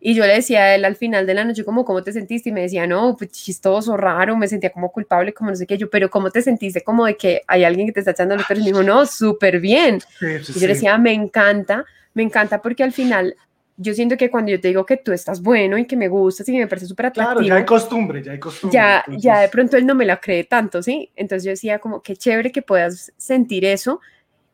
Y 0.00 0.14
yo 0.14 0.24
le 0.26 0.34
decía 0.34 0.60
a 0.62 0.74
él 0.76 0.84
al 0.84 0.94
final 0.96 1.26
de 1.26 1.34
la 1.34 1.44
noche 1.44 1.64
como, 1.64 1.84
¿cómo 1.84 2.02
te 2.02 2.12
sentiste? 2.12 2.50
Y 2.50 2.52
me 2.52 2.62
decía, 2.62 2.86
no, 2.86 3.16
pues 3.16 3.30
chistoso, 3.32 3.96
raro, 3.96 4.36
me 4.36 4.46
sentía 4.46 4.70
como 4.70 4.92
culpable, 4.92 5.32
como 5.34 5.50
no 5.50 5.56
sé 5.56 5.66
qué, 5.66 5.76
yo, 5.76 5.90
pero 5.90 6.08
¿cómo 6.08 6.30
te 6.30 6.40
sentiste? 6.42 6.82
Como 6.82 7.04
de 7.06 7.16
que 7.16 7.42
hay 7.48 7.64
alguien 7.64 7.86
que 7.88 7.92
te 7.92 8.00
está 8.00 8.12
echando 8.12 8.36
los 8.36 8.46
perros. 8.46 8.60
Y 8.62 8.72
me 8.72 8.78
dijo, 8.78 8.82
no, 8.84 9.04
súper 9.06 9.58
bien. 9.60 10.00
Sí, 10.20 10.26
sí, 10.44 10.52
Y 10.56 10.60
yo 10.60 10.66
le 10.68 10.74
decía, 10.74 10.96
me 10.98 11.12
encanta, 11.12 11.84
me 12.14 12.22
encanta 12.22 12.62
porque 12.62 12.84
al 12.84 12.92
final 12.92 13.34
yo 13.76 13.94
siento 13.94 14.16
que 14.16 14.28
cuando 14.30 14.50
yo 14.50 14.60
te 14.60 14.68
digo 14.68 14.84
que 14.84 14.96
tú 14.96 15.12
estás 15.12 15.40
bueno 15.40 15.78
y 15.78 15.84
que 15.86 15.96
me 15.96 16.08
gustas 16.08 16.48
y 16.48 16.52
que 16.52 16.58
me 16.58 16.66
parece 16.66 16.86
súper 16.86 17.12
Claro, 17.12 17.30
atractivo, 17.30 17.48
ya 17.48 17.60
hay 17.60 17.64
costumbre, 17.64 18.22
ya 18.24 18.32
hay 18.32 18.38
costumbre. 18.40 18.74
ya, 18.76 19.04
ya 19.06 19.12
de 19.12 19.16
entonces- 19.44 19.50
pronto 19.50 19.76
él 19.76 19.86
no 19.86 19.94
me 19.94 20.04
la 20.04 20.16
cree 20.20 20.44
tanto, 20.44 20.82
¿sí? 20.82 21.10
Entonces 21.16 21.44
yo 21.44 21.50
decía 21.50 21.78
como 21.78 22.02
qué 22.02 22.16
chévere 22.16 22.50
que 22.50 22.62
puedas 22.62 23.12
sentir 23.16 23.64
eso 23.64 24.00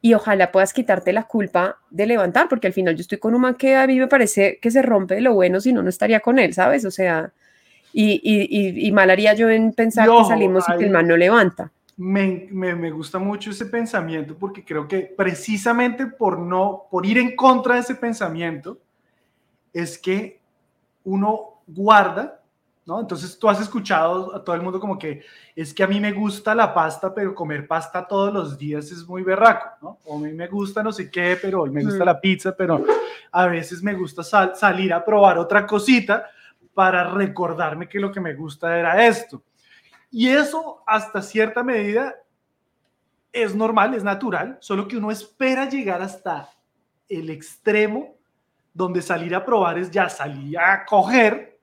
y 0.05 0.13
ojalá 0.13 0.53
puedas 0.53 0.75
quitarte 0.75 1.15
la 1.15 1.23
culpa 1.23 1.79
de 1.89 2.05
levantar, 2.05 2.47
porque 2.51 2.67
al 2.67 2.75
final 2.75 2.95
yo 2.95 3.01
estoy 3.01 3.17
con 3.17 3.35
un 3.35 3.41
man 3.41 3.55
que 3.55 3.75
a 3.75 3.87
mí 3.87 3.99
me 3.99 4.07
parece 4.07 4.59
que 4.61 4.71
se 4.71 4.83
rompe 4.83 5.15
de 5.15 5.23
lo 5.23 5.33
bueno, 5.33 5.63
si 5.63 5.73
no, 5.73 5.83
no 5.83 5.89
estaría 5.89 6.21
con 6.21 6.39
él, 6.39 6.53
¿sabes? 6.53 6.85
O 6.85 6.91
sea, 6.91 7.33
y, 7.91 8.21
y, 8.23 8.87
y, 8.87 8.93
mal 8.93 9.09
haría 9.09 9.33
yo 9.33 9.49
en 9.49 9.73
pensar 9.73 10.07
que 10.07 10.25
salimos 10.27 10.69
y 10.69 10.77
que 10.77 10.85
el 10.85 10.91
man 10.91 11.09
no 11.09 11.17
levanta. 11.17 11.73
me, 11.97 12.49
me, 12.51 12.75
me 12.75 12.91
gusta 12.91 13.19
mucho 13.19 13.51
ese 13.51 13.65
pensamiento 13.65 14.37
porque 14.39 14.63
creo 14.63 14.87
que 14.87 15.11
precisamente 15.17 16.05
por 16.05 16.39
no, 16.39 16.83
por 16.91 17.07
ir 17.07 17.17
en 17.17 17.35
contra 17.35 17.77
de 17.77 17.81
ese 17.81 17.95
pensamiento, 17.95 18.77
es 19.73 19.97
que 19.97 20.39
uno 21.05 21.63
guarda, 21.67 22.43
¿no? 22.87 23.01
Entonces 23.01 23.39
tú 23.39 23.49
has 23.49 23.61
escuchado 23.61 24.35
a 24.35 24.45
todo 24.45 24.55
el 24.55 24.63
mundo 24.63 24.79
como 24.79 24.99
que 24.99 25.23
es 25.57 25.73
que 25.73 25.83
a 25.83 25.87
mí 25.87 26.01
me 26.01 26.13
gusta 26.13 26.55
la 26.55 26.75
pasta, 26.75 27.15
pero 27.15 27.35
comer 27.35 27.67
pasta 27.67 28.07
todos 28.07 28.33
los 28.33 28.59
días 28.59 28.91
es 28.91 29.07
muy 29.07 29.23
berraco, 29.23 29.69
¿no? 29.81 29.99
O 30.05 30.17
a 30.17 30.21
mí 30.21 30.33
me 30.33 30.49
gusta 30.49 30.83
no 30.83 30.93
sé 30.93 31.11
qué, 31.11 31.39
pero 31.41 31.63
hoy 31.63 31.71
me 31.71 31.83
gusta 31.83 32.05
la 32.05 32.21
pizza, 32.21 32.55
pero 32.57 32.85
a 33.33 33.47
veces 33.47 33.83
me 33.83 33.95
gusta 33.95 34.23
sal- 34.23 34.55
salir 34.55 34.93
a 34.93 35.05
probar 35.05 35.39
otra 35.39 35.67
cosita 35.67 36.27
para 36.75 37.05
recordarme 37.11 37.89
que 37.89 38.01
lo 38.01 38.11
que 38.13 38.21
me 38.21 38.35
gusta 38.35 38.79
era 38.79 39.07
esto. 39.07 39.43
Y 40.11 40.29
eso 40.29 40.83
hasta 40.87 41.23
cierta 41.23 41.63
medida 41.63 42.15
es 43.33 43.55
normal, 43.55 43.95
es 43.95 44.05
natural, 44.05 44.59
solo 44.61 44.87
que 44.87 44.97
uno 44.97 45.11
espera 45.11 45.69
llegar 45.69 46.01
hasta 46.03 46.49
el 47.09 47.31
extremo 47.31 48.15
donde 48.73 49.03
salir 49.03 49.35
a 49.35 49.45
probar 49.45 49.79
es 49.79 49.91
ya 49.91 50.09
salir 50.09 50.59
a 50.59 50.85
coger 50.85 51.54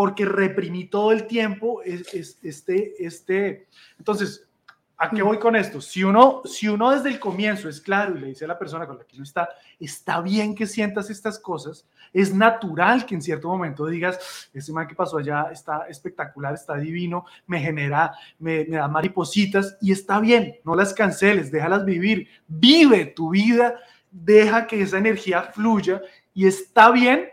porque 0.00 0.24
reprimí 0.24 0.86
todo 0.86 1.12
el 1.12 1.26
tiempo 1.26 1.82
es, 1.82 2.14
es- 2.14 2.38
este, 2.42 2.94
este. 3.04 3.68
Entonces, 3.98 4.48
¿a 4.96 5.10
qué 5.10 5.20
voy 5.20 5.38
con 5.38 5.54
esto? 5.56 5.78
Si 5.82 6.02
uno, 6.02 6.40
si 6.46 6.68
uno 6.68 6.90
desde 6.90 7.10
el 7.10 7.20
comienzo 7.20 7.68
es 7.68 7.82
claro 7.82 8.16
y 8.16 8.20
le 8.20 8.26
dice 8.28 8.46
a 8.46 8.48
la 8.48 8.58
persona 8.58 8.86
con 8.86 8.96
la 8.96 9.04
que 9.04 9.16
uno 9.16 9.24
está, 9.24 9.50
está 9.78 10.22
bien 10.22 10.54
que 10.54 10.66
sientas 10.66 11.10
estas 11.10 11.38
cosas, 11.38 11.86
es 12.14 12.32
natural 12.34 13.04
que 13.04 13.14
en 13.14 13.20
cierto 13.20 13.48
momento 13.48 13.84
digas, 13.84 14.48
ese 14.54 14.72
man 14.72 14.88
que 14.88 14.94
pasó 14.94 15.18
allá 15.18 15.50
está 15.52 15.86
espectacular, 15.86 16.54
está 16.54 16.76
divino, 16.76 17.26
me 17.46 17.60
genera, 17.60 18.14
me, 18.38 18.64
me 18.64 18.78
da 18.78 18.88
maripositas 18.88 19.76
y 19.82 19.92
está 19.92 20.18
bien, 20.18 20.56
no 20.64 20.74
las 20.74 20.94
canceles, 20.94 21.52
déjalas 21.52 21.84
vivir, 21.84 22.26
vive 22.48 23.04
tu 23.04 23.28
vida, 23.28 23.74
deja 24.10 24.66
que 24.66 24.80
esa 24.80 24.96
energía 24.96 25.42
fluya 25.42 26.00
y 26.32 26.46
está 26.46 26.90
bien. 26.90 27.28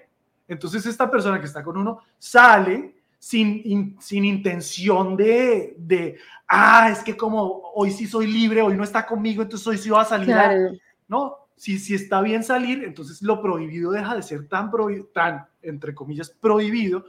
Entonces 0.47 0.86
esta 0.86 1.10
persona 1.10 1.39
que 1.39 1.45
está 1.45 1.63
con 1.63 1.77
uno 1.77 1.99
sale 2.17 2.95
sin, 3.19 3.62
in- 3.65 3.97
sin 3.99 4.23
intención 4.25 5.17
de, 5.17 5.75
de, 5.77 6.17
ah, 6.47 6.89
es 6.91 6.99
que 6.99 7.17
como 7.17 7.71
hoy 7.75 7.91
sí 7.91 8.07
soy 8.07 8.27
libre, 8.27 8.62
hoy 8.62 8.75
no 8.75 8.83
está 8.83 9.05
conmigo, 9.05 9.41
entonces 9.41 9.67
hoy 9.67 9.77
sí 9.77 9.89
va 9.89 10.01
a 10.01 10.05
salir 10.05 10.27
Claro. 10.27 10.71
no, 11.07 11.36
si, 11.55 11.79
si 11.79 11.95
está 11.95 12.21
bien 12.21 12.43
salir, 12.43 12.83
entonces 12.83 13.21
lo 13.21 13.41
prohibido 13.41 13.91
deja 13.91 14.15
de 14.15 14.21
ser 14.21 14.47
tan, 14.47 14.71
tan, 15.13 15.47
entre 15.63 15.95
comillas, 15.95 16.29
prohibido, 16.29 17.05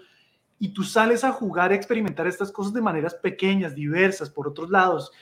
y 0.59 0.71
tú 0.71 0.83
sales 0.83 1.23
a 1.23 1.31
jugar, 1.31 1.71
a 1.71 1.75
experimentar 1.77 2.27
estas 2.27 2.51
cosas 2.51 2.73
de 2.73 2.81
maneras 2.81 3.15
pequeñas, 3.15 3.75
diversas, 3.77 4.31
por 4.31 4.49
otros 4.49 4.71
lados. 4.71 5.13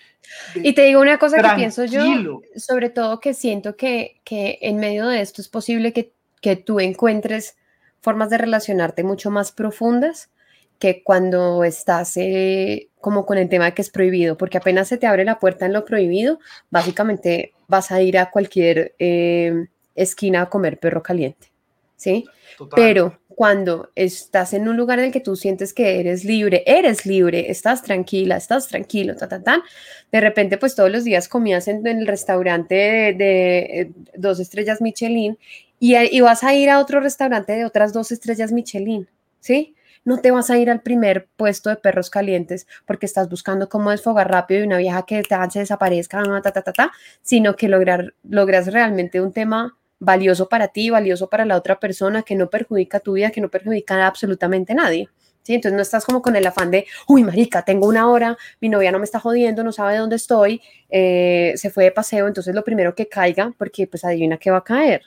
de- 0.55 0.68
Y 0.68 0.72
te 0.74 0.85
digo 0.85 1.00
una 1.00 1.18
cosa 1.18 1.37
que 1.42 1.55
pienso 1.57 1.85
yo, 1.85 2.00
tranquilo. 2.05 2.42
sobre 2.55 2.88
todo 2.90 3.20
que 3.20 3.35
siento 3.35 3.76
que, 3.76 4.20
que 4.24 4.59
en 4.62 4.76
medio 4.79 5.07
de 5.09 5.20
esto 5.20 5.42
es 5.42 5.48
posible 5.48 5.92
que 5.92 6.14
que 6.40 6.55
tú 6.55 6.81
encuentres 6.81 7.57
formas 8.00 8.30
de 8.30 8.38
relacionarte 8.38 9.04
mucho 9.04 9.30
más 9.30 9.52
profundas 9.52 10.30
que 10.78 11.02
cuando 11.02 11.64
estás 11.64 12.16
eh, 12.16 12.88
como 13.00 13.24
con 13.24 13.38
el 13.38 13.48
tema 13.48 13.66
de 13.66 13.74
que 13.74 13.82
es 13.82 13.90
prohibido, 13.90 14.37
porque 14.37 14.59
apenas 14.59 14.88
se 14.88 14.98
te 14.98 15.06
abre 15.06 15.24
la 15.24 15.38
puerta 15.38 15.66
en 15.66 15.72
lo 15.72 15.85
prohibido, 15.85 16.38
básicamente 16.70 17.52
vas 17.68 17.90
a 17.90 18.02
ir 18.02 18.18
a 18.18 18.30
cualquier 18.30 18.94
eh, 18.98 19.68
esquina 19.94 20.42
a 20.42 20.50
comer 20.50 20.78
perro 20.78 21.02
caliente, 21.02 21.50
¿sí? 21.96 22.26
Pero 22.74 23.18
cuando 23.28 23.90
estás 23.94 24.54
en 24.54 24.66
un 24.66 24.78
lugar 24.78 24.98
en 24.98 25.06
el 25.06 25.12
que 25.12 25.20
tú 25.20 25.37
sientes 25.37 25.74
que 25.74 26.00
eres 26.00 26.24
libre, 26.24 26.62
eres 26.66 27.04
libre, 27.04 27.50
estás 27.50 27.82
tranquila, 27.82 28.37
estás 28.38 28.66
tranquilo, 28.66 29.14
ta, 29.14 29.29
ta, 29.29 29.42
ta, 29.42 29.62
de 30.10 30.21
repente 30.21 30.56
pues 30.56 30.75
todos 30.75 30.90
los 30.90 31.04
días 31.04 31.29
comías 31.29 31.68
en, 31.68 31.87
el 31.87 32.06
restaurante 32.06 32.75
de, 32.75 33.58
eh, 33.58 33.90
dos 34.16 34.40
estrellas 34.40 34.81
Michelin 34.81 35.38
y, 35.79 35.96
y 35.96 36.20
vas 36.20 36.44
a 36.44 36.54
ir 36.54 36.70
a 36.70 36.81
otro 36.81 37.00
restaurante 37.00 37.52
de 37.52 37.64
otras 37.64 37.92
dos 37.92 38.12
estrellas 38.12 38.52
Michelin, 38.52 39.08
¿sí? 39.40 39.77
no 40.06 40.18
te 40.18 40.31
vas 40.31 40.50
a 40.50 40.56
ir 40.56 40.70
al 40.70 40.81
primer 40.81 41.29
puesto 41.37 41.68
de 41.68 41.77
perros 41.77 42.10
calientes 42.10 42.66
porque 42.87 43.06
estás 43.06 43.29
buscando 43.29 43.68
cómo 43.68 43.90
desfogar 43.90 44.31
rápido 44.31 44.60
y 44.60 44.66
una 44.66 44.79
vieja 44.79 45.04
que 45.04 45.22
te 45.22 45.37
se 45.50 45.58
desaparezca, 45.58 46.22
ta, 46.42 46.52
ta, 46.52 46.62
ta, 46.62 46.72
ta, 46.72 46.92
sino 47.22 47.56
que 47.56 47.68
lograr, 47.68 48.14
logras 48.22 48.72
realmente 48.72 49.20
un 49.20 49.33
tema 49.33 49.77
valioso 49.98 50.48
para 50.48 50.68
ti, 50.68 50.90
valioso 50.90 51.29
para 51.29 51.44
la 51.44 51.56
otra 51.56 51.81
persona, 51.81 52.22
que 52.22 52.37
no 52.37 52.48
perjudica 52.48 53.00
tu 53.00 53.14
vida, 53.14 53.31
que 53.31 53.40
no 53.40 53.50
perjudica 53.50 53.96
a 53.96 54.06
absolutamente 54.06 54.74
nadie. 54.74 55.08
¿Sí? 55.42 55.54
Entonces 55.54 55.77
no 55.77 55.83
estás 55.83 56.04
como 56.04 56.22
con 56.22 56.35
el 56.35 56.44
afán 56.44 56.72
de, 56.72 56.87
uy, 57.06 57.22
marica, 57.22 57.64
tengo 57.64 57.87
una 57.87 58.08
hora, 58.08 58.37
mi 58.60 58.68
novia 58.68 58.90
no 58.90 58.98
me 58.98 59.04
está 59.04 59.20
jodiendo, 59.20 59.62
no 59.62 59.70
sabe 59.70 59.96
dónde 59.96 60.16
estoy, 60.16 60.60
eh, 60.90 61.52
se 61.54 61.70
fue 61.70 61.85
de 61.85 61.92
paseo, 61.92 62.27
entonces 62.27 62.52
lo 62.52 62.64
primero 62.64 62.96
que 62.96 63.08
caiga, 63.08 63.52
porque 63.56 63.87
pues 63.87 64.04
adivina 64.04 64.38
qué 64.38 64.50
va 64.50 64.58
a 64.58 64.64
caer, 64.64 65.02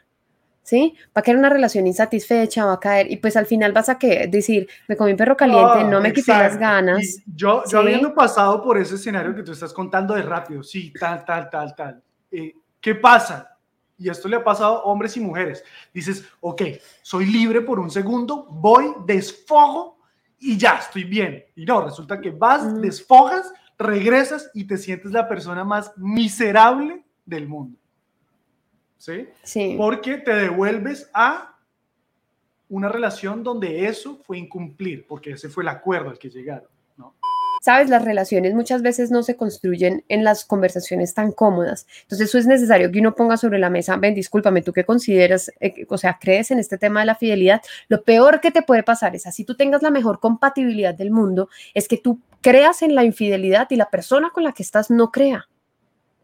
¿sí? 0.63 0.95
Va 1.07 1.19
a 1.19 1.21
caer 1.21 1.37
una 1.37 1.49
relación 1.49 1.87
insatisfecha, 1.87 2.65
va 2.65 2.73
a 2.73 2.79
caer, 2.79 3.11
y 3.11 3.17
pues 3.17 3.35
al 3.35 3.45
final 3.45 3.71
vas 3.71 3.89
a 3.89 3.97
que 3.97 4.27
decir, 4.27 4.67
me 4.87 4.95
comí 4.95 5.11
un 5.11 5.17
perro 5.17 5.35
caliente, 5.35 5.83
no 5.83 6.01
me 6.01 6.13
quité 6.13 6.31
las 6.31 6.57
ganas. 6.57 7.21
yo, 7.25 7.63
yo 7.69 7.79
habiendo 7.79 8.13
pasado 8.13 8.61
por 8.63 8.77
ese 8.77 8.95
escenario 8.95 9.35
que 9.35 9.43
tú 9.43 9.51
estás 9.51 9.73
contando 9.73 10.13
de 10.13 10.21
rápido, 10.21 10.63
sí, 10.63 10.93
tal, 10.99 11.25
tal, 11.25 11.49
tal, 11.49 11.75
tal. 11.75 12.03
Eh, 12.31 12.53
¿Qué 12.79 12.95
pasa? 12.95 13.57
Y 13.97 14.09
esto 14.09 14.29
le 14.29 14.37
ha 14.37 14.43
pasado 14.43 14.77
a 14.77 14.83
hombres 14.83 15.17
y 15.17 15.19
mujeres. 15.19 15.63
Dices, 15.93 16.23
ok, 16.39 16.61
soy 17.01 17.25
libre 17.25 17.61
por 17.61 17.79
un 17.79 17.91
segundo, 17.91 18.47
voy, 18.49 18.93
desfogo 19.05 19.99
y 20.39 20.57
ya, 20.57 20.75
estoy 20.75 21.03
bien. 21.03 21.43
Y 21.55 21.65
no, 21.65 21.81
resulta 21.81 22.21
que 22.21 22.31
vas, 22.31 22.79
desfogas, 22.81 23.51
regresas 23.77 24.49
y 24.53 24.65
te 24.65 24.77
sientes 24.77 25.11
la 25.11 25.27
persona 25.27 25.63
más 25.63 25.91
miserable 25.97 27.03
del 27.25 27.47
mundo. 27.47 27.78
¿Sí? 28.99 29.75
Porque 29.77 30.17
te 30.17 30.33
devuelves 30.33 31.09
a 31.13 31.55
una 32.69 32.89
relación 32.89 33.43
donde 33.43 33.87
eso 33.87 34.19
fue 34.25 34.37
incumplir, 34.37 35.07
porque 35.07 35.31
ese 35.31 35.49
fue 35.49 35.63
el 35.63 35.69
acuerdo 35.69 36.11
al 36.11 36.19
que 36.19 36.29
llegaron, 36.29 36.69
¿no? 36.97 37.15
Sabes, 37.61 37.89
las 37.89 38.05
relaciones 38.05 38.53
muchas 38.53 38.83
veces 38.83 39.09
no 39.09 39.23
se 39.23 39.35
construyen 39.35 40.05
en 40.07 40.23
las 40.23 40.45
conversaciones 40.45 41.13
tan 41.13 41.31
cómodas. 41.31 41.87
Entonces, 42.03 42.29
eso 42.29 42.37
es 42.37 42.45
necesario 42.45 42.91
que 42.91 42.99
uno 42.99 43.15
ponga 43.15 43.37
sobre 43.37 43.57
la 43.57 43.71
mesa, 43.71 43.97
ven, 43.97 44.13
discúlpame, 44.13 44.61
tú 44.61 44.71
qué 44.71 44.85
consideras, 44.85 45.51
eh, 45.59 45.85
o 45.89 45.97
sea, 45.97 46.19
crees 46.21 46.51
en 46.51 46.59
este 46.59 46.77
tema 46.77 46.99
de 46.99 47.07
la 47.07 47.15
fidelidad. 47.15 47.61
Lo 47.87 48.03
peor 48.03 48.39
que 48.39 48.51
te 48.51 48.61
puede 48.61 48.83
pasar 48.83 49.15
es, 49.15 49.25
así 49.25 49.43
tú 49.43 49.55
tengas 49.55 49.81
la 49.81 49.89
mejor 49.89 50.19
compatibilidad 50.19 50.93
del 50.93 51.09
mundo, 51.09 51.49
es 51.73 51.87
que 51.87 51.97
tú 51.97 52.19
creas 52.41 52.81
en 52.83 52.95
la 52.95 53.03
infidelidad 53.03 53.67
y 53.71 53.75
la 53.75 53.89
persona 53.89 54.29
con 54.31 54.43
la 54.43 54.53
que 54.53 54.63
estás 54.63 54.91
no 54.91 55.11
crea. 55.11 55.47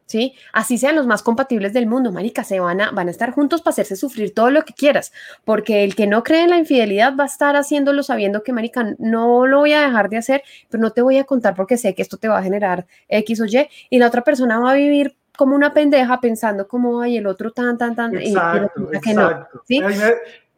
¿Sí? 0.06 0.34
Así 0.54 0.78
sean 0.78 0.96
los 0.96 1.08
más 1.08 1.24
compatibles 1.24 1.74
del 1.74 1.88
mundo, 1.88 2.12
marica, 2.12 2.44
se 2.44 2.60
van 2.60 2.82
a, 2.82 2.92
van 2.92 3.08
a 3.08 3.12
estar 3.12 3.32
juntos 3.32 3.62
para 3.62 3.72
hacerse 3.72 3.96
sufrir 3.96 4.34
todo 4.34 4.52
lo 4.52 4.64
que 4.64 4.74
quieras, 4.74 5.12
porque 5.44 5.84
el 5.84 5.96
que 5.96 6.08
no 6.08 6.24
cree 6.24 6.44
en 6.44 6.52
la 6.52 6.58
infidelidad 6.58 7.16
va 7.18 7.24
a 7.24 7.28
estar 7.28 7.56
haciéndolo 7.56 8.04
sabiendo 8.04 8.44
que, 8.44 8.54
marica, 8.54 8.96
no 8.98 9.48
lo 9.48 9.60
voy 9.60 9.74
a 9.74 9.82
dejar 9.82 10.10
de 10.10 10.18
hacer, 10.18 10.44
pero 10.70 10.82
no 10.82 10.92
te 10.92 11.02
voy 11.02 11.18
a 11.18 11.24
contar 11.24 11.56
porque 11.56 11.78
sé 11.78 11.96
que 11.96 12.02
esto 12.02 12.18
te 12.18 12.28
va 12.28 12.40
a 12.40 12.44
generar 12.44 12.86
X 13.10 13.42
o 13.42 13.46
Y, 13.46 13.68
y 13.90 14.00
la 14.00 14.08
otra 14.08 14.22
persona 14.22 14.60
va 14.60 14.72
a 14.72 14.76
vivir 14.76 15.16
como 15.36 15.56
una 15.56 15.74
pendeja 15.74 16.22
pensando 16.22 16.68
como, 16.68 17.02
ay, 17.02 17.18
el 17.18 17.28
otro 17.28 17.52
tan, 17.52 17.78
tan, 17.78 17.96
tan, 17.96 18.16
exacto, 18.16 18.90
y, 18.94 19.00
que 19.02 19.14
no, 19.14 19.48
¿sí? 19.68 19.82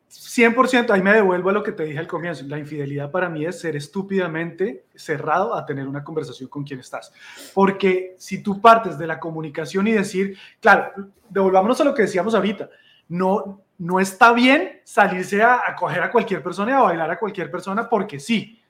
100%, 0.09 0.89
ahí 0.91 1.01
me 1.01 1.13
devuelvo 1.13 1.49
a 1.49 1.53
lo 1.53 1.63
que 1.63 1.73
te 1.73 1.83
dije 1.83 1.99
al 1.99 2.07
comienzo. 2.07 2.45
La 2.47 2.57
infidelidad 2.57 3.11
para 3.11 3.29
mí 3.29 3.45
es 3.45 3.59
ser 3.59 3.75
estúpidamente 3.75 4.85
cerrado 4.95 5.53
a 5.53 5.65
tener 5.65 5.87
una 5.87 6.03
conversación 6.03 6.49
con 6.49 6.63
quien 6.63 6.79
estás. 6.79 7.11
Porque 7.53 8.15
si 8.17 8.41
tú 8.41 8.61
partes 8.61 8.97
de 8.97 9.07
la 9.07 9.19
comunicación 9.19 9.87
y 9.87 9.91
decir, 9.91 10.37
claro, 10.61 10.91
devolvámonos 11.29 11.79
a 11.81 11.83
lo 11.83 11.93
que 11.93 12.03
decíamos 12.03 12.35
ahorita, 12.35 12.69
no, 13.09 13.61
no 13.77 13.99
está 13.99 14.31
bien 14.31 14.81
salirse 14.83 15.43
a, 15.43 15.61
a 15.67 15.75
coger 15.75 16.01
a 16.03 16.11
cualquier 16.11 16.41
persona 16.41 16.71
y 16.71 16.75
a 16.75 16.81
bailar 16.81 17.11
a 17.11 17.19
cualquier 17.19 17.51
persona 17.51 17.89
porque 17.89 18.19
sí. 18.19 18.61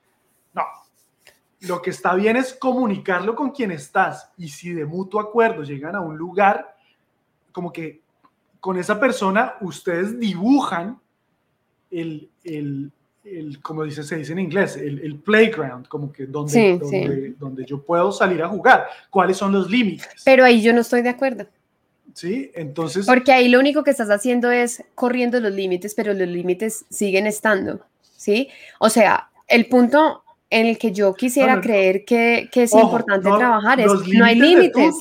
No. 0.52 0.64
Lo 1.60 1.80
que 1.80 1.90
está 1.90 2.14
bien 2.14 2.36
es 2.36 2.52
comunicarlo 2.54 3.34
con 3.36 3.50
quien 3.50 3.70
estás 3.70 4.32
y 4.36 4.48
si 4.48 4.72
de 4.72 4.84
mutuo 4.84 5.20
acuerdo 5.20 5.62
llegan 5.62 5.94
a 5.94 6.00
un 6.00 6.16
lugar, 6.16 6.76
como 7.52 7.72
que 7.72 8.02
con 8.60 8.76
esa 8.76 8.98
persona 8.98 9.54
ustedes 9.60 10.18
dibujan 10.18 11.00
el, 11.90 12.28
el, 12.44 12.90
el, 13.24 13.60
como 13.60 13.84
dice, 13.84 14.02
se 14.02 14.16
dice 14.16 14.32
en 14.32 14.38
inglés, 14.38 14.76
el, 14.76 15.00
el 15.00 15.16
playground, 15.16 15.88
como 15.88 16.12
que 16.12 16.26
donde, 16.26 16.78
donde, 16.78 17.34
donde, 17.38 17.64
yo 17.64 17.82
puedo 17.82 18.12
salir 18.12 18.42
a 18.42 18.48
jugar, 18.48 18.86
cuáles 19.10 19.36
son 19.36 19.52
los 19.52 19.70
límites. 19.70 20.22
Pero 20.24 20.44
ahí 20.44 20.62
yo 20.62 20.72
no 20.72 20.80
estoy 20.80 21.02
de 21.02 21.10
acuerdo. 21.10 21.46
Sí, 22.14 22.50
entonces... 22.54 23.06
Porque 23.06 23.32
ahí 23.32 23.48
lo 23.48 23.60
único 23.60 23.84
que 23.84 23.90
estás 23.90 24.10
haciendo 24.10 24.50
es 24.50 24.82
corriendo 24.94 25.38
los 25.40 25.52
límites, 25.52 25.94
pero 25.94 26.14
los 26.14 26.28
límites 26.28 26.84
siguen 26.88 27.26
estando, 27.26 27.80
¿sí? 28.16 28.48
O 28.80 28.90
sea, 28.90 29.30
el 29.46 29.66
punto 29.66 30.24
en 30.50 30.66
el 30.66 30.78
que 30.78 30.92
yo 30.92 31.14
quisiera 31.14 31.60
creer 31.60 32.04
que, 32.04 32.48
que 32.50 32.62
es 32.62 32.72
importante 32.72 33.28
trabajar 33.28 33.80
es 33.80 33.86
no 34.14 34.24
hay 34.24 34.34
límites. 34.34 34.94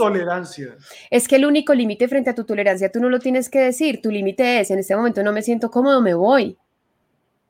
Es 1.09 1.27
que 1.27 1.37
el 1.37 1.45
único 1.45 1.73
límite 1.73 2.07
frente 2.07 2.29
a 2.29 2.35
tu 2.35 2.43
tolerancia 2.43 2.91
tú 2.91 2.99
no 2.99 3.09
lo 3.09 3.19
tienes 3.19 3.49
que 3.49 3.59
decir. 3.59 4.01
Tu 4.01 4.11
límite 4.11 4.59
es 4.59 4.71
en 4.71 4.79
este 4.79 4.95
momento 4.95 5.23
no 5.23 5.31
me 5.31 5.41
siento 5.41 5.71
cómodo, 5.71 6.01
me 6.01 6.13
voy. 6.13 6.57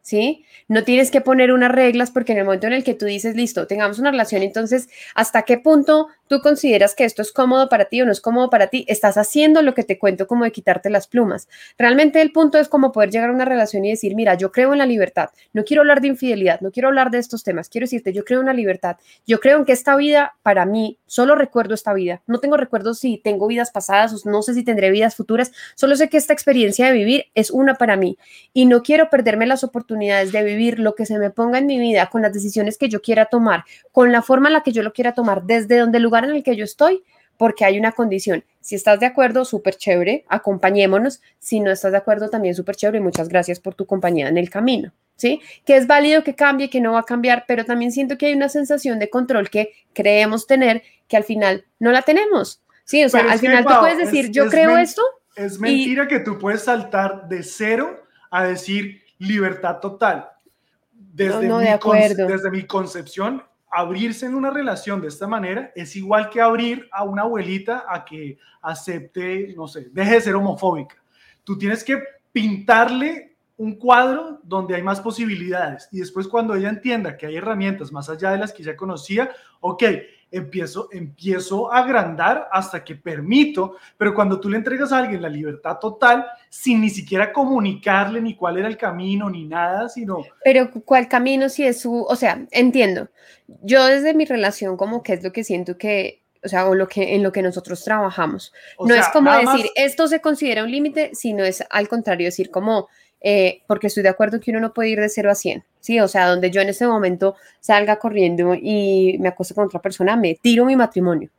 ¿Sí? 0.07 0.45
No 0.69 0.85
tienes 0.85 1.11
que 1.11 1.19
poner 1.19 1.51
unas 1.51 1.69
reglas 1.69 2.11
porque 2.11 2.31
en 2.31 2.37
el 2.37 2.45
momento 2.45 2.65
en 2.65 2.71
el 2.71 2.85
que 2.85 2.93
tú 2.93 3.05
dices, 3.05 3.35
listo, 3.35 3.67
tengamos 3.67 3.99
una 3.99 4.09
relación, 4.09 4.41
entonces, 4.41 4.87
¿hasta 5.15 5.41
qué 5.41 5.57
punto 5.57 6.07
tú 6.27 6.39
consideras 6.39 6.95
que 6.95 7.03
esto 7.03 7.21
es 7.21 7.33
cómodo 7.33 7.67
para 7.67 7.85
ti 7.85 8.01
o 8.01 8.05
no 8.05 8.13
es 8.13 8.21
cómodo 8.21 8.49
para 8.49 8.67
ti? 8.67 8.85
Estás 8.87 9.17
haciendo 9.17 9.61
lo 9.61 9.73
que 9.73 9.83
te 9.83 9.99
cuento 9.99 10.25
como 10.25 10.45
de 10.45 10.53
quitarte 10.53 10.89
las 10.89 11.07
plumas. 11.07 11.49
Realmente 11.77 12.21
el 12.21 12.31
punto 12.31 12.57
es 12.57 12.69
como 12.69 12.93
poder 12.93 13.09
llegar 13.11 13.29
a 13.29 13.33
una 13.33 13.43
relación 13.43 13.83
y 13.83 13.89
decir, 13.89 14.15
mira, 14.15 14.35
yo 14.35 14.53
creo 14.53 14.71
en 14.71 14.79
la 14.79 14.85
libertad, 14.85 15.29
no 15.51 15.65
quiero 15.65 15.81
hablar 15.81 15.99
de 15.99 16.07
infidelidad, 16.07 16.61
no 16.61 16.71
quiero 16.71 16.87
hablar 16.87 17.11
de 17.11 17.17
estos 17.17 17.43
temas, 17.43 17.67
quiero 17.67 17.83
decirte, 17.83 18.13
yo 18.13 18.23
creo 18.23 18.39
en 18.39 18.45
la 18.45 18.53
libertad, 18.53 18.95
yo 19.25 19.41
creo 19.41 19.57
en 19.57 19.65
que 19.65 19.73
esta 19.73 19.97
vida, 19.97 20.37
para 20.41 20.65
mí, 20.65 20.99
solo 21.05 21.35
recuerdo 21.35 21.73
esta 21.73 21.93
vida, 21.93 22.21
no 22.27 22.39
tengo 22.39 22.55
recuerdos 22.55 22.99
si 22.99 23.17
tengo 23.17 23.45
vidas 23.47 23.71
pasadas 23.71 24.13
o 24.13 24.29
no 24.29 24.41
sé 24.41 24.53
si 24.53 24.63
tendré 24.63 24.89
vidas 24.89 25.17
futuras, 25.17 25.51
solo 25.75 25.97
sé 25.97 26.07
que 26.07 26.15
esta 26.15 26.31
experiencia 26.31 26.87
de 26.87 26.93
vivir 26.93 27.25
es 27.35 27.51
una 27.51 27.75
para 27.75 27.97
mí 27.97 28.17
y 28.53 28.67
no 28.67 28.83
quiero 28.83 29.09
perderme 29.09 29.45
las 29.45 29.65
oportunidades 29.65 29.96
de 29.99 30.43
vivir 30.43 30.79
lo 30.79 30.95
que 30.95 31.05
se 31.05 31.17
me 31.17 31.29
ponga 31.29 31.59
en 31.59 31.65
mi 31.65 31.79
vida, 31.79 32.07
con 32.07 32.21
las 32.21 32.33
decisiones 32.33 32.77
que 32.77 32.89
yo 32.89 33.01
quiera 33.01 33.25
tomar, 33.25 33.63
con 33.91 34.11
la 34.11 34.21
forma 34.21 34.49
en 34.49 34.53
la 34.53 34.63
que 34.63 34.71
yo 34.71 34.83
lo 34.83 34.93
quiera 34.93 35.13
tomar, 35.13 35.43
desde 35.43 35.77
donde 35.77 35.97
el 35.97 36.03
lugar 36.03 36.23
en 36.23 36.31
el 36.31 36.43
que 36.43 36.55
yo 36.55 36.63
estoy, 36.63 37.03
porque 37.37 37.65
hay 37.65 37.77
una 37.77 37.91
condición. 37.91 38.43
Si 38.61 38.75
estás 38.75 38.99
de 38.99 39.05
acuerdo, 39.05 39.45
súper 39.45 39.75
chévere, 39.75 40.25
acompañémonos. 40.27 41.21
Si 41.39 41.59
no 41.59 41.71
estás 41.71 41.91
de 41.91 41.97
acuerdo, 41.97 42.29
también 42.29 42.55
súper 42.55 42.75
chévere 42.75 42.97
y 42.97 43.01
muchas 43.01 43.29
gracias 43.29 43.59
por 43.59 43.75
tu 43.75 43.85
compañía 43.85 44.27
en 44.27 44.37
el 44.37 44.49
camino. 44.49 44.91
¿Sí? 45.15 45.41
Que 45.65 45.77
es 45.77 45.87
válido 45.87 46.23
que 46.23 46.35
cambie, 46.35 46.69
que 46.69 46.79
no 46.79 46.93
va 46.93 46.99
a 46.99 47.03
cambiar, 47.03 47.45
pero 47.47 47.65
también 47.65 47.91
siento 47.91 48.17
que 48.19 48.27
hay 48.27 48.33
una 48.33 48.49
sensación 48.49 48.99
de 48.99 49.09
control 49.09 49.49
que 49.49 49.71
creemos 49.93 50.45
tener 50.45 50.83
que 51.07 51.17
al 51.17 51.23
final 51.23 51.65
no 51.79 51.91
la 51.91 52.03
tenemos. 52.03 52.61
Sí, 52.83 53.03
o 53.03 53.09
sea, 53.09 53.21
al 53.31 53.39
final 53.39 53.65
tú 53.65 53.73
puedes 53.79 53.97
decir, 53.97 54.31
yo 54.31 54.47
creo 54.47 54.77
esto. 54.77 55.01
Es 55.35 55.59
mentira 55.59 56.07
que 56.07 56.19
tú 56.19 56.37
puedes 56.37 56.63
saltar 56.63 57.27
de 57.27 57.41
cero 57.41 58.03
a 58.29 58.43
decir, 58.43 59.01
libertad 59.19 59.79
total. 59.79 60.29
Desde, 60.91 61.47
mi 61.47 61.65
desde 62.27 62.51
mi 62.51 62.65
concepción, 62.65 63.43
abrirse 63.69 64.25
en 64.25 64.35
una 64.35 64.49
relación 64.49 65.01
de 65.01 65.09
esta 65.09 65.27
manera 65.27 65.71
es 65.75 65.95
igual 65.95 66.29
que 66.29 66.41
abrir 66.41 66.87
a 66.91 67.03
una 67.03 67.23
abuelita 67.23 67.85
a 67.87 68.05
que 68.05 68.37
acepte, 68.61 69.53
no 69.55 69.67
sé, 69.67 69.89
deje 69.91 70.15
de 70.15 70.21
ser 70.21 70.35
homofóbica. 70.35 70.95
Tú 71.43 71.57
tienes 71.57 71.83
que 71.83 72.01
pintarle 72.31 73.36
un 73.57 73.75
cuadro 73.75 74.39
donde 74.43 74.75
hay 74.75 74.83
más 74.83 75.01
posibilidades 75.01 75.89
y 75.91 75.99
después 75.99 76.27
cuando 76.27 76.55
ella 76.55 76.69
entienda 76.69 77.17
que 77.17 77.25
hay 77.25 77.37
herramientas 77.37 77.91
más 77.91 78.07
allá 78.09 78.31
de 78.31 78.37
las 78.37 78.53
que 78.53 78.63
ya 78.63 78.75
conocía, 78.75 79.31
ok, 79.61 79.83
empiezo, 80.29 80.89
empiezo 80.91 81.71
a 81.71 81.79
agrandar 81.79 82.47
hasta 82.51 82.83
que 82.83 82.95
permito, 82.95 83.75
pero 83.97 84.13
cuando 84.13 84.39
tú 84.39 84.49
le 84.49 84.57
entregas 84.57 84.91
a 84.91 84.99
alguien 84.99 85.21
la 85.21 85.29
libertad 85.29 85.77
total, 85.79 86.25
sin 86.49 86.81
ni 86.81 86.89
siquiera 86.89 87.33
comunicarle 87.33 88.21
ni 88.21 88.35
cuál 88.35 88.57
era 88.57 88.67
el 88.67 88.77
camino 88.77 89.29
ni 89.29 89.45
nada, 89.45 89.89
sino... 89.89 90.21
Pero 90.43 90.69
cuál 90.85 91.07
camino 91.07 91.49
si 91.49 91.65
es 91.65 91.81
su, 91.81 92.03
o 92.03 92.15
sea, 92.15 92.45
entiendo, 92.51 93.09
yo 93.63 93.85
desde 93.85 94.13
mi 94.13 94.25
relación 94.25 94.77
como 94.77 95.01
que 95.01 95.13
es 95.13 95.23
lo 95.23 95.31
que 95.31 95.43
siento 95.43 95.77
que 95.77 96.23
o 96.43 96.49
sea, 96.49 96.69
o 96.69 96.75
lo 96.75 96.87
que, 96.87 97.15
en 97.15 97.23
lo 97.23 97.31
que 97.31 97.41
nosotros 97.41 97.83
trabajamos. 97.83 98.53
O 98.77 98.87
no 98.87 98.93
sea, 98.93 99.03
es 99.03 99.09
como 99.09 99.31
decir, 99.31 99.45
más- 99.45 99.71
esto 99.75 100.07
se 100.07 100.21
considera 100.21 100.63
un 100.63 100.71
límite, 100.71 101.09
sino 101.13 101.43
es 101.43 101.63
al 101.69 101.87
contrario, 101.89 102.25
decir 102.27 102.51
como, 102.51 102.87
eh, 103.21 103.61
porque 103.67 103.87
estoy 103.87 104.03
de 104.03 104.09
acuerdo 104.09 104.39
que 104.39 104.51
uno 104.51 104.59
no 104.59 104.73
puede 104.73 104.89
ir 104.89 104.99
de 104.99 105.09
0 105.09 105.31
a 105.31 105.35
100, 105.35 105.63
¿sí? 105.79 105.99
O 105.99 106.07
sea, 106.07 106.27
donde 106.27 106.51
yo 106.51 106.61
en 106.61 106.69
ese 106.69 106.87
momento 106.87 107.35
salga 107.59 107.97
corriendo 107.97 108.53
y 108.53 109.17
me 109.19 109.29
acuesto 109.29 109.55
con 109.55 109.65
otra 109.65 109.81
persona, 109.81 110.15
me 110.15 110.35
tiro 110.35 110.65
mi 110.65 110.75
matrimonio. 110.75 111.29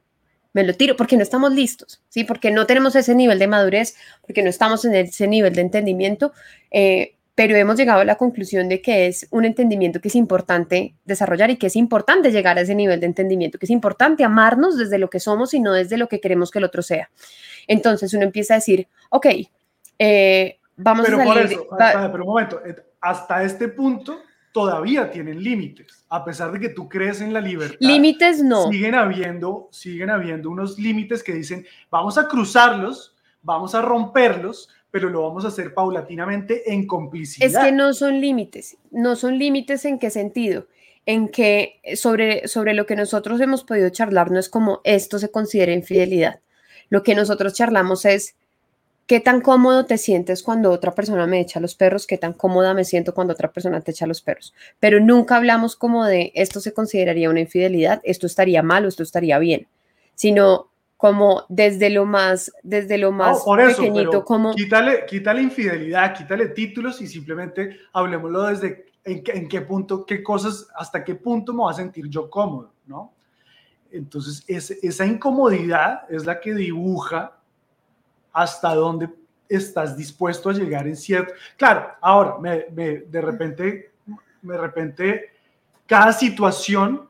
Me 0.53 0.65
lo 0.65 0.75
tiro 0.75 0.97
porque 0.97 1.17
no 1.17 1.23
estamos 1.23 1.53
listos, 1.53 2.03
¿sí? 2.09 2.25
Porque 2.25 2.51
no 2.51 2.67
tenemos 2.67 2.97
ese 2.97 3.15
nivel 3.15 3.39
de 3.39 3.47
madurez, 3.47 3.97
porque 4.23 4.43
no 4.43 4.51
estamos 4.51 4.85
en 4.85 4.95
ese 4.95 5.29
nivel 5.29 5.55
de 5.55 5.61
entendimiento, 5.61 6.33
eh, 6.71 7.15
pero 7.39 7.55
hemos 7.55 7.77
llegado 7.77 8.01
a 8.01 8.05
la 8.05 8.17
conclusión 8.17 8.69
de 8.69 8.83
que 8.83 9.07
es 9.07 9.29
un 9.31 9.45
entendimiento 9.45 10.01
que 10.01 10.09
es 10.09 10.17
importante 10.17 10.97
desarrollar 11.05 11.51
y 11.51 11.57
que 11.57 11.69
es 11.69 11.77
importante 11.77 12.33
llegar 12.33 12.59
a 12.59 12.63
ese 12.63 12.75
nivel 12.75 12.99
de 12.99 13.07
entendimiento, 13.07 13.61
que 13.61 13.67
es 13.67 13.71
importante 13.71 14.25
amarnos 14.25 14.77
desde 14.77 14.99
lo 14.99 15.09
que 15.09 15.21
somos 15.21 15.55
y 15.55 15.61
no 15.61 15.73
desde 15.73 15.99
lo 15.99 16.09
que 16.09 16.19
queremos 16.21 16.51
que 16.51 16.59
el 16.59 16.65
otro 16.65 16.83
sea. 16.83 17.11
Entonces 17.69 18.13
uno 18.13 18.25
empieza 18.25 18.55
a 18.55 18.57
decir, 18.57 18.89
ok, 19.11 19.27
eh, 20.01 20.58
vamos 20.79 21.05
Pero 21.07 21.21
a 21.21 21.25
por 21.25 21.35
salir. 21.37 21.53
eso, 21.53 21.67
va- 21.71 21.87
hasta- 21.87 22.11
pero 22.13 22.25
un 22.25 22.31
momento, 22.31 22.61
hasta 23.01 23.43
este 23.45 23.69
punto 23.69 24.19
todavía 24.53 25.11
tienen 25.11 25.43
límites, 25.43 26.05
a 26.09 26.25
pesar 26.25 26.51
de 26.53 26.59
que 26.59 26.71
tú 26.71 26.89
crees 26.89 27.21
en 27.21 27.33
la 27.33 27.41
libertad. 27.41 27.77
límites 27.81 28.43
no. 28.43 28.71
Siguen 28.71 28.95
habiendo, 28.95 29.69
siguen 29.71 30.11
habiendo 30.11 30.51
unos 30.51 30.79
límites 30.79 31.23
que 31.23 31.35
dicen, 31.35 31.67
vamos 31.91 32.17
a 32.19 32.27
cruzarlos, 32.27 33.15
vamos 33.43 33.75
a 33.75 33.83
romperlos, 33.83 34.69
pero 34.91 35.11
lo 35.11 35.23
vamos 35.23 35.45
a 35.45 35.49
hacer 35.49 35.75
paulatinamente 35.75 36.73
en 36.73 36.87
complicidad. 36.87 37.47
Es 37.47 37.59
que 37.59 37.73
no 37.73 37.93
son 37.93 38.21
límites. 38.21 38.79
No 38.91 39.17
son 39.17 39.39
límites 39.39 39.85
en 39.85 39.99
qué 39.99 40.09
sentido. 40.11 40.67
En 41.05 41.29
que 41.29 41.81
sobre, 41.95 42.49
sobre 42.49 42.73
lo 42.75 42.87
que 42.87 42.97
nosotros 42.97 43.41
hemos 43.41 43.65
podido 43.65 43.91
charlar 43.91 44.31
no 44.31 44.39
es 44.39 44.49
como 44.49 44.81
esto 44.85 45.19
se 45.19 45.31
considera 45.31 45.73
infidelidad. 45.73 46.41
Lo 46.89 47.03
que 47.03 47.15
nosotros 47.15 47.53
charlamos 47.55 48.07
es 48.07 48.35
qué 49.09 49.21
tan 49.21 49.41
cómodo 49.43 49.87
te 49.87 49.99
sientes 49.99 50.45
cuando 50.45 50.71
otra 50.71 50.95
persona 50.95 51.27
me 51.27 51.41
echa 51.41 51.61
los 51.61 51.75
perros, 51.75 52.07
qué 52.07 52.19
tan 52.19 52.35
cómoda 52.35 52.75
me 52.75 52.85
siento 52.85 53.15
cuando 53.15 53.35
otra 53.35 53.53
persona 53.53 53.81
te 53.81 53.93
echa 53.93 54.07
los 54.07 54.23
perros. 54.23 54.55
Pero 54.81 55.01
nunca 55.01 55.37
hablamos 55.37 55.77
como 55.77 56.07
de 56.07 56.33
esto 56.37 56.61
se 56.61 56.75
consideraría 56.75 57.31
una 57.31 57.41
infidelidad, 57.41 58.01
esto 58.05 58.27
estaría 58.29 58.63
mal 58.63 58.85
o 58.87 58.89
esto 58.89 59.03
estaría 59.03 59.41
bien, 59.41 59.69
sino 60.15 60.71
como 60.97 61.45
desde 61.49 61.91
lo 61.91 62.07
más, 62.07 62.53
desde 62.63 62.99
lo 62.99 63.13
No, 63.17 63.17
más 63.19 63.45
por 63.45 63.61
eso, 63.61 63.83
pequeñito, 63.83 64.11
pero 64.21 64.25
como 64.25 64.55
quítale, 64.55 65.05
quítale 65.07 65.43
infidelidad, 65.43 66.15
quítale 66.15 66.49
títulos 66.51 67.01
y 67.01 67.07
simplemente 67.09 67.79
hablemoslo 67.93 68.45
desde 68.45 68.87
en, 69.05 69.23
qué- 69.25 69.33
en 69.33 69.49
qué 69.49 69.61
punto, 69.63 70.05
qué 70.07 70.23
cosas, 70.23 70.69
hasta 70.77 71.03
qué 71.03 71.15
punto 71.17 71.53
me 71.53 71.61
voy 71.61 71.73
a 71.73 71.77
sentir 71.77 72.09
yo 72.09 72.31
cómodo, 72.31 72.73
¿no? 72.87 73.13
Entonces, 73.91 74.45
esa 74.49 75.07
incomodidad 75.07 76.03
es 76.11 76.27
la 76.27 76.41
que 76.41 76.55
dibuja 76.55 77.38
hasta 78.43 78.75
dónde 78.75 79.09
estás 79.49 79.97
dispuesto 79.97 80.51
a 80.51 80.53
llegar 80.53 80.87
en 80.87 80.97
cierto... 80.97 81.33
Claro, 81.57 81.89
ahora, 82.01 82.37
me- 82.41 82.67
me- 82.75 82.99
de 83.01 83.21
repente, 83.21 83.91
de 84.43 84.57
repente, 84.59 85.31
cada 85.87 86.13
situación 86.13 87.09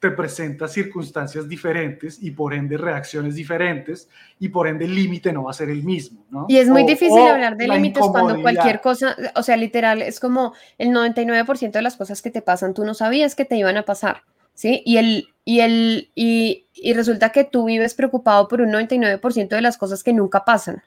te 0.00 0.10
presenta 0.10 0.68
circunstancias 0.68 1.48
diferentes 1.48 2.22
y 2.22 2.30
por 2.30 2.52
ende 2.52 2.76
reacciones 2.76 3.34
diferentes 3.34 4.08
y 4.38 4.48
por 4.48 4.68
ende 4.68 4.84
el 4.84 4.94
límite 4.94 5.32
no 5.32 5.44
va 5.44 5.50
a 5.52 5.54
ser 5.54 5.70
el 5.70 5.82
mismo, 5.82 6.22
¿no? 6.30 6.44
Y 6.48 6.58
es 6.58 6.68
muy 6.68 6.82
O- 6.82 6.86
difícil 6.86 7.18
o 7.18 7.28
hablar 7.28 7.56
de 7.56 7.66
límites 7.66 8.02
cuando 8.10 8.34
cualquier 8.42 8.80
cosa, 8.80 9.16
o 9.34 9.42
sea, 9.42 9.56
literal, 9.56 10.02
es 10.02 10.20
como 10.20 10.52
el 10.78 10.90
99% 10.90 11.78
de 11.78 11.82
las 11.82 11.96
cosas 11.96 12.20
que 12.20 12.30
te 12.30 12.42
pasan, 12.42 12.74
tú 12.74 12.84
no 12.84 12.92
sabías 12.94 13.34
que 13.34 13.44
te 13.46 13.56
iban 13.56 13.76
a 13.78 13.84
pasar, 13.84 14.22
¿sí? 14.54 14.82
Y, 14.84 14.98
el, 14.98 15.28
y, 15.48 15.60
el, 15.60 16.10
y, 16.16 16.66
y 16.74 16.92
resulta 16.92 17.30
que 17.30 17.44
tú 17.44 17.66
vives 17.66 17.94
preocupado 17.94 18.48
por 18.48 18.60
un 18.60 18.72
99% 18.72 19.48
de 19.48 19.60
las 19.62 19.78
cosas 19.78 20.02
que 20.02 20.12
nunca 20.12 20.44
pasan, 20.44 20.82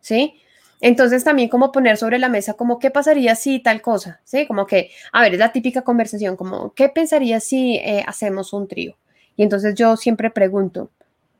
¿sí? 0.00 0.40
Entonces 0.80 1.24
también 1.24 1.48
como 1.48 1.72
poner 1.72 1.96
sobre 1.96 2.20
la 2.20 2.28
mesa 2.28 2.54
como 2.54 2.78
qué 2.78 2.92
pasaría 2.92 3.34
si 3.34 3.58
tal 3.58 3.82
cosa, 3.82 4.20
¿sí? 4.24 4.46
Como 4.46 4.64
que, 4.64 4.92
a 5.12 5.20
ver, 5.22 5.34
es 5.34 5.40
la 5.40 5.50
típica 5.50 5.82
conversación, 5.82 6.36
como 6.36 6.72
qué 6.72 6.88
pensaría 6.88 7.40
si 7.40 7.78
eh, 7.78 8.04
hacemos 8.06 8.52
un 8.52 8.68
trío. 8.68 8.96
Y 9.36 9.42
entonces 9.42 9.74
yo 9.74 9.96
siempre 9.96 10.30
pregunto, 10.30 10.92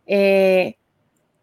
eh, 0.08 0.76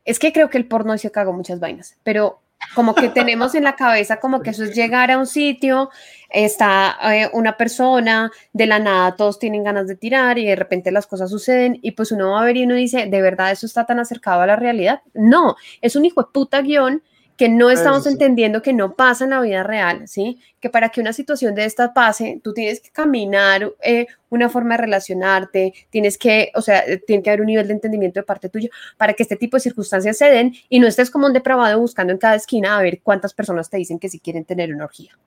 es 0.04 0.20
que 0.20 0.34
creo 0.34 0.50
que 0.50 0.58
el 0.58 0.68
porno 0.68 0.98
se 0.98 1.10
cagó 1.10 1.32
muchas 1.32 1.62
vainas, 1.62 1.96
pero 2.04 2.42
como 2.76 2.96
que 2.96 3.10
tenemos 3.10 3.56
en 3.56 3.64
la 3.64 3.76
cabeza 3.76 4.20
como 4.20 4.42
que 4.42 4.52
eso 4.52 4.64
es 4.64 4.76
llegar 4.76 5.12
a 5.12 5.18
un 5.18 5.28
sitio, 5.28 5.90
está 6.30 6.98
eh, 7.14 7.30
una 7.34 7.58
persona, 7.58 8.32
de 8.54 8.66
la 8.66 8.80
nada 8.80 9.16
todos 9.16 9.40
tienen 9.40 9.64
ganas 9.64 9.88
de 9.88 9.96
tirar 9.96 10.38
y 10.38 10.46
de 10.46 10.56
repente 10.56 10.92
las 10.92 11.08
cosas 11.08 11.30
suceden 11.30 11.80
y 11.82 11.92
pues 11.92 12.12
uno 12.12 12.32
va 12.32 12.42
a 12.42 12.46
ver 12.46 12.58
y 12.58 12.64
uno 12.64 12.76
dice, 12.76 13.08
¿de 13.08 13.22
verdad 13.22 13.52
eso 13.52 13.66
está 13.66 13.86
tan 13.86 14.00
acercado 14.00 14.42
a 14.42 14.48
la 14.48 14.56
realidad? 14.56 15.02
No, 15.14 15.56
es 15.82 15.96
un 15.96 16.06
hijo 16.06 16.22
de 16.22 16.30
puta 16.34 16.62
guion 16.62 17.04
que 17.38 17.50
no 17.50 17.70
estamos 17.70 18.00
Eso 18.00 18.10
sí. 18.10 18.14
entendiendo 18.14 18.62
que 18.62 18.74
no 18.74 18.96
pasa 18.96 19.24
en 19.24 19.30
la 19.30 19.42
vida 19.42 19.64
real, 19.64 20.08
¿sí? 20.08 20.42
Que 20.60 20.70
para 20.70 20.90
que 20.90 21.00
una 21.00 21.14
situación 21.14 21.54
de 21.54 21.66
esta 21.66 21.94
pase, 21.94 22.42
tú 22.44 22.54
tienes 22.54 22.82
que 22.82 22.90
caminar 22.90 23.72
eh, 23.82 24.08
una 24.30 24.50
forma 24.50 24.76
de 24.76 24.82
relacionarte, 24.82 25.74
tienes 25.92 26.18
que, 26.18 26.52
o 26.56 26.62
sea, 26.62 26.80
eh, 26.80 26.98
tiene 26.98 27.22
que 27.22 27.30
haber 27.30 27.42
un 27.42 27.48
nivel 27.48 27.68
de 27.68 27.74
entendimiento 27.74 28.20
de 28.20 28.26
parte 28.26 28.50
tuya 28.50 28.70
para 28.98 29.14
que 29.14 29.24
este 29.24 29.36
tipo 29.36 29.56
de 29.56 29.62
circunstancias 29.62 30.18
se 30.18 30.26
den 30.26 30.54
y 30.68 30.80
no 30.80 30.88
estés 30.88 31.12
como 31.12 31.28
un 31.28 31.34
depravado 31.34 31.80
buscando 31.80 32.12
en 32.12 32.20
cada 32.20 32.36
esquina 32.36 32.76
a 32.76 32.82
ver 32.82 33.02
cuántas 33.04 33.34
personas 33.34 33.70
te 33.70 33.78
dicen 33.78 34.00
que 34.00 34.10
si 34.10 34.20
quieren 34.20 34.44
tener 34.44 34.74
una 34.74 34.86
orgía. 34.86 35.18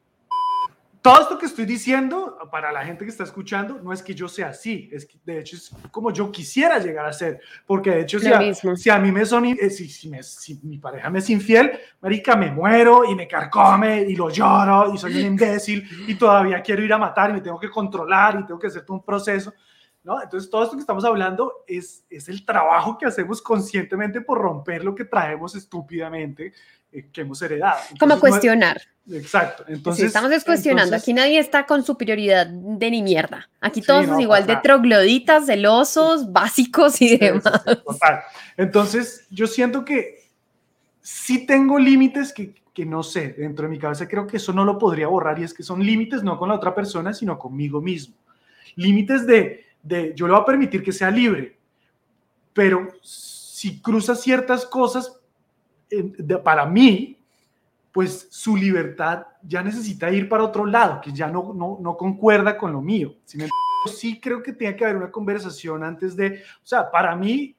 Todo 1.03 1.23
esto 1.23 1.39
que 1.39 1.47
estoy 1.47 1.65
diciendo, 1.65 2.37
para 2.51 2.71
la 2.73 2.85
gente 2.85 3.05
que 3.07 3.11
está 3.11 3.25
escuchando, 3.25 3.81
no 3.83 3.91
es 3.91 4.03
que 4.03 4.15
yo 4.15 4.29
sea 4.29 4.49
así, 4.49 4.91
es 4.93 5.07
que 5.07 5.19
de 5.25 5.39
hecho 5.41 5.57
es 5.57 5.71
como 5.91 6.13
yo 6.13 6.31
quisiera 6.31 6.79
llegar 6.79 7.07
a 7.07 7.13
ser, 7.15 7.41
porque 7.65 7.91
de 7.91 8.01
hecho 8.03 8.19
si 8.19 8.27
a, 8.35 8.39
si 8.77 8.91
a 8.91 8.99
mí 8.99 9.11
me 9.11 9.25
son, 9.25 9.47
eh, 9.47 9.71
si, 9.71 9.89
si 9.89 10.11
me- 10.11 10.23
si 10.23 10.61
mi 10.63 10.77
pareja 10.79 11.09
me 11.09 11.21
es 11.21 11.31
infiel, 11.31 11.73
marica, 12.03 12.37
me 12.37 12.51
muero 12.51 13.05
y 13.11 13.15
me 13.15 13.27
carcome 13.27 14.03
y 14.03 14.15
lo 14.15 14.29
lloro 14.29 14.93
y 14.93 14.99
soy 14.99 15.17
un 15.17 15.25
imbécil 15.25 15.89
y 16.07 16.15
todavía 16.17 16.61
quiero 16.61 16.85
ir 16.85 16.93
a 16.93 16.99
matar 16.99 17.31
y 17.31 17.33
me 17.35 17.41
tengo 17.41 17.59
que 17.59 17.71
controlar 17.71 18.39
y 18.39 18.45
tengo 18.47 18.61
que 18.61 18.67
hacer 18.67 18.85
todo 18.85 18.99
un 18.99 19.03
proceso, 19.05 19.55
¿no? 20.05 20.21
Entonces 20.23 20.51
todo 20.51 20.65
esto 20.65 20.77
que 20.77 20.81
estamos 20.83 21.05
hablando 21.07 21.65
es, 21.67 22.05
es 22.11 22.29
el 22.29 22.45
trabajo 22.45 22.99
que 22.99 23.07
hacemos 23.07 23.41
conscientemente 23.41 24.21
por 24.21 24.37
romper 24.39 24.85
lo 24.85 24.95
que 24.95 25.07
traemos 25.07 25.55
estúpidamente 25.55 26.53
que 27.13 27.21
hemos 27.21 27.41
heredado. 27.43 27.79
Como 27.79 27.93
Entonces, 27.93 28.09
no 28.09 28.15
es- 28.15 28.21
cuestionar. 28.21 28.83
Exacto. 29.13 29.65
Entonces, 29.69 30.01
sí, 30.03 30.07
estamos 30.07 30.31
descuestionando. 30.31 30.89
entonces- 30.95 31.03
Aquí 31.03 31.13
nadie 31.15 31.39
está 31.39 31.67
con 31.67 31.83
su 31.85 31.97
prioridad 31.97 32.47
de 32.47 32.91
ni 32.91 33.03
mierda. 33.03 33.49
Aquí 33.61 33.81
Sí, 33.81 33.87
todos 33.87 34.07
no, 34.07 34.15
es 34.15 34.21
igual 34.21 34.47
de 34.47 34.57
trogloditas, 34.57 35.47
celosos, 35.47 36.33
básicos 36.33 37.01
y 37.03 37.09
Sí, 37.09 37.19
sí, 37.19 37.19
demás. 37.19 37.63
sí, 37.67 37.77
total. 37.85 38.21
Entonces, 38.57 39.27
yo 39.31 39.47
siento 39.47 39.85
que 39.85 40.29
sí 41.01 41.47
tengo 41.47 41.79
límites 41.79 42.33
que, 42.33 42.55
que 42.75 42.85
no 42.87 43.03
sé, 43.03 43.35
dentro 43.39 43.65
de 43.65 43.71
mi 43.71 43.79
cabeza 43.79 44.07
creo 44.07 44.27
que 44.27 44.37
eso 44.37 44.53
no 44.53 44.65
lo 44.65 44.79
podría 44.79 45.09
borrar 45.09 45.39
y 45.39 45.45
es 45.45 45.55
que 45.55 45.63
son 45.63 45.85
límites 45.85 46.23
no 46.23 46.39
con 46.39 46.49
la 46.49 46.55
otra 46.57 46.75
persona, 46.75 47.13
sino 47.13 47.39
conmigo 47.39 47.81
mismo. 47.81 48.15
Límites 48.77 49.27
de, 49.27 49.65
de 49.83 50.13
yo 50.15 50.27
le 50.27 50.35
voy 50.35 50.43
a 50.43 50.45
permitir 50.45 50.83
que 50.85 50.93
sea 50.93 51.11
libre, 51.11 51.57
pero 52.53 52.89
si 53.03 53.81
cruza 53.81 54.15
ciertas 54.15 54.65
cosas, 54.67 55.09
eh, 55.09 55.20
para 56.43 56.67
mí, 56.67 57.17
pues 57.93 58.29
su 58.31 58.57
libertad 58.57 59.27
ya 59.43 59.63
necesita 59.63 60.11
ir 60.11 60.29
para 60.29 60.45
otro 60.45 60.65
lado, 60.67 61.01
que 61.01 61.13
ya 61.13 61.27
no, 61.27 61.53
no, 61.55 61.79
no 61.81 61.97
concuerda 61.97 62.57
con 62.57 62.73
lo 62.73 62.81
mío. 62.81 63.15
¿sí 63.25 63.39
me 63.39 63.49
sí 63.87 64.21
creo 64.21 64.43
que 64.43 64.53
tiene 64.53 64.77
que 64.77 64.85
haber 64.85 64.97
una 64.97 65.11
conversación 65.11 65.83
antes 65.85 66.17
de, 66.17 66.43
o 66.63 66.67
sea, 66.67 66.91
para 66.91 67.17
mí, 67.17 67.55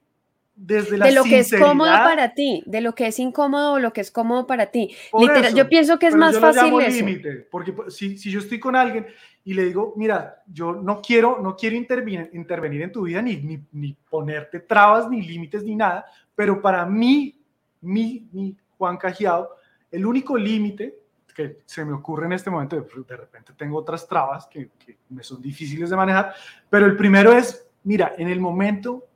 desde 0.54 0.98
la 0.98 1.06
de 1.06 1.12
lo 1.12 1.24
que 1.24 1.38
es 1.38 1.52
cómodo 1.58 1.90
para 1.90 2.34
ti, 2.34 2.62
de 2.66 2.80
lo 2.80 2.94
que 2.94 3.06
es 3.06 3.18
incómodo 3.18 3.74
o 3.74 3.78
lo 3.78 3.92
que 3.92 4.02
es 4.02 4.10
cómodo 4.10 4.46
para 4.46 4.66
ti. 4.66 4.94
Literal, 5.18 5.46
eso, 5.46 5.56
yo 5.56 5.68
pienso 5.68 5.98
que 5.98 6.06
es 6.08 6.14
más 6.14 6.34
yo 6.34 6.40
lo 6.40 6.46
fácil 6.46 6.64
llamo 6.64 6.80
eso. 6.80 6.96
límite, 6.96 7.48
porque 7.50 7.72
pues, 7.72 7.96
si, 7.96 8.18
si 8.18 8.30
yo 8.30 8.38
estoy 8.38 8.60
con 8.60 8.76
alguien 8.76 9.06
y 9.44 9.54
le 9.54 9.64
digo, 9.64 9.94
mira, 9.96 10.42
yo 10.46 10.74
no 10.74 11.00
quiero, 11.00 11.40
no 11.42 11.56
quiero 11.56 11.74
intervenir, 11.74 12.30
intervenir 12.34 12.82
en 12.82 12.92
tu 12.92 13.02
vida, 13.02 13.22
ni, 13.22 13.36
ni, 13.36 13.60
ni 13.72 13.96
ponerte 14.08 14.60
trabas, 14.60 15.08
ni 15.10 15.22
límites, 15.22 15.64
ni 15.64 15.74
nada, 15.74 16.04
pero 16.34 16.60
para 16.60 16.84
mí, 16.86 17.41
mi, 17.82 18.28
mi 18.32 18.56
Juan 18.78 18.96
Cajiao, 18.96 19.50
el 19.90 20.06
único 20.06 20.36
límite 20.36 20.98
que 21.34 21.60
se 21.64 21.84
me 21.84 21.92
ocurre 21.92 22.26
en 22.26 22.32
este 22.32 22.50
momento, 22.50 22.76
de, 22.76 23.16
repente 23.16 23.52
tengo 23.56 23.78
otras 23.78 24.06
trabas 24.06 24.46
que, 24.46 24.70
que 24.78 24.98
me 25.08 25.22
son 25.22 25.40
difíciles 25.40 25.88
de 25.88 25.96
manejar, 25.96 26.34
pero 26.68 26.84
el 26.84 26.96
primero 26.96 27.32
es, 27.32 27.66
mira, 27.84 28.14
en 28.18 28.28
el 28.28 28.38
momento 28.38 29.06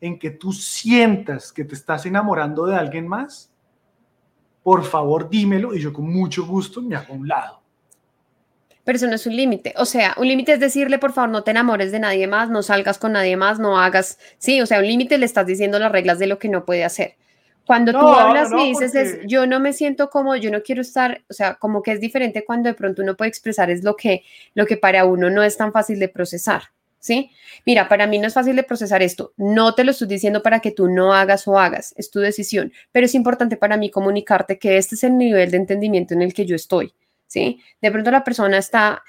en 0.00 0.18
que 0.18 0.32
tú 0.32 0.52
sientas 0.52 1.52
que 1.52 1.64
te 1.64 1.74
estás 1.74 2.04
enamorando 2.04 2.66
de 2.66 2.76
alguien 2.76 3.08
más, 3.08 3.52
por 4.62 4.84
favor 4.84 5.28
dímelo 5.28 5.74
y 5.74 5.80
yo 5.80 5.92
con 5.92 6.12
mucho 6.12 6.44
gusto 6.44 6.82
me 6.82 6.96
hago 6.96 7.14
a 7.14 7.16
un 7.16 7.28
lado. 7.28 7.62
Pero 8.84 8.96
eso 8.96 9.06
no 9.06 9.14
es 9.14 9.26
un 9.26 9.36
límite. 9.36 9.74
O 9.76 9.84
sea, 9.84 10.14
un 10.18 10.26
límite 10.26 10.54
es 10.54 10.60
decirle, 10.60 10.98
por 10.98 11.12
favor, 11.12 11.30
no 11.30 11.44
te 11.44 11.52
enamores 11.52 11.92
de 11.92 12.00
nadie 12.00 12.26
más, 12.26 12.50
no 12.50 12.62
salgas 12.62 12.98
con 12.98 13.12
nadie 13.12 13.36
más, 13.36 13.60
no 13.60 13.78
hagas. 13.78 14.18
Sí, 14.38 14.60
o 14.60 14.66
sea, 14.66 14.80
un 14.80 14.86
límite 14.86 15.18
le 15.18 15.26
estás 15.26 15.46
diciendo 15.46 15.78
las 15.78 15.92
reglas 15.92 16.18
de 16.18 16.26
lo 16.26 16.38
que 16.38 16.48
no 16.48 16.64
puede 16.64 16.84
hacer. 16.84 17.16
Cuando 17.66 17.92
tú 17.92 18.06
hablas 18.06 18.50
no, 18.50 18.56
no, 18.56 18.64
y 18.64 18.70
dices, 18.70 18.94
es, 18.94 19.18
yo 19.24 19.46
no 19.46 19.60
me 19.60 19.72
siento 19.72 20.10
como, 20.10 20.34
yo 20.36 20.50
no 20.50 20.62
quiero 20.62 20.82
estar, 20.82 21.22
o 21.30 21.32
sea, 21.32 21.54
como 21.54 21.82
que 21.82 21.92
es 21.92 22.00
diferente 22.00 22.44
cuando 22.44 22.68
de 22.68 22.74
pronto 22.74 23.02
uno 23.02 23.16
puede 23.16 23.28
expresar 23.28 23.70
es 23.70 23.84
lo 23.84 23.94
que, 23.94 24.24
lo 24.54 24.66
que 24.66 24.76
para 24.76 25.04
uno 25.04 25.30
no 25.30 25.42
es 25.42 25.56
tan 25.56 25.72
fácil 25.72 25.98
de 25.98 26.08
procesar. 26.08 26.62
¿sí? 27.02 27.32
Mira, 27.66 27.88
para 27.88 28.06
mí 28.06 28.18
no 28.18 28.28
es 28.28 28.34
fácil 28.34 28.56
de 28.56 28.62
procesar 28.62 29.02
esto. 29.02 29.34
No 29.36 29.74
te 29.74 29.84
lo 29.84 29.90
estoy 29.90 30.08
diciendo 30.08 30.42
para 30.42 30.60
que 30.60 30.70
tú 30.70 30.88
no 30.88 31.12
hagas 31.12 31.46
o 31.48 31.58
hagas, 31.58 31.92
es 31.98 32.10
tu 32.10 32.20
decisión, 32.20 32.72
pero 32.92 33.04
es 33.06 33.14
importante 33.14 33.56
para 33.56 33.76
mí 33.76 33.90
comunicarte 33.90 34.58
que 34.58 34.78
este 34.78 34.94
es 34.94 35.04
el 35.04 35.18
nivel 35.18 35.50
de 35.50 35.58
entendimiento 35.58 36.14
en 36.14 36.22
el 36.22 36.32
que 36.32 36.46
yo 36.46 36.56
estoy, 36.56 36.94
¿sí? 37.26 37.60
De 37.82 37.90
pronto 37.90 38.10
la 38.10 38.24
persona 38.24 38.56
está 38.56 39.02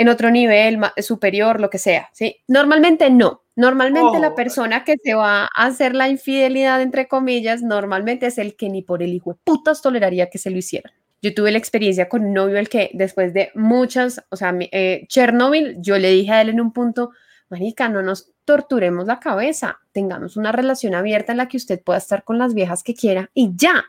en 0.00 0.08
otro 0.08 0.30
nivel 0.30 0.78
superior, 0.96 1.60
lo 1.60 1.68
que 1.68 1.76
sea, 1.76 2.08
¿sí? 2.14 2.38
Normalmente 2.48 3.10
no. 3.10 3.42
Normalmente 3.54 4.18
la 4.18 4.28
oh. 4.28 4.34
persona 4.34 4.82
que 4.82 4.94
se 5.04 5.12
va 5.12 5.42
a 5.42 5.66
hacer 5.66 5.94
la 5.94 6.08
infidelidad, 6.08 6.80
entre 6.80 7.06
comillas, 7.06 7.60
normalmente 7.60 8.24
es 8.24 8.38
el 8.38 8.56
que 8.56 8.70
ni 8.70 8.80
por 8.80 9.02
el 9.02 9.12
hijo 9.12 9.34
de 9.34 9.40
putas 9.44 9.82
toleraría 9.82 10.30
que 10.30 10.38
se 10.38 10.48
lo 10.48 10.56
hicieran. 10.56 10.90
Yo 11.20 11.34
tuve 11.34 11.52
la 11.52 11.58
experiencia 11.58 12.08
con 12.08 12.24
un 12.24 12.32
novio 12.32 12.56
el 12.56 12.70
que 12.70 12.90
después 12.94 13.34
de 13.34 13.50
muchas, 13.54 14.24
o 14.30 14.36
sea, 14.36 14.56
eh, 14.58 15.04
Chernobyl, 15.06 15.76
yo 15.82 15.98
le 15.98 16.10
dije 16.12 16.32
a 16.32 16.40
él 16.40 16.48
en 16.48 16.62
un 16.62 16.72
punto, 16.72 17.10
Marica, 17.50 17.90
no 17.90 18.00
nos 18.00 18.32
torturemos 18.50 19.06
la 19.06 19.20
cabeza, 19.20 19.78
tengamos 19.92 20.36
una 20.36 20.50
relación 20.50 20.96
abierta 20.96 21.30
en 21.30 21.38
la 21.38 21.46
que 21.46 21.56
usted 21.56 21.80
pueda 21.80 22.00
estar 22.00 22.24
con 22.24 22.36
las 22.36 22.52
viejas 22.52 22.82
que 22.82 22.96
quiera 22.96 23.30
y 23.32 23.52
ya. 23.54 23.84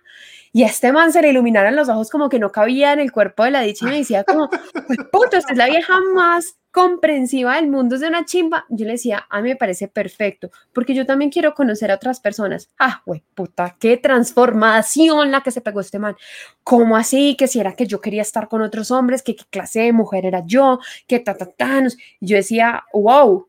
Y 0.54 0.62
a 0.62 0.68
este 0.68 0.92
man 0.92 1.12
se 1.12 1.20
le 1.20 1.30
iluminaron 1.30 1.76
los 1.76 1.90
ojos 1.90 2.12
como 2.12 2.30
que 2.30 2.38
no 2.38 2.52
cabía 2.52 2.94
en 2.94 3.00
el 3.00 3.12
cuerpo 3.12 3.44
de 3.44 3.50
la 3.50 3.62
dicha 3.62 3.88
y 3.88 3.90
me 3.90 3.98
decía 3.98 4.24
como, 4.24 4.52
pues 4.86 5.00
puto, 5.12 5.40
usted 5.40 5.54
es 5.54 5.58
la 5.58 5.66
vieja 5.66 5.96
más 6.14 6.58
comprensiva 6.70 7.56
del 7.56 7.70
mundo, 7.72 7.96
es 7.96 8.02
de 8.02 8.08
una 8.10 8.24
chimba. 8.24 8.68
Yo 8.70 8.86
le 8.86 8.92
decía, 8.92 9.26
a 9.32 9.42
mí 9.42 9.50
me 9.50 9.56
parece 9.56 9.88
perfecto, 9.88 10.52
porque 10.74 10.94
yo 10.94 11.08
también 11.08 11.32
quiero 11.32 11.56
conocer 11.56 11.90
a 11.90 11.96
otras 11.96 12.20
personas. 12.20 12.70
Ah, 12.78 13.02
güey, 13.04 13.24
puta, 13.34 13.76
qué 13.80 13.98
transformación 13.98 15.32
la 15.32 15.42
que 15.42 15.50
se 15.50 15.62
pegó 15.62 15.80
este 15.80 15.98
man. 15.98 16.16
¿Cómo 16.64 16.98
así? 16.98 17.36
Que 17.36 17.48
si 17.48 17.60
era 17.60 17.74
que 17.74 17.88
yo 17.88 18.00
quería 18.00 18.22
estar 18.22 18.48
con 18.48 18.62
otros 18.62 18.92
hombres, 18.92 19.24
que 19.24 19.36
qué 19.36 19.46
clase 19.50 19.80
de 19.80 19.92
mujer 19.92 20.28
era 20.28 20.44
yo, 20.46 20.78
que 21.08 21.20
ta, 21.20 21.36
ta, 21.36 21.48
ta. 21.48 21.82
Yo 22.20 22.36
decía, 22.38 22.84
wow, 22.94 23.48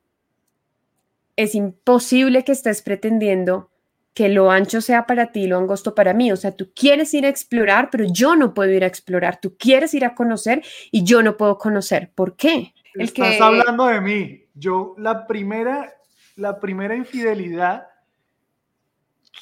es 1.36 1.54
imposible 1.54 2.44
que 2.44 2.52
estés 2.52 2.82
pretendiendo 2.82 3.70
que 4.14 4.28
lo 4.28 4.50
ancho 4.50 4.80
sea 4.80 5.06
para 5.06 5.32
ti, 5.32 5.46
lo 5.46 5.56
angosto 5.56 5.94
para 5.94 6.12
mí. 6.12 6.30
O 6.32 6.36
sea, 6.36 6.54
tú 6.54 6.70
quieres 6.74 7.14
ir 7.14 7.24
a 7.24 7.28
explorar, 7.28 7.88
pero 7.90 8.04
yo 8.04 8.36
no 8.36 8.52
puedo 8.52 8.70
ir 8.70 8.84
a 8.84 8.86
explorar. 8.86 9.40
Tú 9.40 9.56
quieres 9.56 9.94
ir 9.94 10.04
a 10.04 10.14
conocer 10.14 10.62
y 10.90 11.02
yo 11.04 11.22
no 11.22 11.36
puedo 11.36 11.56
conocer. 11.56 12.12
¿Por 12.14 12.36
qué? 12.36 12.74
El 12.94 13.06
Estás 13.06 13.40
hablando 13.40 13.86
de 13.86 14.00
mí. 14.00 14.44
Yo 14.54 14.94
la 14.98 15.26
primera, 15.26 15.94
la 16.36 16.60
primera 16.60 16.94
infidelidad 16.94 17.86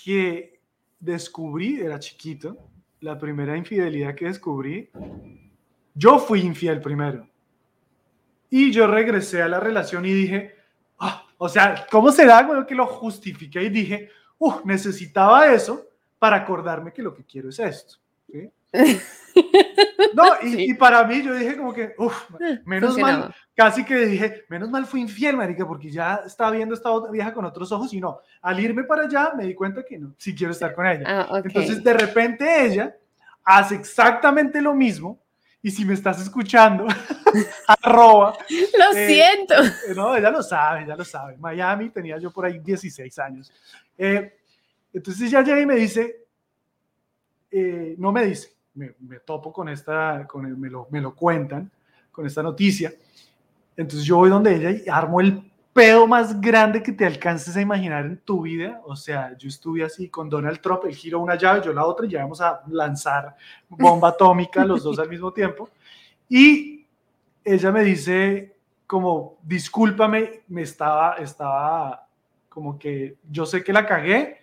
que 0.05 0.61
descubrí, 1.01 1.81
era 1.81 1.99
chiquito, 1.99 2.57
la 3.01 3.19
primera 3.19 3.57
infidelidad 3.57 4.15
que 4.15 4.27
descubrí, 4.27 4.91
yo 5.95 6.19
fui 6.21 6.43
infiel 6.43 6.81
primero. 6.81 7.29
Y 8.51 8.71
yo 8.71 8.87
regresé 8.87 9.43
a 9.43 9.49
la 9.49 9.59
relación 9.59 10.05
y 10.05 10.13
dije, 10.13 10.60
o 11.43 11.49
sea, 11.49 11.87
¿cómo 11.91 12.13
será 12.13 12.43
bueno, 12.43 12.67
que 12.67 12.75
lo 12.75 12.87
justifiqué 12.87 13.63
y 13.63 13.71
dije, 13.71 14.11
uh, 14.39 14.57
necesitaba 14.63 15.47
eso 15.47 15.87
para 16.19 16.37
acordarme 16.37 16.93
que 16.93 17.01
lo 17.01 17.15
que 17.15 17.25
quiero 17.25 17.49
es 17.49 17.59
esto? 17.59 17.97
No, 20.13 20.25
y, 20.43 20.75
para 20.75 21.05
mí 21.05 21.23
yo 21.23 21.33
dije 21.33 21.57
como 21.57 21.73
que, 21.73 21.95
uff, 21.97 22.31
menos 22.65 22.99
mal, 22.99 23.33
casi 23.55 23.85
que 23.85 23.95
dije, 24.07 24.45
menos 24.49 24.69
mal 24.69 24.85
fui 24.85 25.01
infiel, 25.01 25.37
marica, 25.37 25.65
porque 25.65 25.89
ya 25.89 26.23
estaba 26.27 26.51
viendo 26.51 26.75
esta 26.75 26.91
vieja 27.11 27.33
con 27.33 27.45
otros 27.45 27.71
ojos 27.71 27.95
y 27.95 28.01
no, 28.01 28.21
al 28.43 28.59
irme 28.59 28.83
para 28.83 29.05
allá 29.05 29.33
me 29.37 29.45
di 29.45 29.55
cuenta 29.55 29.85
que 29.85 29.99
no, 29.99 30.13
sí 30.19 30.35
quiero 30.35 30.53
estar 30.53 30.75
con 30.75 30.85
ella. 30.85 31.05
Ah, 31.07 31.41
Entonces 31.45 31.83
de 31.83 31.93
repente 31.93 32.67
ella 32.67 32.95
hace 33.45 33.77
exactamente 33.77 34.61
lo 34.61 34.75
mismo 34.75 35.21
y 35.63 35.71
si 35.71 35.85
me 35.85 35.95
estás 35.95 36.21
escuchando, 36.21 36.87
arroba. 37.83 38.37
Lo 38.79 38.97
eh, 38.97 39.07
siento. 39.07 39.55
Eh, 39.89 39.95
no, 39.95 40.17
ella 40.17 40.31
lo 40.31 40.43
sabe, 40.43 40.87
ya 40.87 40.97
lo 40.97 41.05
sabe. 41.05 41.37
Miami 41.37 41.91
tenía 41.91 42.19
yo 42.19 42.31
por 42.31 42.47
ahí 42.47 42.59
16 42.59 43.19
años. 43.19 43.53
Eh, 43.99 44.39
entonces 44.93 45.29
ella 45.29 45.43
llega 45.43 45.61
y 45.61 45.67
me 45.67 45.77
dice, 45.77 46.25
no 47.99 48.13
me 48.13 48.25
dice, 48.27 48.55
me, 48.75 49.21
topo 49.25 49.53
con 49.53 49.69
esta, 49.69 50.27
con 50.27 50.59
me, 50.59 50.71
lo, 50.71 50.89
me 50.91 51.01
lo 51.01 51.15
cuentan, 51.15 51.71
con 52.11 52.27
esta 52.27 52.43
noticia. 52.43 52.93
Entonces 53.77 54.07
yo 54.07 54.17
voy 54.17 54.31
donde 54.31 54.55
ella 54.55 54.71
y 54.71 54.89
armo 54.89 55.21
el 55.21 55.50
pedo 55.81 56.07
más 56.07 56.39
grande 56.39 56.83
que 56.83 56.93
te 56.93 57.07
alcances 57.07 57.57
a 57.57 57.61
imaginar 57.63 58.05
en 58.05 58.19
tu 58.19 58.43
vida. 58.43 58.83
O 58.85 58.95
sea, 58.95 59.35
yo 59.39 59.49
estuve 59.49 59.83
así 59.83 60.11
con 60.11 60.29
Donald 60.29 60.61
Trump, 60.61 60.83
él 60.85 60.95
giró 60.95 61.21
una 61.21 61.37
llave, 61.37 61.63
yo 61.65 61.73
la 61.73 61.87
otra, 61.87 62.05
y 62.05 62.11
ya 62.11 62.21
vamos 62.21 62.43
a 62.43 62.61
lanzar 62.69 63.35
bomba 63.67 64.09
atómica 64.11 64.63
los 64.63 64.83
dos 64.83 64.99
al 64.99 65.09
mismo 65.09 65.33
tiempo. 65.33 65.71
Y 66.29 66.87
ella 67.43 67.73
me 67.73 67.83
dice 67.83 68.55
como, 68.87 69.39
discúlpame, 69.43 70.43
me 70.49 70.63
estaba, 70.63 71.15
estaba 71.15 72.07
como 72.51 72.79
que 72.79 73.17
yo 73.31 73.47
sé 73.47 73.65
que 73.65 73.73
la 73.73 73.87
cagué, 73.87 74.37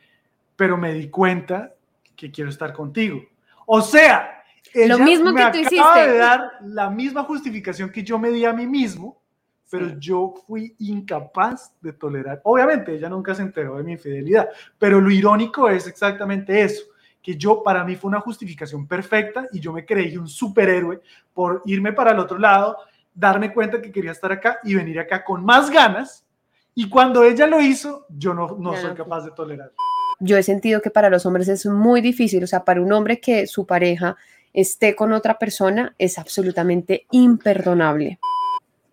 pero 0.56 0.76
me 0.76 0.92
di 0.92 1.08
cuenta 1.08 1.72
que 2.16 2.32
quiero 2.32 2.50
estar 2.50 2.74
contigo. 2.74 3.22
O 3.68 3.82
sea, 3.82 4.44
ella 4.74 4.98
lo 4.98 5.04
mismo 5.04 5.32
me 5.32 5.52
que 5.52 5.66
tú 5.70 5.80
acaba 5.82 6.02
de 6.02 6.18
dar 6.18 6.52
la 6.64 6.90
misma 6.90 7.24
justificación 7.26 7.92
que 7.92 8.04
yo 8.04 8.18
me 8.18 8.32
di 8.32 8.44
a 8.44 8.54
mí 8.54 8.66
mismo 8.66 9.22
pero 9.70 10.00
yo 10.00 10.34
fui 10.46 10.76
incapaz 10.80 11.74
de 11.82 11.94
tolerar. 11.94 12.42
Obviamente, 12.44 12.94
ella 12.94 13.10
nunca 13.10 13.36
se 13.36 13.42
enteró 13.42 13.78
de 13.78 13.84
mi 13.84 13.94
infidelidad, 13.94 14.50
pero 14.78 15.02
lo 15.02 15.12
irónico 15.12 15.70
es 15.70 15.88
exactamente 15.88 16.62
eso, 16.62 16.84
que 17.22 17.36
yo 17.36 17.62
para 17.64 17.84
mí 17.84 17.96
fue 17.96 18.10
una 18.10 18.22
justificación 18.22 18.88
perfecta 18.88 19.48
y 19.52 19.60
yo 19.60 19.74
me 19.74 19.86
creí 19.86 20.16
un 20.18 20.28
superhéroe 20.28 21.02
por 21.34 21.62
irme 21.66 21.92
para 21.92 22.12
el 22.12 22.20
otro 22.20 22.38
lado, 22.38 22.78
darme 23.14 23.54
cuenta 23.54 23.82
que 23.82 23.92
quería 23.92 24.12
estar 24.12 24.32
acá 24.32 24.60
y 24.64 24.76
venir 24.76 25.00
acá 25.00 25.24
con 25.24 25.44
más 25.44 25.70
ganas. 25.70 26.26
Y 26.74 26.88
cuando 26.88 27.24
ella 27.24 27.48
lo 27.48 27.60
hizo, 27.60 28.06
yo 28.10 28.34
no, 28.34 28.56
no 28.60 28.76
soy 28.78 28.94
capaz 28.94 29.26
de 29.26 29.32
tolerar. 29.32 29.72
Yo 30.20 30.38
he 30.38 30.44
sentido 30.44 30.82
que 30.82 30.90
para 30.90 31.10
los 31.10 31.26
hombres 31.26 31.48
es 31.48 31.66
muy 31.66 32.02
difícil, 32.02 32.44
o 32.44 32.48
sea, 32.48 32.64
para 32.64 32.82
un 32.82 32.92
hombre 32.94 33.20
que 33.20 33.46
su 33.48 33.66
pareja 33.66 34.16
esté 34.54 34.96
con 34.96 35.12
otra 35.12 35.38
persona 35.38 35.94
es 35.98 36.18
absolutamente 36.18 37.06
imperdonable 37.12 38.20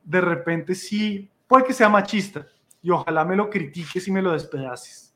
de 0.05 0.21
repente 0.21 0.75
sí, 0.75 1.31
puede 1.47 1.65
que 1.65 1.73
sea 1.73 1.89
machista 1.89 2.47
y 2.83 2.91
ojalá 2.91 3.25
me 3.25 3.37
lo 3.37 3.49
critiques 3.49 4.07
y 4.07 4.13
me 4.13 4.23
lo 4.23 4.33
despedaces, 4.33 5.15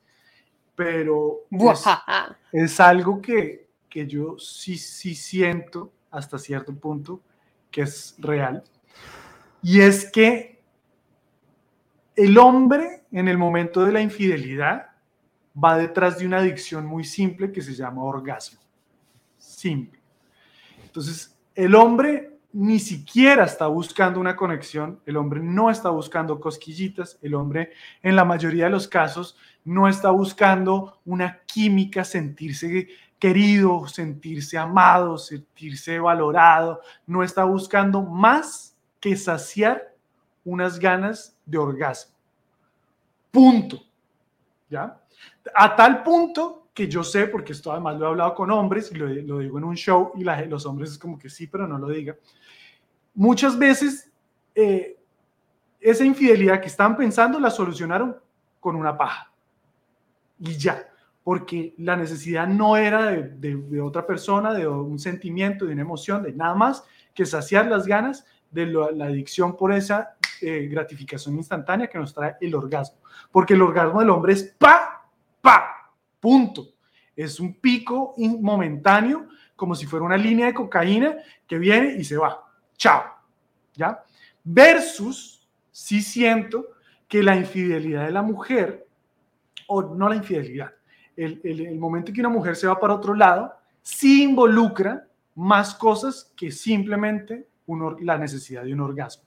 pero 0.74 1.44
es, 2.52 2.80
algo 2.80 3.20
que, 3.20 3.68
que, 3.88 4.06
yo 4.06 4.38
sí, 4.38 4.78
sí 4.78 5.14
siento 5.14 5.92
hasta 6.10 6.38
cierto 6.38 6.74
punto 6.74 7.20
que 7.70 7.82
es 7.82 8.14
real. 8.18 8.64
Y 9.62 9.80
es 9.80 10.10
que 10.10 10.62
el 12.16 12.38
hombre 12.38 13.04
en 13.12 13.28
el 13.28 13.38
momento 13.38 13.84
de 13.84 13.92
la 13.92 14.00
infidelidad 14.00 14.90
va 15.62 15.76
detrás 15.76 16.18
de 16.18 16.26
una 16.26 16.38
adicción 16.38 16.86
muy 16.86 17.04
simple 17.04 17.52
que 17.52 17.62
se 17.62 17.74
llama 17.74 18.02
orgasmo. 18.02 18.60
Simple. 19.36 20.00
Entonces, 20.84 21.36
el 21.54 21.74
hombre 21.74 22.37
ni 22.52 22.78
siquiera 22.78 23.44
está 23.44 23.66
buscando 23.66 24.18
una 24.20 24.34
conexión, 24.34 25.00
el 25.04 25.16
hombre 25.16 25.40
no 25.40 25.70
está 25.70 25.90
buscando 25.90 26.40
cosquillitas, 26.40 27.18
el 27.22 27.34
hombre 27.34 27.72
en 28.02 28.16
la 28.16 28.24
mayoría 28.24 28.64
de 28.64 28.70
los 28.70 28.88
casos 28.88 29.36
no 29.64 29.86
está 29.86 30.10
buscando 30.10 31.00
una 31.04 31.40
química, 31.46 32.04
sentirse 32.04 32.88
querido, 33.18 33.86
sentirse 33.86 34.56
amado, 34.56 35.18
sentirse 35.18 35.98
valorado, 35.98 36.80
no 37.06 37.22
está 37.22 37.44
buscando 37.44 38.02
más 38.02 38.76
que 39.00 39.16
saciar 39.16 39.94
unas 40.44 40.78
ganas 40.78 41.36
de 41.44 41.58
orgasmo. 41.58 42.14
Punto. 43.30 43.82
¿Ya? 44.70 45.00
A 45.54 45.76
tal 45.76 46.02
punto 46.02 46.67
que 46.78 46.86
yo 46.86 47.02
sé, 47.02 47.26
porque 47.26 47.54
esto 47.54 47.72
además 47.72 47.98
lo 47.98 48.06
he 48.06 48.08
hablado 48.10 48.36
con 48.36 48.52
hombres 48.52 48.92
y 48.92 48.94
lo, 48.94 49.08
digo 49.08 49.58
en 49.58 49.64
un 49.64 49.74
show 49.74 50.12
y 50.14 50.22
los 50.22 50.64
hombres 50.64 50.92
es 50.92 50.98
como 50.98 51.18
que 51.18 51.28
sí, 51.28 51.48
pero 51.48 51.66
no 51.66 51.76
lo 51.76 51.88
diga 51.88 52.14
muchas 53.18 53.58
veces 53.58 54.12
eh, 54.54 54.96
esa 55.80 56.04
infidelidad 56.04 56.60
que 56.60 56.68
estaban 56.68 56.96
pensando 56.96 57.40
la 57.40 57.50
solucionaron 57.50 58.16
con 58.60 58.76
una 58.76 58.96
paja. 58.96 59.32
Y 60.38 60.56
ya, 60.56 60.88
porque 61.24 61.74
la 61.78 61.96
necesidad 61.96 62.46
no 62.46 62.76
era 62.76 63.06
de, 63.06 63.80
otra 63.80 64.06
persona, 64.06 64.54
de 64.54 64.68
un 64.68 65.00
sentimiento, 65.00 65.66
de 65.66 65.72
una 65.72 65.82
emoción, 65.82 66.22
de 66.22 66.32
nada 66.32 66.54
más 66.54 66.84
que 67.12 67.26
saciar 67.26 67.66
las 67.66 67.88
ganas 67.88 68.24
de 68.52 68.66
la 68.66 69.06
adicción 69.06 69.56
por 69.56 69.72
esa 69.72 70.16
eh, 70.40 70.68
gratificación 70.70 71.34
instantánea 71.34 71.88
que 71.88 71.98
nos 71.98 72.14
trae 72.14 72.36
el 72.40 72.54
orgasmo. 72.54 72.98
Porque 73.32 73.54
el 73.54 73.62
orgasmo 73.62 73.98
del 73.98 74.10
hombre 74.10 74.34
es 74.34 74.44
pa, 74.56 75.10
pa, 75.40 75.77
punto. 76.20 76.68
Es 77.16 77.40
un 77.40 77.54
pico 77.54 78.14
momentáneo, 78.16 79.28
como 79.56 79.74
si 79.74 79.86
fuera 79.86 80.04
una 80.04 80.16
línea 80.16 80.46
de 80.46 80.54
cocaína 80.54 81.16
que 81.46 81.58
viene 81.58 81.94
y 81.94 82.04
se 82.04 82.16
va 82.16 82.48
chao, 82.76 83.04
¿ya? 83.74 84.02
Versus, 84.44 85.46
si 85.70 86.00
siento 86.00 86.68
que 87.06 87.22
la 87.22 87.36
infidelidad 87.36 88.06
de 88.06 88.12
la 88.12 88.22
mujer, 88.22 88.86
o 89.66 89.82
no 89.82 90.08
la 90.08 90.16
infidelidad, 90.16 90.72
el, 91.16 91.40
el, 91.42 91.78
momento 91.78 92.10
en 92.10 92.14
que 92.14 92.20
una 92.20 92.30
mujer 92.30 92.56
se 92.56 92.68
va 92.68 92.78
para 92.78 92.94
otro 92.94 93.14
lado, 93.14 93.52
sí 93.82 94.22
involucra 94.22 95.06
más 95.34 95.74
cosas 95.74 96.32
que 96.36 96.50
simplemente 96.50 97.48
la 98.00 98.16
necesidad 98.16 98.64
de 98.64 98.72
un 98.72 98.80
orgasmo. 98.80 99.24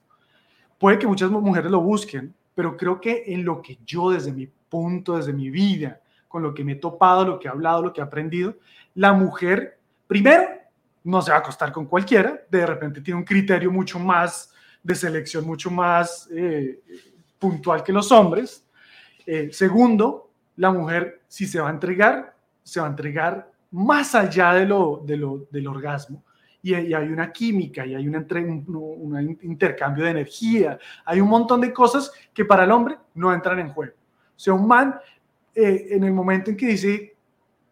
Puede 0.79 0.97
que 0.97 1.07
muchas 1.07 1.29
mujeres 1.29 1.69
lo 1.69 1.81
busquen, 1.81 2.33
pero 2.55 2.75
creo 2.75 2.99
que 2.99 3.23
en 3.27 3.45
lo 3.45 3.61
que 3.61 3.77
yo 3.85 4.09
desde 4.09 4.31
mi 4.31 4.47
punto, 4.47 5.17
desde 5.17 5.33
mi 5.33 5.49
vida, 5.49 6.00
con 6.31 6.41
lo 6.41 6.53
que 6.53 6.63
me 6.63 6.71
he 6.71 6.75
topado, 6.75 7.25
lo 7.25 7.39
que 7.39 7.49
he 7.49 7.51
hablado, 7.51 7.81
lo 7.81 7.91
que 7.91 7.99
he 7.99 8.03
aprendido, 8.03 8.55
la 8.95 9.11
mujer, 9.11 9.77
primero, 10.07 10.43
no 11.03 11.21
se 11.21 11.31
va 11.31 11.37
a 11.37 11.39
acostar 11.41 11.73
con 11.73 11.87
cualquiera, 11.87 12.41
de 12.49 12.65
repente 12.65 13.01
tiene 13.01 13.19
un 13.19 13.25
criterio 13.25 13.69
mucho 13.69 13.99
más 13.99 14.53
de 14.81 14.95
selección, 14.95 15.45
mucho 15.45 15.69
más 15.69 16.29
eh, 16.31 16.79
puntual 17.37 17.83
que 17.83 17.91
los 17.91 18.11
hombres. 18.13 18.65
Eh, 19.25 19.49
segundo, 19.51 20.31
la 20.55 20.71
mujer, 20.71 21.21
si 21.27 21.45
se 21.45 21.59
va 21.59 21.67
a 21.67 21.71
entregar, 21.71 22.33
se 22.63 22.79
va 22.79 22.87
a 22.87 22.89
entregar 22.89 23.51
más 23.71 24.15
allá 24.15 24.53
de 24.53 24.65
lo, 24.65 25.01
de 25.05 25.17
lo, 25.17 25.47
del 25.51 25.67
orgasmo. 25.67 26.23
Y, 26.63 26.73
hay 26.73 26.93
una 26.93 27.31
química, 27.31 27.85
y 27.85 27.95
hay 27.95 28.07
un, 28.07 28.15
un, 28.67 29.37
intercambio 29.41 30.05
de 30.05 30.11
energía, 30.11 30.77
hay 31.03 31.19
un 31.19 31.27
montón 31.27 31.59
de 31.59 31.73
cosas 31.73 32.11
que 32.33 32.45
para 32.45 32.63
el 32.63 32.71
hombre 32.71 32.97
no 33.15 33.33
entran 33.33 33.59
en 33.59 33.69
juego. 33.69 33.93
O 33.95 34.39
sea, 34.39 34.53
un 34.53 34.67
man, 34.67 34.95
eh, 35.55 35.87
en 35.91 36.03
el 36.03 36.13
momento 36.13 36.49
en 36.49 36.57
que 36.57 36.67
dice, 36.67 37.15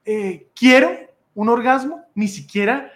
eh, 0.05 0.49
quiero 0.55 0.91
un 1.35 1.49
orgasmo, 1.49 2.03
ni 2.15 2.27
siquiera, 2.27 2.91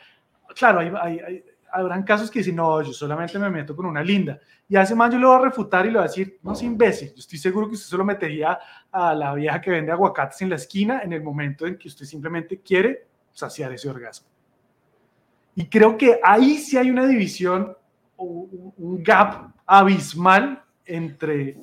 claro, 0.55 0.79
hay, 0.79 0.91
hay, 0.99 1.19
hay, 1.19 1.43
habrán 1.71 2.03
casos 2.03 2.29
que 2.29 2.39
dicen, 2.39 2.55
no, 2.55 2.81
yo 2.81 2.93
solamente 2.93 3.39
me 3.39 3.49
meto 3.49 3.75
con 3.75 3.85
una 3.85 4.03
linda. 4.03 4.39
Y 4.69 4.75
a 4.75 4.83
ese 4.83 4.95
man 4.95 5.11
yo 5.11 5.19
le 5.19 5.25
voy 5.25 5.35
a 5.35 5.41
refutar 5.41 5.85
y 5.85 5.89
le 5.89 5.95
voy 5.95 6.05
a 6.05 6.07
decir, 6.07 6.39
no 6.43 6.53
es 6.53 6.61
imbécil, 6.61 7.09
yo 7.09 7.19
estoy 7.19 7.39
seguro 7.39 7.67
que 7.67 7.73
usted 7.73 7.87
solo 7.87 8.05
metería 8.05 8.59
a 8.91 9.13
la 9.13 9.33
vieja 9.33 9.59
que 9.59 9.71
vende 9.71 9.91
aguacates 9.91 10.41
en 10.41 10.49
la 10.49 10.55
esquina 10.55 11.01
en 11.01 11.13
el 11.13 11.21
momento 11.21 11.65
en 11.65 11.77
que 11.77 11.87
usted 11.87 12.05
simplemente 12.05 12.59
quiere 12.59 13.07
saciar 13.31 13.71
ese 13.73 13.89
orgasmo. 13.89 14.27
Y 15.55 15.65
creo 15.67 15.97
que 15.97 16.19
ahí 16.23 16.57
sí 16.57 16.77
hay 16.77 16.89
una 16.89 17.05
división, 17.05 17.75
un 18.17 19.03
gap 19.03 19.53
abismal 19.65 20.63
entre 20.85 21.57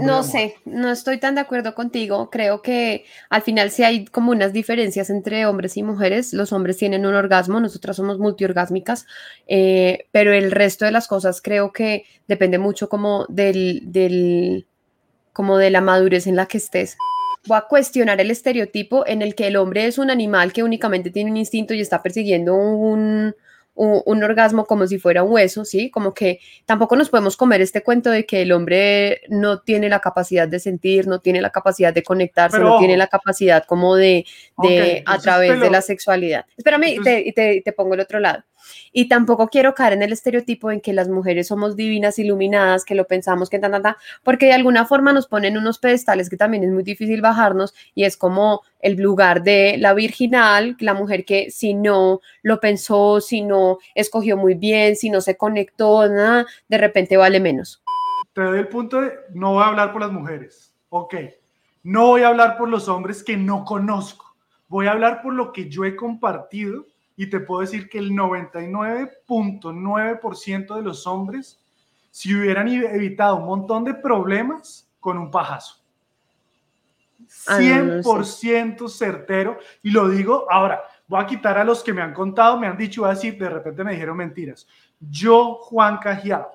no 0.00 0.22
sé, 0.22 0.56
no 0.64 0.90
estoy 0.90 1.18
tan 1.18 1.34
de 1.34 1.40
acuerdo 1.40 1.74
contigo. 1.74 2.30
Creo 2.30 2.62
que 2.62 3.04
al 3.30 3.42
final 3.42 3.70
sí 3.70 3.82
hay 3.82 4.04
como 4.06 4.32
unas 4.32 4.52
diferencias 4.52 5.10
entre 5.10 5.46
hombres 5.46 5.76
y 5.76 5.82
mujeres. 5.82 6.32
Los 6.32 6.52
hombres 6.52 6.76
tienen 6.76 7.06
un 7.06 7.14
orgasmo, 7.14 7.60
nosotras 7.60 7.96
somos 7.96 8.18
multiorgásmicas, 8.18 9.06
eh, 9.46 10.06
pero 10.12 10.32
el 10.32 10.50
resto 10.50 10.84
de 10.84 10.92
las 10.92 11.08
cosas 11.08 11.40
creo 11.42 11.72
que 11.72 12.04
depende 12.28 12.58
mucho 12.58 12.88
como 12.88 13.26
del, 13.28 13.82
del, 13.84 14.66
como 15.32 15.58
de 15.58 15.70
la 15.70 15.80
madurez 15.80 16.26
en 16.26 16.36
la 16.36 16.46
que 16.46 16.58
estés. 16.58 16.96
Voy 17.46 17.58
a 17.58 17.62
cuestionar 17.62 18.20
el 18.20 18.30
estereotipo 18.30 19.06
en 19.06 19.20
el 19.20 19.34
que 19.34 19.48
el 19.48 19.56
hombre 19.56 19.86
es 19.86 19.98
un 19.98 20.10
animal 20.10 20.52
que 20.52 20.62
únicamente 20.62 21.10
tiene 21.10 21.30
un 21.30 21.36
instinto 21.36 21.74
y 21.74 21.80
está 21.80 22.02
persiguiendo 22.02 22.54
un, 22.54 23.34
un, 23.74 24.02
un, 24.04 24.22
orgasmo 24.22 24.66
como 24.66 24.86
si 24.86 24.98
fuera 24.98 25.22
un 25.22 25.32
hueso, 25.32 25.64
¿sí? 25.64 25.90
Como 25.90 26.14
que 26.14 26.40
tampoco 26.66 26.96
nos 26.96 27.08
podemos 27.08 27.36
comer 27.36 27.60
este 27.60 27.82
cuento 27.82 28.10
de 28.10 28.26
que 28.26 28.42
el 28.42 28.52
hombre 28.52 29.22
no 29.28 29.60
tiene 29.60 29.88
la 29.88 30.00
capacidad 30.00 30.46
de 30.46 30.60
sentir, 30.60 31.06
no 31.06 31.20
tiene 31.20 31.40
la 31.40 31.50
capacidad 31.50 31.92
de 31.92 32.02
conectarse, 32.02 32.58
Pero, 32.58 32.70
no 32.70 32.78
tiene 32.78 32.96
la 32.96 33.06
capacidad 33.06 33.64
como 33.64 33.96
de, 33.96 34.26
de 34.58 35.02
a 35.06 35.18
través 35.18 35.60
de 35.60 35.70
la 35.70 35.82
sexualidad. 35.82 36.44
Espérame, 36.56 36.88
y 36.88 37.00
te, 37.00 37.32
te, 37.32 37.54
y 37.54 37.62
te 37.62 37.72
pongo 37.72 37.94
el 37.94 38.00
otro 38.00 38.20
lado. 38.20 38.44
Y 38.92 39.08
tampoco 39.08 39.48
quiero 39.48 39.74
caer 39.74 39.94
en 39.94 40.02
el 40.02 40.12
estereotipo 40.12 40.70
en 40.70 40.80
que 40.80 40.92
las 40.92 41.08
mujeres 41.08 41.48
somos 41.48 41.76
divinas, 41.76 42.18
iluminadas, 42.18 42.84
que 42.84 42.94
lo 42.94 43.06
pensamos, 43.06 43.50
que 43.50 43.58
tan, 43.58 43.72
tan, 43.72 43.82
tan, 43.82 43.96
porque 44.22 44.46
de 44.46 44.52
alguna 44.52 44.86
forma 44.86 45.12
nos 45.12 45.26
ponen 45.26 45.56
unos 45.56 45.78
pedestales 45.78 46.28
que 46.28 46.36
también 46.36 46.64
es 46.64 46.70
muy 46.70 46.82
difícil 46.82 47.20
bajarnos 47.20 47.74
y 47.94 48.04
es 48.04 48.16
como 48.16 48.62
el 48.80 48.96
lugar 48.96 49.42
de 49.42 49.76
la 49.78 49.94
virginal, 49.94 50.76
la 50.80 50.94
mujer 50.94 51.24
que 51.24 51.50
si 51.50 51.74
no 51.74 52.20
lo 52.42 52.60
pensó, 52.60 53.20
si 53.20 53.42
no 53.42 53.78
escogió 53.94 54.36
muy 54.36 54.54
bien, 54.54 54.96
si 54.96 55.10
no 55.10 55.20
se 55.20 55.36
conectó, 55.36 56.08
nada, 56.08 56.46
de 56.68 56.78
repente 56.78 57.16
vale 57.16 57.40
menos. 57.40 57.82
Te 58.32 58.42
doy 58.42 58.58
el 58.58 58.68
punto 58.68 59.00
de 59.00 59.12
no 59.34 59.54
voy 59.54 59.62
a 59.62 59.66
hablar 59.66 59.92
por 59.92 60.00
las 60.00 60.10
mujeres. 60.10 60.72
Ok. 60.88 61.14
No 61.82 62.08
voy 62.08 62.22
a 62.22 62.28
hablar 62.28 62.56
por 62.56 62.68
los 62.68 62.88
hombres 62.88 63.22
que 63.22 63.36
no 63.36 63.64
conozco. 63.64 64.36
Voy 64.68 64.86
a 64.86 64.92
hablar 64.92 65.20
por 65.20 65.34
lo 65.34 65.52
que 65.52 65.68
yo 65.68 65.84
he 65.84 65.96
compartido 65.96 66.86
y 67.16 67.28
te 67.28 67.40
puedo 67.40 67.60
decir 67.60 67.88
que 67.88 67.98
el 67.98 68.12
99.9% 68.12 70.76
de 70.76 70.82
los 70.82 71.06
hombres, 71.06 71.60
si 72.10 72.34
hubieran 72.34 72.68
evitado 72.68 73.36
un 73.36 73.46
montón 73.46 73.84
de 73.84 73.94
problemas 73.94 74.90
con 75.00 75.18
un 75.18 75.30
pajazo. 75.30 75.82
Ah, 77.46 77.60
no, 77.60 77.84
no 77.84 77.96
lo 77.96 78.24
sé. 78.24 78.48
100% 78.48 78.88
certero. 78.88 79.58
Y 79.82 79.90
lo 79.90 80.08
digo 80.08 80.46
ahora, 80.50 80.82
voy 81.06 81.22
a 81.22 81.26
quitar 81.26 81.58
a 81.58 81.64
los 81.64 81.82
que 81.82 81.92
me 81.92 82.02
han 82.02 82.14
contado, 82.14 82.58
me 82.58 82.66
han 82.66 82.76
dicho, 82.76 83.02
voy 83.02 83.10
a 83.10 83.14
decir, 83.14 83.38
de 83.38 83.48
repente 83.48 83.84
me 83.84 83.92
dijeron 83.92 84.16
mentiras. 84.16 84.66
Yo, 85.00 85.54
Juan 85.54 85.98
Cajiao, 85.98 86.50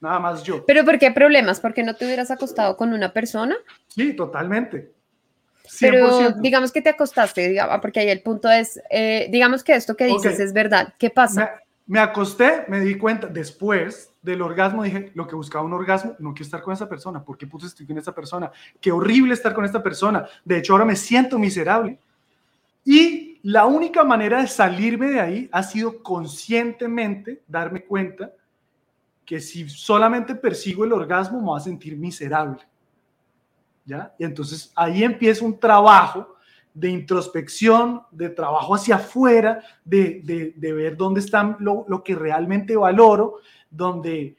nada 0.00 0.18
más 0.18 0.42
yo. 0.42 0.64
Pero 0.66 0.84
¿por 0.84 0.98
qué 0.98 1.10
problemas? 1.10 1.60
¿Porque 1.60 1.82
no 1.82 1.94
te 1.94 2.04
hubieras 2.04 2.30
acostado 2.30 2.76
con 2.76 2.92
una 2.92 3.12
persona? 3.12 3.56
Sí, 3.88 4.14
totalmente. 4.14 4.92
Pero 5.80 6.08
100%. 6.08 6.40
digamos 6.40 6.72
que 6.72 6.82
te 6.82 6.88
acostaste, 6.90 7.50
diga- 7.50 7.80
porque 7.80 8.00
ahí 8.00 8.08
el 8.08 8.22
punto 8.22 8.50
es, 8.50 8.80
eh, 8.90 9.28
digamos 9.30 9.62
que 9.64 9.74
esto 9.74 9.96
que 9.96 10.06
dices 10.06 10.38
es 10.40 10.52
verdad. 10.52 10.94
¿Qué 10.98 11.10
pasa? 11.10 11.60
me, 11.86 11.94
me 11.94 12.00
acosté, 12.00 12.64
me 12.68 12.80
di 12.80 12.96
cuenta, 12.96 13.26
después 13.26 14.12
del 14.22 14.42
orgasmo 14.42 14.82
dije, 14.82 15.10
lo 15.14 15.26
que 15.26 15.34
buscaba 15.34 15.64
un 15.64 15.72
orgasmo, 15.72 16.14
no 16.18 16.32
quiero 16.34 16.44
estar 16.44 16.62
con 16.62 16.74
esa 16.74 16.88
persona. 16.88 17.22
¿Por 17.24 17.38
qué 17.38 17.46
puto 17.46 17.66
estoy 17.66 17.86
con 17.86 17.96
esa 17.98 18.14
persona? 18.14 18.50
Qué 18.80 18.92
horrible 18.92 19.32
estar 19.34 19.54
con 19.54 19.64
esta 19.64 19.82
persona. 19.82 20.26
De 20.44 20.58
hecho, 20.58 20.72
ahora 20.74 20.84
me 20.84 20.96
siento 20.96 21.38
miserable. 21.38 21.98
Y 22.84 23.38
la 23.42 23.66
única 23.66 24.04
manera 24.04 24.40
de 24.42 24.48
salirme 24.48 25.08
de 25.10 25.20
ahí 25.20 25.48
ha 25.52 25.62
sido 25.62 26.02
conscientemente 26.02 27.42
darme 27.46 27.82
cuenta 27.84 28.32
que 29.24 29.40
si 29.40 29.68
solamente 29.68 30.34
persigo 30.34 30.84
el 30.84 30.92
orgasmo 30.92 31.38
me 31.40 31.46
voy 31.46 31.60
a 31.60 31.62
sentir 31.62 31.96
miserable. 31.96 32.58
Y 34.18 34.24
entonces 34.24 34.72
ahí 34.74 35.02
empieza 35.02 35.44
un 35.44 35.58
trabajo 35.58 36.36
de 36.74 36.90
introspección, 36.90 38.02
de 38.10 38.28
trabajo 38.28 38.74
hacia 38.74 38.96
afuera, 38.96 39.62
de, 39.84 40.52
de, 40.54 40.72
ver 40.72 40.96
dónde 40.96 41.20
están 41.20 41.56
lo, 41.58 41.84
lo, 41.88 42.04
que 42.04 42.14
realmente 42.14 42.76
valoro, 42.76 43.38
donde, 43.70 44.36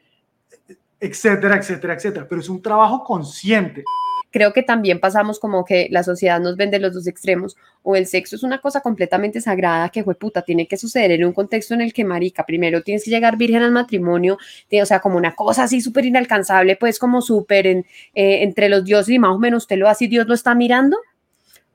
etcétera, 0.98 1.56
etcétera, 1.56 1.94
etcétera. 1.94 2.26
Pero 2.28 2.40
es 2.40 2.48
un 2.48 2.62
trabajo 2.62 3.04
consciente. 3.04 3.84
Creo 4.30 4.52
que 4.52 4.62
también 4.62 5.00
pasamos 5.00 5.38
como 5.38 5.64
que 5.64 5.88
la 5.90 6.02
sociedad 6.02 6.40
nos 6.40 6.56
vende 6.56 6.78
los 6.78 6.94
dos 6.94 7.06
extremos, 7.06 7.56
o 7.82 7.96
el 7.96 8.06
sexo 8.06 8.36
es 8.36 8.42
una 8.42 8.60
cosa 8.60 8.80
completamente 8.80 9.40
sagrada 9.40 9.88
que 9.88 10.04
puta, 10.04 10.42
tiene 10.42 10.66
que 10.66 10.76
suceder 10.76 11.12
en 11.12 11.24
un 11.24 11.32
contexto 11.32 11.74
en 11.74 11.80
el 11.80 11.92
que, 11.92 12.04
marica, 12.04 12.44
primero 12.44 12.82
tienes 12.82 13.04
que 13.04 13.10
llegar 13.10 13.36
virgen 13.36 13.62
al 13.62 13.72
matrimonio, 13.72 14.38
o 14.70 14.86
sea, 14.86 15.00
como 15.00 15.16
una 15.16 15.34
cosa 15.34 15.64
así 15.64 15.80
súper 15.80 16.04
inalcanzable, 16.04 16.76
pues 16.76 16.98
como 16.98 17.22
súper 17.22 17.66
eh, 17.66 17.84
entre 18.14 18.68
los 18.68 18.84
dioses 18.84 19.14
y 19.14 19.18
más 19.18 19.32
o 19.32 19.38
menos 19.38 19.64
usted 19.64 19.76
lo 19.76 19.88
hace 19.88 20.04
y 20.04 20.08
Dios 20.08 20.26
lo 20.26 20.34
está 20.34 20.54
mirando, 20.54 20.96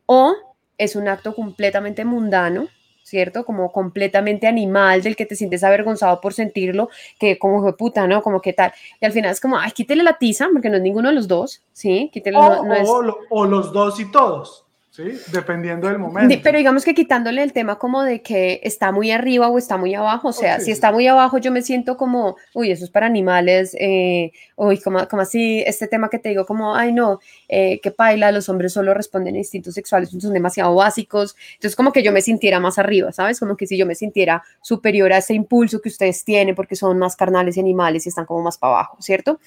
o 0.06 0.36
es 0.78 0.96
un 0.96 1.08
acto 1.08 1.34
completamente 1.34 2.06
mundano, 2.06 2.68
¿cierto? 3.06 3.46
Como 3.46 3.72
completamente 3.72 4.48
animal, 4.48 5.04
del 5.04 5.16
que 5.16 5.28
te 5.28 5.36
sientes 5.36 5.64
avergonzado 5.64 6.20
por 6.20 6.34
sentirlo, 6.34 6.90
que 7.20 7.38
como 7.38 7.62
fue 7.62 7.78
puta, 7.78 8.08
¿no? 8.08 8.24
Como 8.24 8.42
que 8.42 8.52
tal. 8.52 8.74
Y 9.00 9.06
al 9.06 9.12
final 9.12 9.32
es 9.32 9.40
como, 9.40 9.60
ay, 9.60 9.72
quítele 9.72 10.02
la 10.02 10.18
tiza, 10.18 10.48
porque 10.52 10.70
no 10.70 10.78
es 10.78 10.82
ninguno 10.82 11.10
de 11.10 11.16
los 11.16 11.28
dos, 11.28 11.62
¿sí? 11.72 12.10
Quítele, 12.12 12.38
o, 12.38 12.64
no, 12.64 13.18
o, 13.30 13.46
los 13.46 13.72
dos 13.72 14.00
y 14.00 14.12
todos. 14.12 14.65
¿Sí? 14.96 15.04
Dependiendo 15.34 15.90
del 15.90 16.00
momento. 16.00 16.34
Pero 16.42 16.58
digamos 16.58 16.86
que 16.86 16.96
quitándole 16.96 17.44
el 17.44 17.52
tema 17.52 17.78
como 17.78 18.04
de 18.04 18.22
que 18.22 18.62
está 18.64 18.94
muy 18.94 19.12
arriba 19.12 19.50
o 19.50 19.58
está 19.58 19.76
muy 19.76 19.94
abajo, 19.94 20.30
o 20.30 20.32
sea, 20.32 20.54
okay. 20.54 20.66
si 20.66 20.72
está 20.72 20.94
muy 20.94 21.06
abajo 21.06 21.38
yo 21.38 21.52
me 21.52 21.62
siento 21.62 21.98
como, 21.98 22.38
uy, 22.54 22.72
eso 22.72 22.86
es 22.86 22.92
para 22.92 23.06
animales, 23.06 23.76
eh, 23.78 24.32
uy, 24.56 24.80
como, 24.80 25.06
como 25.10 25.22
así, 25.22 25.62
este 25.68 25.90
tema 25.90 26.10
que 26.10 26.18
te 26.18 26.30
digo 26.30 26.46
como, 26.46 26.78
ay 26.78 26.94
no, 26.94 27.20
eh, 27.50 27.82
que 27.82 27.92
paila, 27.92 28.32
los 28.32 28.48
hombres 28.48 28.72
solo 28.72 28.94
responden 28.94 29.36
a 29.36 29.40
instintos 29.40 29.74
sexuales, 29.74 30.12
son 30.12 30.32
demasiado 30.32 30.74
básicos, 30.74 31.36
entonces 31.56 31.76
como 31.76 31.92
que 31.92 32.02
yo 32.02 32.14
me 32.14 32.22
sintiera 32.22 32.62
más 32.62 32.80
arriba, 32.80 33.12
¿sabes? 33.12 33.38
Como 33.38 33.58
que 33.58 33.68
si 33.68 33.78
yo 33.78 33.86
me 33.86 33.96
sintiera 33.96 34.44
superior 34.62 35.12
a 35.12 35.18
ese 35.18 35.34
impulso 35.34 35.82
que 35.82 35.90
ustedes 35.90 36.24
tienen 36.24 36.56
porque 36.56 36.78
son 36.78 36.98
más 36.98 37.18
carnales 37.18 37.58
y 37.58 37.60
animales 37.60 38.06
y 38.06 38.10
están 38.10 38.26
como 38.26 38.44
más 38.44 38.58
para 38.58 38.76
abajo, 38.76 38.96
¿cierto? 39.02 39.42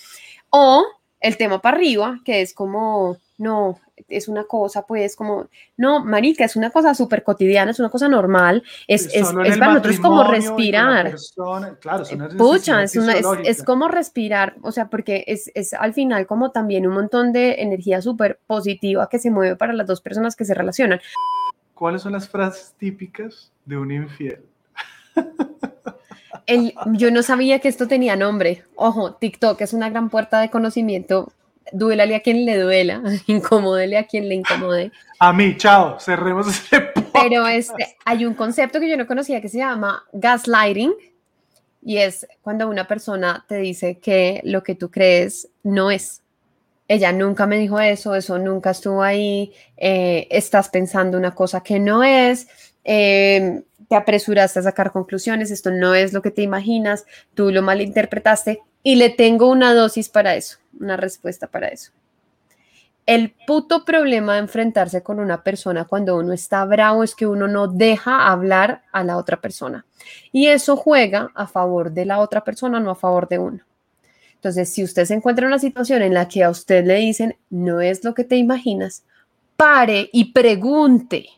O 0.50 0.84
el 1.20 1.38
tema 1.38 1.62
para 1.62 1.78
arriba, 1.78 2.20
que 2.22 2.42
es 2.42 2.52
como, 2.52 3.16
no, 3.38 3.78
es 4.08 4.28
una 4.28 4.44
cosa, 4.44 4.86
pues, 4.86 5.16
como, 5.16 5.48
no, 5.76 6.04
marica, 6.04 6.44
es 6.44 6.56
una 6.56 6.70
cosa 6.70 6.94
súper 6.94 7.22
cotidiana, 7.22 7.70
es 7.70 7.80
una 7.80 7.88
cosa 7.88 8.08
normal, 8.08 8.62
es, 8.86 9.06
es, 9.06 9.28
es 9.44 9.58
para 9.58 9.72
nosotros 9.72 10.00
como 10.00 10.24
respirar. 10.24 11.10
Persona, 11.10 11.76
claro, 11.80 12.02
es 12.02 12.12
una 12.12 12.28
Pucha, 12.28 12.82
es, 12.82 12.96
una, 12.96 13.14
es, 13.14 13.26
es, 13.44 13.62
como 13.62 13.88
respirar, 13.88 14.56
o 14.62 14.72
sea, 14.72 14.88
porque 14.88 15.24
es, 15.26 15.50
es 15.54 15.74
al 15.74 15.94
final 15.94 16.26
como 16.26 16.50
también 16.50 16.86
un 16.86 16.94
montón 16.94 17.32
de 17.32 17.62
energía 17.62 18.02
súper 18.02 18.40
positiva 18.46 19.08
que 19.08 19.18
se 19.18 19.30
mueve 19.30 19.56
para 19.56 19.72
las 19.72 19.86
dos 19.86 20.00
personas 20.00 20.36
que 20.36 20.44
se 20.44 20.54
relacionan. 20.54 21.00
¿Cuáles 21.74 22.02
son 22.02 22.12
las 22.12 22.28
frases 22.28 22.74
típicas 22.76 23.52
de 23.64 23.76
un 23.76 23.92
infiel? 23.92 24.42
El, 26.46 26.74
yo 26.94 27.10
no 27.10 27.22
sabía 27.22 27.58
que 27.58 27.68
esto 27.68 27.86
tenía 27.88 28.16
nombre. 28.16 28.64
Ojo, 28.74 29.14
TikTok 29.14 29.60
es 29.60 29.74
una 29.74 29.90
gran 29.90 30.08
puerta 30.08 30.40
de 30.40 30.50
conocimiento. 30.50 31.30
Duélale 31.72 32.14
a 32.16 32.20
quien 32.20 32.44
le 32.44 32.56
duela, 32.58 33.02
incomódele 33.26 33.98
a 33.98 34.06
quien 34.06 34.28
le 34.28 34.36
incomode. 34.36 34.92
A 35.18 35.32
mí, 35.32 35.56
chao, 35.56 35.98
cerremos 36.00 36.48
ese 36.48 36.80
podcast. 36.80 37.08
Pero 37.22 37.46
este, 37.46 37.96
hay 38.04 38.24
un 38.24 38.34
concepto 38.34 38.80
que 38.80 38.88
yo 38.88 38.96
no 38.96 39.06
conocía 39.06 39.40
que 39.40 39.48
se 39.48 39.58
llama 39.58 40.04
gaslighting 40.12 40.94
y 41.82 41.98
es 41.98 42.26
cuando 42.42 42.68
una 42.68 42.86
persona 42.86 43.44
te 43.48 43.56
dice 43.56 43.98
que 43.98 44.40
lo 44.44 44.62
que 44.62 44.74
tú 44.74 44.90
crees 44.90 45.48
no 45.62 45.90
es. 45.90 46.22
ella 46.86 47.12
nunca 47.12 47.46
me 47.46 47.58
dijo 47.58 47.78
eso, 47.80 48.14
eso 48.14 48.38
nunca 48.38 48.70
estuvo 48.70 49.02
ahí, 49.02 49.52
eh, 49.76 50.26
estás 50.30 50.70
pensando 50.70 51.18
una 51.18 51.34
cosa 51.34 51.62
que 51.62 51.78
no 51.78 52.02
es, 52.02 52.48
eh, 52.84 53.62
te 53.88 53.96
apresuraste 53.96 54.58
a 54.58 54.62
sacar 54.62 54.92
conclusiones, 54.92 55.50
esto 55.50 55.70
no 55.70 55.94
es 55.94 56.12
lo 56.12 56.22
que 56.22 56.30
te 56.30 56.42
imaginas, 56.42 57.04
tú 57.34 57.50
lo 57.50 57.62
malinterpretaste 57.62 58.60
y 58.88 58.96
le 58.96 59.10
tengo 59.10 59.50
una 59.50 59.74
dosis 59.74 60.08
para 60.08 60.34
eso, 60.34 60.56
una 60.80 60.96
respuesta 60.96 61.46
para 61.46 61.68
eso. 61.68 61.92
El 63.04 63.34
puto 63.46 63.84
problema 63.84 64.32
de 64.32 64.38
enfrentarse 64.38 65.02
con 65.02 65.20
una 65.20 65.42
persona 65.42 65.84
cuando 65.84 66.16
uno 66.16 66.32
está 66.32 66.64
bravo 66.64 67.04
es 67.04 67.14
que 67.14 67.26
uno 67.26 67.46
no 67.48 67.68
deja 67.68 68.28
hablar 68.28 68.84
a 68.90 69.04
la 69.04 69.18
otra 69.18 69.42
persona. 69.42 69.84
Y 70.32 70.46
eso 70.46 70.74
juega 70.74 71.30
a 71.34 71.46
favor 71.46 71.92
de 71.92 72.06
la 72.06 72.18
otra 72.20 72.44
persona, 72.44 72.80
no 72.80 72.90
a 72.90 72.94
favor 72.94 73.28
de 73.28 73.38
uno. 73.38 73.60
Entonces, 74.36 74.70
si 74.70 74.82
usted 74.82 75.04
se 75.04 75.12
encuentra 75.12 75.44
en 75.44 75.48
una 75.48 75.58
situación 75.58 76.00
en 76.00 76.14
la 76.14 76.26
que 76.26 76.42
a 76.42 76.48
usted 76.48 76.86
le 76.86 76.94
dicen, 76.94 77.36
no 77.50 77.82
es 77.82 78.04
lo 78.04 78.14
que 78.14 78.24
te 78.24 78.36
imaginas, 78.36 79.04
pare 79.58 80.08
y 80.14 80.32
pregunte. 80.32 81.28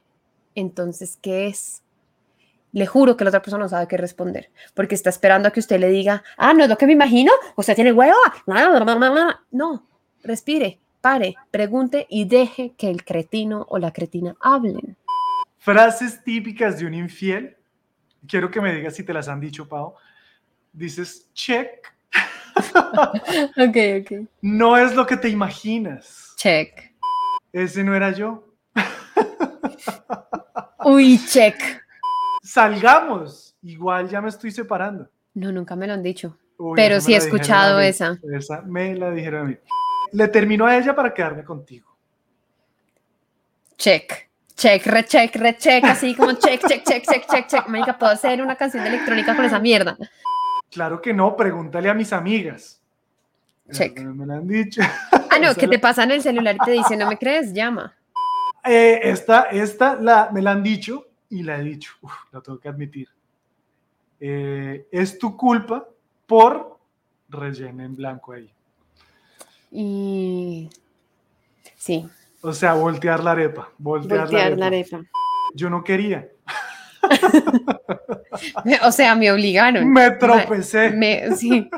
Entonces, 0.55 1.19
¿qué 1.21 1.49
es? 1.49 1.83
Le 2.73 2.87
juro 2.87 3.17
que 3.17 3.25
la 3.25 3.31
otra 3.31 3.43
persona 3.43 3.65
no 3.65 3.69
sabe 3.69 3.89
qué 3.89 3.97
responder, 3.97 4.51
porque 4.75 4.95
está 4.95 5.11
esperando 5.11 5.49
a 5.49 5.51
que 5.51 5.61
usted 5.61 5.81
le 5.81 5.89
diga, 5.89 6.23
ah, 6.37 6.55
no 6.55 6.63
es 6.63 6.69
lo 6.69 6.79
que 6.79 6.87
me 6.87 6.93
imagino, 6.93 7.33
usted 7.57 7.75
tiene 7.75 7.93
huevo. 7.93 8.17
No, 9.51 9.87
respire, 10.23 10.79
pare, 11.01 11.35
pregunte 11.51 12.07
y 12.09 12.27
deje 12.27 12.75
que 12.77 12.89
el 12.91 13.05
cretino 13.05 13.67
o 13.69 13.79
la 13.79 13.93
cretina 13.93 14.37
hablen. 14.41 14.97
Frases 15.59 16.23
típicas 16.23 16.79
de 16.79 16.87
un 16.87 16.95
infiel. 16.95 17.57
Quiero 18.27 18.51
que 18.51 18.61
me 18.61 18.75
digas 18.75 18.95
si 18.95 19.05
te 19.05 19.13
las 19.13 19.29
han 19.29 19.41
dicho, 19.41 19.69
Pau. 19.69 19.95
Dices, 20.73 21.29
check. 21.35 21.93
ok, 23.57 23.77
ok. 24.01 24.29
No 24.43 24.77
es 24.77 24.95
lo 24.95 25.07
que 25.07 25.17
te 25.17 25.29
imaginas. 25.29 26.35
Check. 26.37 26.95
Ese 27.53 27.83
no 27.83 27.95
era 27.95 28.13
yo. 28.13 28.47
Uy, 30.85 31.21
check. 31.27 31.80
Salgamos. 32.51 33.55
Igual 33.63 34.09
ya 34.09 34.21
me 34.21 34.29
estoy 34.29 34.51
separando. 34.51 35.09
No, 35.35 35.53
nunca 35.53 35.77
me 35.77 35.87
lo 35.87 35.93
han 35.93 36.03
dicho. 36.03 36.37
Uy, 36.59 36.73
pero 36.75 37.01
sí 37.01 37.15
he 37.15 37.17
escuchado 37.17 37.79
mí. 37.79 37.87
esa. 37.87 38.19
Esa 38.37 38.63
me 38.63 38.97
la 38.97 39.13
dijeron 39.13 39.47
a 39.47 39.49
mí. 39.51 39.57
Le 40.11 40.27
terminó 40.27 40.67
a 40.67 40.77
ella 40.77 40.93
para 40.97 41.15
quedarme 41.15 41.45
contigo. 41.45 41.97
Check. 43.77 44.31
Check, 44.57 44.85
recheck, 44.85 45.37
recheck, 45.37 45.85
así 45.85 46.13
como 46.17 46.33
check, 46.33 46.61
check, 46.67 46.83
check, 46.83 47.05
check, 47.09 47.25
check, 47.31 47.47
check. 47.47 47.69
Marica, 47.69 47.97
puedo 47.97 48.13
hacer 48.13 48.43
una 48.43 48.57
canción 48.57 48.83
de 48.83 48.91
electrónica 48.91 49.37
con 49.37 49.45
esa 49.45 49.61
mierda. 49.61 49.97
Claro 50.73 51.01
que 51.01 51.15
no, 51.15 51.37
pregúntale 51.37 51.89
a 51.89 51.95
mis 51.95 52.13
amigas. 52.13 52.83
Check. 53.71 54.01
Me 54.01 54.27
la 54.27 54.35
han 54.35 54.49
dicho. 54.49 54.83
Ah, 55.13 55.39
no, 55.41 55.55
que 55.59 55.69
te 55.69 55.79
pasan 55.79 56.11
el 56.11 56.21
celular 56.21 56.57
y 56.57 56.65
te 56.65 56.73
dicen, 56.73 56.99
no 56.99 57.09
me 57.09 57.17
crees, 57.17 57.53
llama. 57.53 57.97
Eh, 58.65 59.01
esta, 59.05 59.43
esta 59.45 59.95
la, 59.95 60.31
me 60.33 60.43
la 60.43 60.51
han 60.51 60.65
dicho 60.65 61.10
y 61.31 61.43
la 61.43 61.59
he 61.59 61.63
dicho, 61.63 61.93
Uf, 62.03 62.13
lo 62.33 62.43
tengo 62.43 62.59
que 62.59 62.69
admitir. 62.69 63.09
Eh, 64.21 64.87
es 64.91 65.19
tu 65.19 65.37
culpa 65.37 65.87
por 66.27 66.79
relleno 67.29 67.83
en 67.83 67.97
blanco 67.97 68.33
ahí. 68.33 68.53
Y 69.73 70.69
sí, 71.77 72.09
O 72.43 72.53
sea, 72.53 72.75
voltear 72.75 73.23
la 73.23 73.31
arepa. 73.33 73.71
Voltear, 73.79 74.23
voltear 74.23 74.51
la, 74.51 74.57
la 74.57 74.67
arepa. 74.67 75.01
Yo 75.55 75.71
no 75.71 75.83
quería. 75.83 76.29
O 78.85 78.93
sea, 78.93 79.15
me 79.17 79.31
obligaron. 79.33 79.91
Me 79.93 80.11
tropecé. 80.13 80.91
Me- 80.91 81.35
sí, 81.37 81.69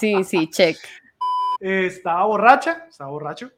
sí, 0.00 0.24
sí, 0.24 0.48
check. 0.50 0.76
Eh, 1.60 1.86
estaba 1.86 2.24
borracha, 2.24 2.86
estaba 2.88 3.10
borracho. 3.10 3.50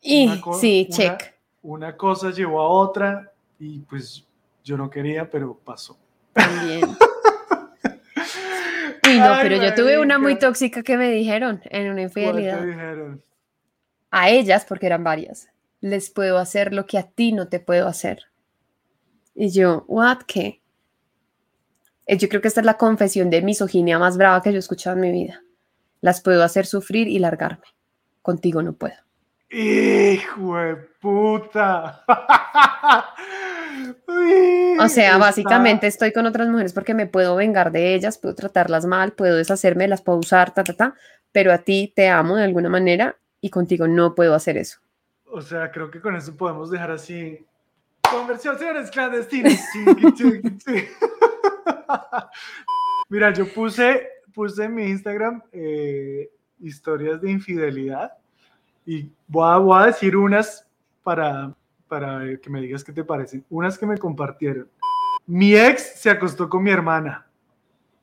Y 0.00 0.40
sí, 0.58 0.88
check. 0.90 1.34
Una 1.62 1.96
cosa 1.96 2.30
llevó 2.30 2.60
a 2.60 2.68
otra 2.68 3.32
y 3.58 3.80
pues 3.80 4.24
yo 4.64 4.76
no 4.76 4.90
quería, 4.90 5.30
pero 5.30 5.56
pasó. 5.64 5.96
También. 6.32 6.80
Uy, 9.06 9.18
no, 9.18 9.34
Ay, 9.34 9.48
pero 9.48 9.62
yo 9.62 9.74
tuve 9.74 9.98
una 9.98 10.18
muy 10.18 10.38
tóxica 10.38 10.82
que 10.82 10.96
me 10.96 11.10
dijeron 11.10 11.60
en 11.66 11.84
una 11.92 11.92
¿Cuál 11.94 12.02
infidelidad. 12.04 12.60
te 12.60 12.66
dijeron? 12.66 13.22
A 14.10 14.30
ellas, 14.30 14.64
porque 14.66 14.86
eran 14.86 15.04
varias, 15.04 15.48
les 15.80 16.10
puedo 16.10 16.38
hacer 16.38 16.72
lo 16.72 16.86
que 16.86 16.96
a 16.98 17.02
ti 17.08 17.32
no 17.32 17.48
te 17.48 17.60
puedo 17.60 17.86
hacer. 17.86 18.24
Y 19.34 19.50
yo, 19.50 19.84
¿what? 19.88 20.22
¿Qué? 20.26 20.62
Eh, 22.06 22.16
Yo 22.16 22.28
creo 22.28 22.40
que 22.40 22.48
esta 22.48 22.60
es 22.60 22.66
la 22.66 22.78
confesión 22.78 23.28
de 23.30 23.42
misoginia 23.42 23.98
más 23.98 24.16
brava 24.16 24.40
que 24.42 24.50
yo 24.50 24.56
he 24.56 24.60
escuchado 24.60 24.96
en 24.96 25.02
mi 25.02 25.12
vida. 25.12 25.42
Las 26.00 26.20
puedo 26.22 26.42
hacer 26.42 26.64
sufrir 26.66 27.08
y 27.08 27.18
largarme. 27.18 27.64
Contigo 28.22 28.62
no 28.62 28.72
puedo. 28.74 28.96
¡Hijo 29.50 30.56
de 30.56 30.76
puta! 31.00 32.04
O 34.80 34.88
sea, 34.88 35.18
básicamente 35.18 35.86
estoy 35.86 36.12
con 36.12 36.26
otras 36.26 36.48
mujeres 36.48 36.72
porque 36.72 36.94
me 36.94 37.06
puedo 37.06 37.36
vengar 37.36 37.72
de 37.72 37.94
ellas, 37.94 38.18
puedo 38.18 38.34
tratarlas 38.34 38.86
mal, 38.86 39.12
puedo 39.12 39.36
deshacerme, 39.36 39.88
las 39.88 40.02
puedo 40.02 40.18
usar, 40.18 40.52
ta, 40.52 40.64
ta, 40.64 40.74
ta, 40.74 40.94
pero 41.32 41.52
a 41.52 41.58
ti 41.58 41.92
te 41.94 42.08
amo 42.08 42.36
de 42.36 42.44
alguna 42.44 42.68
manera 42.68 43.16
y 43.40 43.50
contigo 43.50 43.88
no 43.88 44.14
puedo 44.14 44.34
hacer 44.34 44.56
eso. 44.56 44.78
O 45.26 45.40
sea, 45.40 45.70
creo 45.70 45.90
que 45.90 46.00
con 46.00 46.16
eso 46.16 46.36
podemos 46.36 46.70
dejar 46.70 46.92
así. 46.92 47.44
Conversaciones 48.08 48.90
clandestinas. 48.90 49.60
Mira, 53.08 53.32
yo 53.32 53.52
puse, 53.52 54.08
puse 54.32 54.64
en 54.64 54.74
mi 54.74 54.84
Instagram 54.84 55.42
eh, 55.52 56.30
historias 56.60 57.20
de 57.20 57.30
infidelidad 57.30 58.12
y 58.86 59.10
voy 59.26 59.52
a, 59.52 59.56
voy 59.58 59.82
a 59.82 59.86
decir 59.86 60.16
unas 60.16 60.66
para, 61.02 61.54
para 61.88 62.36
que 62.38 62.50
me 62.50 62.60
digas 62.60 62.84
qué 62.84 62.92
te 62.92 63.04
parecen. 63.04 63.44
Unas 63.50 63.78
que 63.78 63.86
me 63.86 63.98
compartieron. 63.98 64.68
Mi 65.26 65.54
ex 65.54 66.00
se 66.00 66.10
acostó 66.10 66.48
con 66.48 66.62
mi 66.62 66.70
hermana. 66.70 67.26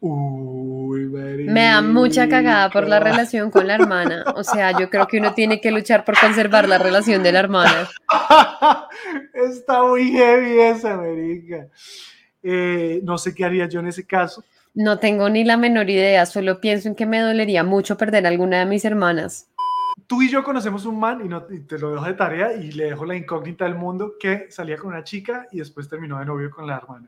Uy, 0.04 1.06
Me 1.06 1.66
da 1.66 1.84
mucha 1.84 2.28
cagada 2.28 2.72
por 2.72 2.88
la 2.88 3.00
relación 3.00 3.52
con 3.52 3.68
la 3.68 3.76
hermana. 3.76 4.24
O 4.36 4.44
sea, 4.44 4.72
yo 4.80 4.90
creo 4.90 5.06
que 5.06 5.20
uno 5.20 5.36
tiene 5.36 5.62
que 5.62 5.70
luchar 5.70 6.04
por 6.04 6.20
conservar 6.20 6.68
la 6.68 6.80
relación 6.80 7.22
de 7.22 7.32
la 7.32 7.40
hermana. 7.40 7.88
Está 9.34 9.84
muy 9.84 10.12
heavy 10.12 10.60
esa, 10.60 10.96
América. 10.96 11.68
no 13.04 13.20
sé 13.20 13.36
qué 13.36 13.46
haría 13.46 13.68
yo 13.68 13.80
en 13.80 13.88
ese 13.90 14.04
caso. 14.04 14.44
No 14.74 14.98
tengo 14.98 15.30
ni 15.30 15.44
la 15.44 15.58
menor 15.58 15.90
idea, 15.90 16.26
solo 16.26 16.60
pienso 16.62 16.88
en 16.88 16.96
que 16.96 17.06
me 17.06 17.20
dolería 17.20 17.64
mucho 17.64 17.96
perder 17.96 18.26
alguna 18.26 18.60
de 18.60 18.66
mis 18.66 18.86
hermanas. 18.86 19.51
Tú 20.08 20.22
y 20.22 20.30
yo 20.30 20.44
conocemos 20.44 20.86
un 20.86 21.00
man, 21.00 21.22
y, 21.24 21.28
no, 21.28 21.44
te 21.44 21.80
lo 21.80 21.92
dejo 21.92 22.06
de 22.06 22.14
tarea, 22.14 22.54
y 22.54 22.72
le 22.72 22.86
dejo 22.86 23.06
la 23.06 23.16
incógnita 23.16 23.66
del 23.66 23.76
mundo, 23.76 24.14
que 24.20 24.52
salía 24.52 24.78
con 24.78 24.90
una 24.90 25.04
chica 25.04 25.48
y 25.52 25.60
después 25.60 25.90
terminó 25.90 26.20
de 26.20 26.26
novio 26.26 26.52
con 26.52 26.68
la 26.68 26.78
hermana. 26.78 27.08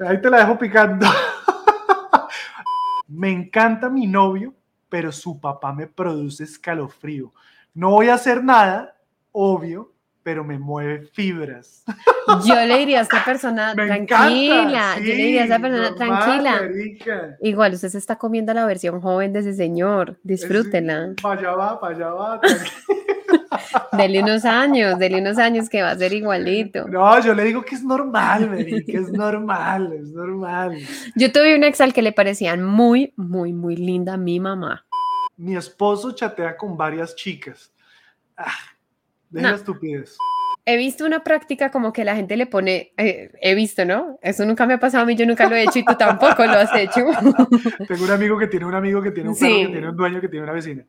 Ahí 0.00 0.20
te 0.20 0.30
la 0.30 0.38
dejo 0.38 0.58
picando. 0.58 1.06
me 3.08 3.30
encanta 3.30 3.88
mi 3.88 4.06
novio, 4.06 4.54
pero 4.88 5.12
su 5.12 5.40
papá 5.40 5.72
me 5.72 5.86
produce 5.86 6.44
escalofrío. 6.44 7.32
No 7.74 7.90
voy 7.90 8.08
a 8.08 8.14
hacer 8.14 8.42
nada, 8.42 8.96
obvio, 9.32 9.92
pero 10.24 10.42
me 10.42 10.58
mueve 10.58 11.06
fibras. 11.12 11.84
Yo 12.46 12.54
le 12.56 12.78
diría 12.78 12.98
a 13.00 13.02
esta 13.02 13.22
persona, 13.24 13.74
Me 13.76 13.86
tranquila, 13.86 14.62
encanta, 14.62 14.98
yo 14.98 15.04
le 15.04 15.14
diría 15.14 15.40
a 15.42 15.44
esta 15.44 15.56
sí, 15.56 15.62
persona, 15.62 15.94
tranquila. 15.94 16.52
marica. 16.62 17.36
Igual 17.42 17.74
usted 17.74 17.88
se 17.90 17.98
está 17.98 18.16
comiendo 18.16 18.52
la 18.54 18.64
versión 18.64 19.00
joven 19.02 19.32
de 19.34 19.40
ese 19.40 19.54
señor, 19.54 20.18
disfrútela. 20.22 21.08
Es- 21.14 21.22
Para 21.22 21.38
allá 21.40 21.52
va, 21.52 21.78
para 21.80 21.94
allá 21.96 22.08
va. 22.08 22.40
Dele 23.92 24.22
unos 24.22 24.44
años, 24.44 24.98
dele 24.98 25.20
unos 25.20 25.38
años 25.38 25.68
que 25.68 25.82
va 25.82 25.90
a 25.90 25.96
ser 25.98 26.12
igualito. 26.12 26.88
No, 26.88 27.20
yo 27.20 27.34
le 27.34 27.44
digo 27.44 27.62
que 27.64 27.74
es 27.76 27.84
normal, 27.84 28.50
marica, 28.50 28.98
es 28.98 29.12
normal, 29.12 29.92
es 29.92 30.08
normal. 30.08 30.78
Yo 31.14 31.30
tuve 31.30 31.54
un 31.56 31.62
ex 31.64 31.80
al 31.80 31.92
que 31.92 32.02
le 32.02 32.12
parecían 32.12 32.62
muy, 32.64 33.12
muy, 33.16 33.52
muy 33.52 33.76
linda 33.76 34.16
mi 34.16 34.40
mamá. 34.40 34.84
Mi 35.36 35.56
esposo 35.56 36.12
chatea 36.12 36.56
con 36.56 36.76
varias 36.76 37.14
chicas. 37.14 37.72
Ah, 38.36 38.50
deja 39.34 39.50
No. 39.50 39.56
estupidez. 39.56 40.16
He 40.66 40.78
visto 40.78 41.04
una 41.04 41.22
práctica 41.22 41.70
como 41.70 41.92
que 41.92 42.04
la 42.04 42.16
gente 42.16 42.36
le 42.38 42.46
pone, 42.46 42.92
eh, 42.96 43.30
he 43.42 43.54
visto, 43.54 43.84
¿no? 43.84 44.18
Eso 44.22 44.46
nunca 44.46 44.64
me 44.66 44.74
ha 44.74 44.78
pasado 44.80 45.02
a 45.02 45.06
mí, 45.06 45.14
yo 45.14 45.26
nunca 45.26 45.46
lo 45.48 45.54
he 45.56 45.62
hecho 45.64 45.78
y 45.78 45.84
tú 45.84 45.94
tampoco 45.98 46.44
lo 46.46 46.52
has 46.52 46.74
hecho. 46.74 47.04
Tengo 47.88 48.04
un 48.04 48.10
amigo 48.10 48.38
que 48.38 48.46
tiene 48.46 48.64
un 48.64 48.74
amigo 48.74 49.02
que 49.02 49.10
tiene 49.10 49.28
un 49.28 49.34
Sí. 49.34 49.44
perro 49.44 49.58
que 49.66 49.72
tiene 49.72 49.88
un 49.90 49.96
dueño 49.96 50.20
que 50.22 50.28
tiene 50.28 50.44
una 50.44 50.52
vecina. 50.54 50.86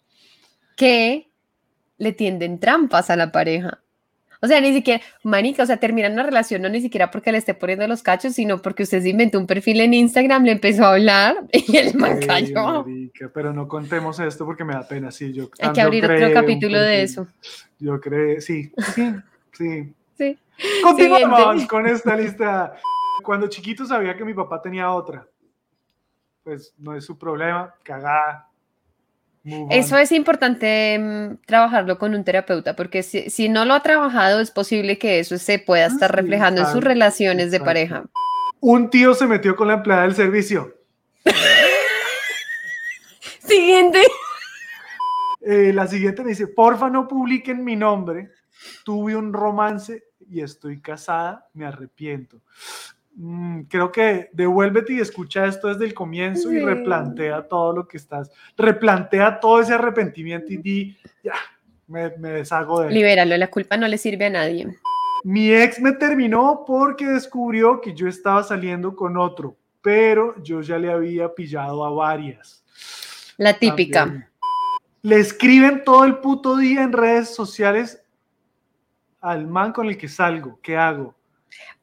que 0.78 1.30
le 1.98 2.12
tienden 2.14 2.60
trampas 2.60 3.10
a 3.10 3.16
la 3.16 3.32
pareja. 3.32 3.82
O 4.46 4.48
sea, 4.48 4.62
ni 4.62 4.74
siquiera, 4.74 5.04
manica, 5.24 5.64
o 5.64 5.66
sea, 5.66 5.78
terminan 5.78 6.14
una 6.14 6.24
relación 6.24 6.62
no 6.62 6.70
ni 6.70 6.82
siquiera 6.82 7.12
porque 7.12 7.32
le 7.32 7.40
esté 7.40 7.54
poniendo 7.54 7.88
los 7.88 8.02
cachos, 8.04 8.34
sino 8.34 8.62
porque 8.62 8.84
usted 8.84 9.02
se 9.02 9.10
inventó 9.10 9.40
un 9.40 9.48
perfil 9.48 9.82
en 9.82 9.94
Instagram, 9.94 10.44
le 10.46 10.54
empezó 10.54 10.86
a 10.86 10.94
hablar 10.94 11.36
y 11.52 11.78
el 11.78 11.96
man 11.96 12.20
cayó. 12.26 12.84
marica, 12.84 13.30
pero 13.34 13.52
no 13.54 13.68
contemos 13.68 14.20
esto 14.20 14.46
porque 14.46 14.64
me 14.64 14.74
da 14.74 14.88
pena. 14.88 15.12
Sí, 15.12 15.34
yo, 15.34 15.50
Hay 15.60 15.74
que 15.74 15.82
abrir 15.82 16.06
otro 16.06 16.32
capítulo 16.34 16.80
de 16.80 17.02
eso. 17.02 17.28
Yo 17.80 18.00
creo, 18.00 18.40
sí, 18.40 18.72
sí, 18.94 19.14
sí. 19.52 19.94
Sí. 20.18 20.40
Continuamos 20.82 21.40
Siguiente. 21.40 21.68
con 21.68 21.88
esta 21.88 22.16
lista. 22.16 22.76
Cuando 23.24 23.48
chiquito 23.48 23.86
sabía 23.86 24.16
que 24.16 24.24
mi 24.24 24.34
papá 24.34 24.62
tenía 24.62 24.92
otra. 24.92 25.28
Pues 26.44 26.74
no 26.78 26.96
es 26.96 27.04
su 27.04 27.18
problema, 27.18 27.74
cagada. 27.84 28.48
Eso 29.70 29.98
es 29.98 30.12
importante 30.12 30.98
mm, 30.98 31.46
trabajarlo 31.46 32.00
con 32.00 32.16
un 32.16 32.24
terapeuta, 32.24 32.76
porque 32.76 33.04
si, 33.04 33.50
no 33.50 33.66
lo 33.66 33.76
ha 33.76 33.84
trabajado, 33.84 34.40
es 34.40 34.50
posible 34.50 34.98
que 34.98 35.20
eso 35.20 35.38
se 35.38 35.60
pueda 35.60 35.86
estar 35.86 36.12
ah, 36.12 36.16
reflejando 36.16 36.62
en 36.62 36.68
sus 36.68 36.84
relaciones 36.84 37.52
de 37.52 37.60
pareja. 37.60 38.06
Un 38.60 38.90
tío 38.90 39.14
se 39.14 39.28
metió 39.28 39.56
con 39.56 39.68
la 39.68 39.76
empleada 39.76 40.04
del 40.04 40.16
servicio. 40.16 40.76
Siguiente. 43.40 44.02
Eh, 45.42 45.72
la 45.74 45.86
siguiente 45.86 46.24
me 46.24 46.30
dice, 46.30 46.48
porfa 46.48 46.90
no 46.90 47.08
publiquen 47.08 47.64
mi 47.64 47.76
nombre, 47.76 48.32
tuve 48.84 49.16
un 49.16 49.32
romance 49.32 50.06
y 50.28 50.42
estoy 50.42 50.82
casada, 50.82 51.48
me 51.54 51.68
arrepiento. 51.68 52.42
Mm, 53.18 53.62
creo 53.64 53.92
que 53.92 54.30
devuélvete 54.34 54.94
y 54.94 55.00
escucha 55.00 55.46
esto 55.46 55.70
desde 55.70 55.86
el 55.86 55.94
comienzo 55.94 56.52
y 56.52 56.60
replantea 56.60 57.48
todo 57.48 57.74
lo 57.74 57.88
que 57.88 57.96
estás, 57.96 58.30
replantea 58.58 59.40
todo 59.40 59.62
ese 59.62 59.74
arrepentimiento 59.74 60.52
y 60.52 60.58
di, 60.58 60.98
ya, 61.24 61.34
me, 61.88 62.10
me 62.18 62.30
deshago 62.32 62.82
de 62.82 62.90
él. 62.90 62.94
Libéralo, 62.94 63.38
la 63.38 63.50
culpa 63.50 63.78
no 63.78 63.88
le 63.88 63.98
sirve 63.98 64.26
a 64.26 64.30
nadie. 64.30 64.68
Mi 65.24 65.50
ex 65.50 65.80
me 65.80 65.94
terminó 65.94 66.64
porque 66.68 67.08
descubrió 67.08 67.80
que 67.80 67.94
yo 67.94 68.08
estaba 68.08 68.44
saliendo 68.44 68.96
con 68.96 69.18
otro, 69.18 69.56
pero 69.82 70.36
yo 70.44 70.62
ya 70.62 70.78
le 70.78 70.92
había 70.92 71.34
pillado 71.34 71.86
a 71.86 71.90
varias. 71.92 72.64
La 73.38 73.58
típica. 73.58 74.30
Le 75.02 75.20
escriben 75.20 75.84
todo 75.84 76.04
el 76.04 76.18
puto 76.18 76.58
día 76.58 76.84
en 76.84 76.92
redes 76.92 77.34
sociales 77.34 78.04
al 79.22 79.48
man 79.48 79.72
con 79.72 79.88
el 79.88 79.98
que 79.98 80.08
salgo. 80.08 80.60
¿Qué 80.62 80.76
hago? 80.76 81.16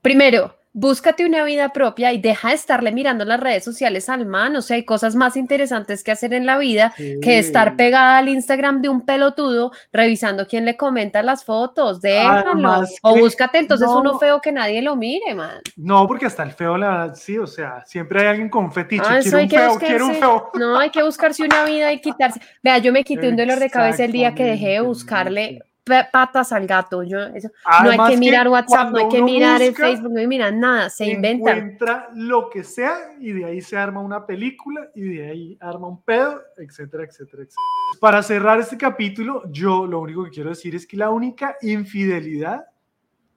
Primero, 0.00 0.56
búscate 0.72 1.26
una 1.26 1.44
vida 1.44 1.68
propia 1.70 2.12
y 2.12 2.20
deja 2.20 2.48
de 2.48 2.54
estarle 2.54 2.92
mirando 2.92 3.24
las 3.24 3.40
redes 3.40 3.64
sociales 3.64 4.08
al 4.08 4.26
man. 4.26 4.56
O 4.56 4.62
sea, 4.62 4.76
hay 4.76 4.84
cosas 4.84 5.14
más 5.14 5.36
interesantes 5.36 6.02
que 6.02 6.12
hacer 6.12 6.32
en 6.34 6.46
la 6.46 6.58
vida 6.58 6.94
que 6.96 7.38
estar 7.38 7.76
pegada 7.76 8.18
al 8.18 8.28
Instagram 8.28 8.80
de 8.80 8.88
un 8.88 9.02
pelotudo 9.02 9.72
revisando 9.92 10.46
quién 10.46 10.64
le 10.64 10.76
comenta 10.76 11.22
las 11.22 11.44
fotos. 11.44 12.00
Déjalo. 12.00 12.84
o 13.02 13.18
búscate 13.18 13.58
entonces 13.58 13.88
uno 13.88 14.18
feo 14.18 14.40
que 14.40 14.52
nadie 14.52 14.82
lo 14.82 14.96
mire, 14.96 15.34
man. 15.34 15.60
No, 15.76 16.06
porque 16.06 16.26
hasta 16.26 16.42
el 16.42 16.52
feo, 16.52 16.76
la, 16.76 17.14
sí, 17.14 17.38
o 17.38 17.46
sea, 17.46 17.84
siempre 17.86 18.22
hay 18.22 18.26
alguien 18.28 18.48
con 18.48 18.72
fetiche. 18.72 19.02
Ah, 19.06 19.20
quiero 19.20 19.38
un 19.40 19.48
feo, 19.48 19.78
quiero 19.78 20.06
un 20.06 20.14
feo. 20.14 20.50
No, 20.54 20.78
hay 20.78 20.90
que 20.90 21.02
buscarse 21.02 21.42
una 21.42 21.64
vida 21.64 21.92
y 21.92 22.00
quitarse. 22.00 22.40
Vea, 22.62 22.78
yo 22.78 22.92
me 22.92 23.04
quité 23.04 23.28
un 23.28 23.36
dolor 23.36 23.58
de 23.58 23.70
cabeza 23.70 24.04
el 24.04 24.12
día 24.12 24.34
que 24.34 24.44
dejé 24.44 24.68
de 24.68 24.80
buscarle 24.80 25.62
patas 25.84 26.52
al 26.52 26.66
gato. 26.66 27.02
Yo, 27.02 27.18
no 27.28 27.90
hay 27.90 28.10
que 28.10 28.16
mirar 28.16 28.48
WhatsApp, 28.48 28.90
no 28.90 28.98
hay 28.98 29.08
que 29.08 29.22
mirar 29.22 29.62
el 29.62 29.74
Facebook, 29.74 30.12
no 30.12 30.18
hay 30.18 30.24
que 30.24 30.28
mirar 30.28 30.54
nada, 30.54 30.90
se 30.90 31.06
inventa. 31.06 31.52
Encuentra 31.52 32.08
lo 32.14 32.48
que 32.50 32.64
sea 32.64 33.14
y 33.18 33.32
de 33.32 33.44
ahí 33.44 33.60
se 33.60 33.76
arma 33.76 34.00
una 34.00 34.24
película 34.24 34.90
y 34.94 35.02
de 35.02 35.30
ahí 35.30 35.58
arma 35.60 35.88
un 35.88 36.02
pedo, 36.02 36.40
etcétera, 36.56 37.04
etcétera, 37.04 37.42
etcétera. 37.42 37.56
Para 38.00 38.22
cerrar 38.22 38.60
este 38.60 38.76
capítulo, 38.76 39.42
yo 39.50 39.86
lo 39.86 40.00
único 40.00 40.24
que 40.24 40.30
quiero 40.30 40.50
decir 40.50 40.74
es 40.74 40.86
que 40.86 40.96
la 40.96 41.10
única 41.10 41.56
infidelidad 41.62 42.66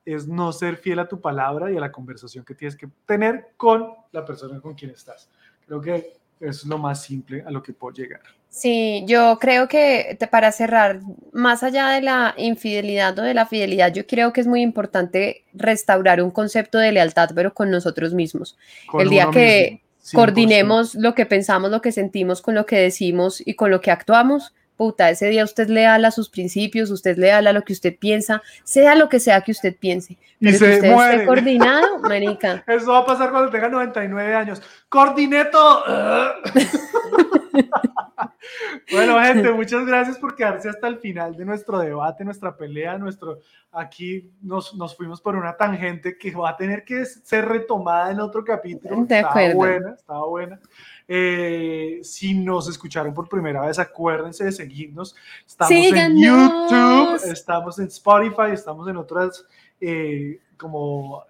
es 0.06 0.28
no 0.28 0.52
ser 0.52 0.78
fiel 0.78 1.00
a 1.00 1.08
tu 1.08 1.20
palabra 1.20 1.72
y 1.72 1.78
a 1.78 1.80
la 1.80 1.92
conversación 1.92 2.46
que 2.46 2.54
tienes 2.54 2.76
que 2.76 2.88
tener 3.08 3.54
con 3.58 3.92
la 4.12 4.24
persona 4.24 4.62
con 4.62 4.76
quien 4.76 4.92
estás. 4.92 5.32
Creo 5.66 5.82
que 5.82 6.14
es 6.40 6.66
lo 6.66 6.78
más 6.78 7.04
simple 7.04 7.44
a 7.46 7.52
lo 7.52 7.62
que 7.62 7.74
puedo 7.74 7.94
llegar. 7.94 8.22
Sí, 8.50 9.04
yo 9.06 9.38
creo 9.40 9.68
que 9.68 10.18
para 10.32 10.52
cerrar, 10.54 11.02
más 11.34 11.62
allá 11.62 11.90
de 11.90 12.02
la 12.02 12.34
infidelidad 12.38 13.20
o 13.20 13.22
de 13.22 13.34
la 13.34 13.46
fidelidad, 13.46 13.92
yo 13.94 14.08
creo 14.08 14.32
que 14.32 14.40
es 14.40 14.48
muy 14.48 14.62
importante 14.62 15.44
restaurar 15.54 16.22
un 16.22 16.32
concepto 16.32 16.78
de 16.78 16.94
lealtad, 16.94 17.32
pero 17.36 17.54
con 17.54 17.70
nosotros 17.70 18.14
mismos. 18.14 18.58
El 18.98 19.10
día 19.10 19.28
que 19.30 19.82
coordinemos 20.14 20.96
lo 20.96 21.16
que 21.16 21.26
pensamos, 21.26 21.70
lo 21.70 21.82
que 21.82 21.92
sentimos 21.92 22.42
con 22.42 22.56
lo 22.56 22.66
que 22.66 22.78
decimos 22.78 23.42
y 23.46 23.56
con 23.56 23.72
lo 23.72 23.82
que 23.82 23.92
actuamos, 23.92 24.54
puta, 24.76 25.10
ese 25.10 25.30
día 25.30 25.44
usted 25.44 25.68
leal 25.68 26.06
a 26.06 26.12
sus 26.12 26.30
principios, 26.30 26.92
usted 26.92 27.18
leal 27.18 27.48
a 27.48 27.54
lo 27.54 27.64
que 27.64 27.74
usted 27.74 27.98
piensa, 27.98 28.42
sea 28.64 28.96
lo 28.96 29.10
que 29.10 29.20
sea 29.20 29.42
que 29.42 29.52
usted 29.52 29.76
piense. 29.78 30.18
y 30.40 30.50
se 30.50 30.54
usted 30.54 30.86
esté 30.86 31.26
coordinado, 31.26 32.00
marica. 32.04 32.64
Eso 32.68 32.92
va 32.92 33.00
a 33.00 33.06
pasar 33.06 33.32
cuando 33.32 33.50
tenga 33.50 33.70
99 33.70 34.36
años. 34.36 34.62
Coordineto. 34.90 35.84
bueno, 38.92 39.20
gente, 39.22 39.52
muchas 39.52 39.86
gracias 39.86 40.18
por 40.18 40.36
quedarse 40.36 40.70
hasta 40.70 40.88
el 40.88 41.00
final 41.00 41.36
de 41.36 41.46
nuestro 41.46 41.80
debate, 41.80 42.26
nuestra 42.26 42.56
pelea, 42.56 42.98
nuestro... 42.98 43.40
Aquí 43.72 44.32
nos, 44.42 44.74
nos 44.76 44.96
fuimos 44.96 45.20
por 45.20 45.36
una 45.36 45.58
tangente 45.58 46.18
que 46.18 46.32
va 46.32 46.52
a 46.52 46.58
tener 46.58 46.86
que 46.86 47.06
ser 47.06 47.46
retomada 47.46 48.10
en 48.10 48.22
otro 48.22 48.44
capítulo. 48.44 49.04
De 49.04 49.20
estaba 49.20 49.54
buena, 49.54 49.92
estaba 49.92 50.28
buena. 50.28 50.60
Eh, 51.08 52.00
si 52.04 52.34
nos 52.34 52.68
escucharon 52.68 53.14
por 53.14 53.30
primera 53.30 53.62
vez, 53.66 53.78
acuérdense 53.78 54.46
de 54.46 54.52
seguirnos. 54.52 55.16
Estamos 55.46 55.72
en 55.72 56.18
YouTube, 56.18 57.32
estamos 57.32 57.80
en 57.80 57.88
Spotify, 57.88 58.52
estamos 58.54 58.88
en 58.88 58.98
otras 58.98 59.46
eh, 59.80 60.40
como 60.58 61.24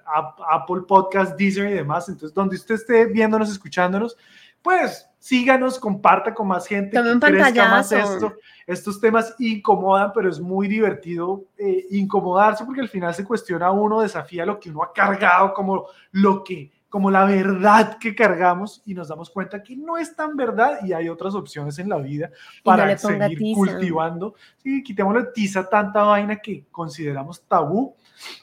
Apple 0.49 0.83
Podcast, 0.87 1.37
Deezer 1.37 1.69
y 1.69 1.73
demás. 1.73 2.07
Entonces, 2.07 2.33
donde 2.33 2.55
usted 2.55 2.75
esté 2.75 3.05
viéndonos, 3.05 3.51
escuchándonos, 3.51 4.15
pues 4.61 5.09
síganos, 5.19 5.79
comparta 5.79 6.33
con 6.33 6.47
más 6.47 6.67
gente, 6.67 6.97
que 6.97 7.19
crezca 7.19 7.67
más 7.67 7.91
esto. 7.91 8.33
Estos 8.65 8.99
temas 9.01 9.35
incomodan, 9.39 10.11
pero 10.13 10.29
es 10.29 10.39
muy 10.39 10.67
divertido 10.67 11.43
eh, 11.57 11.85
incomodarse 11.91 12.63
porque 12.63 12.81
al 12.81 12.89
final 12.89 13.13
se 13.13 13.25
cuestiona 13.25 13.71
uno, 13.71 14.01
desafía 14.01 14.45
lo 14.45 14.59
que 14.59 14.69
uno 14.69 14.83
ha 14.83 14.93
cargado 14.93 15.53
como 15.53 15.85
lo 16.11 16.43
que 16.43 16.71
como 16.95 17.11
la 17.11 17.25
verdad 17.25 17.97
que 17.97 18.15
cargamos 18.15 18.81
y 18.85 18.93
nos 18.93 19.09
damos 19.09 19.29
cuenta 19.29 19.61
que 19.61 19.75
no 19.75 19.97
es 19.97 20.15
tan 20.15 20.37
verdad 20.37 20.79
y 20.81 20.93
hay 20.93 21.09
otras 21.09 21.35
opciones 21.35 21.77
en 21.77 21.89
la 21.89 21.97
vida 21.97 22.29
para 22.63 22.97
seguir 22.97 23.37
cultivando. 23.53 24.35
Sí, 24.63 24.81
quitémosle 24.81 25.25
tiza 25.33 25.69
tanta 25.69 26.03
vaina 26.03 26.37
que 26.37 26.63
consideramos 26.71 27.41
tabú, 27.49 27.97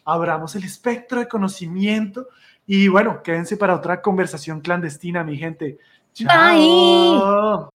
abramos 0.05 0.55
el 0.55 0.65
espectro 0.65 1.21
de 1.21 1.29
conocimiento 1.29 2.29
y 2.67 2.89
bueno, 2.89 3.23
quédense 3.23 3.57
para 3.57 3.75
otra 3.75 4.03
conversación 4.03 4.61
clandestina, 4.61 5.25
mi 5.25 5.39
gente. 5.39 5.79
Chao. 6.13 7.71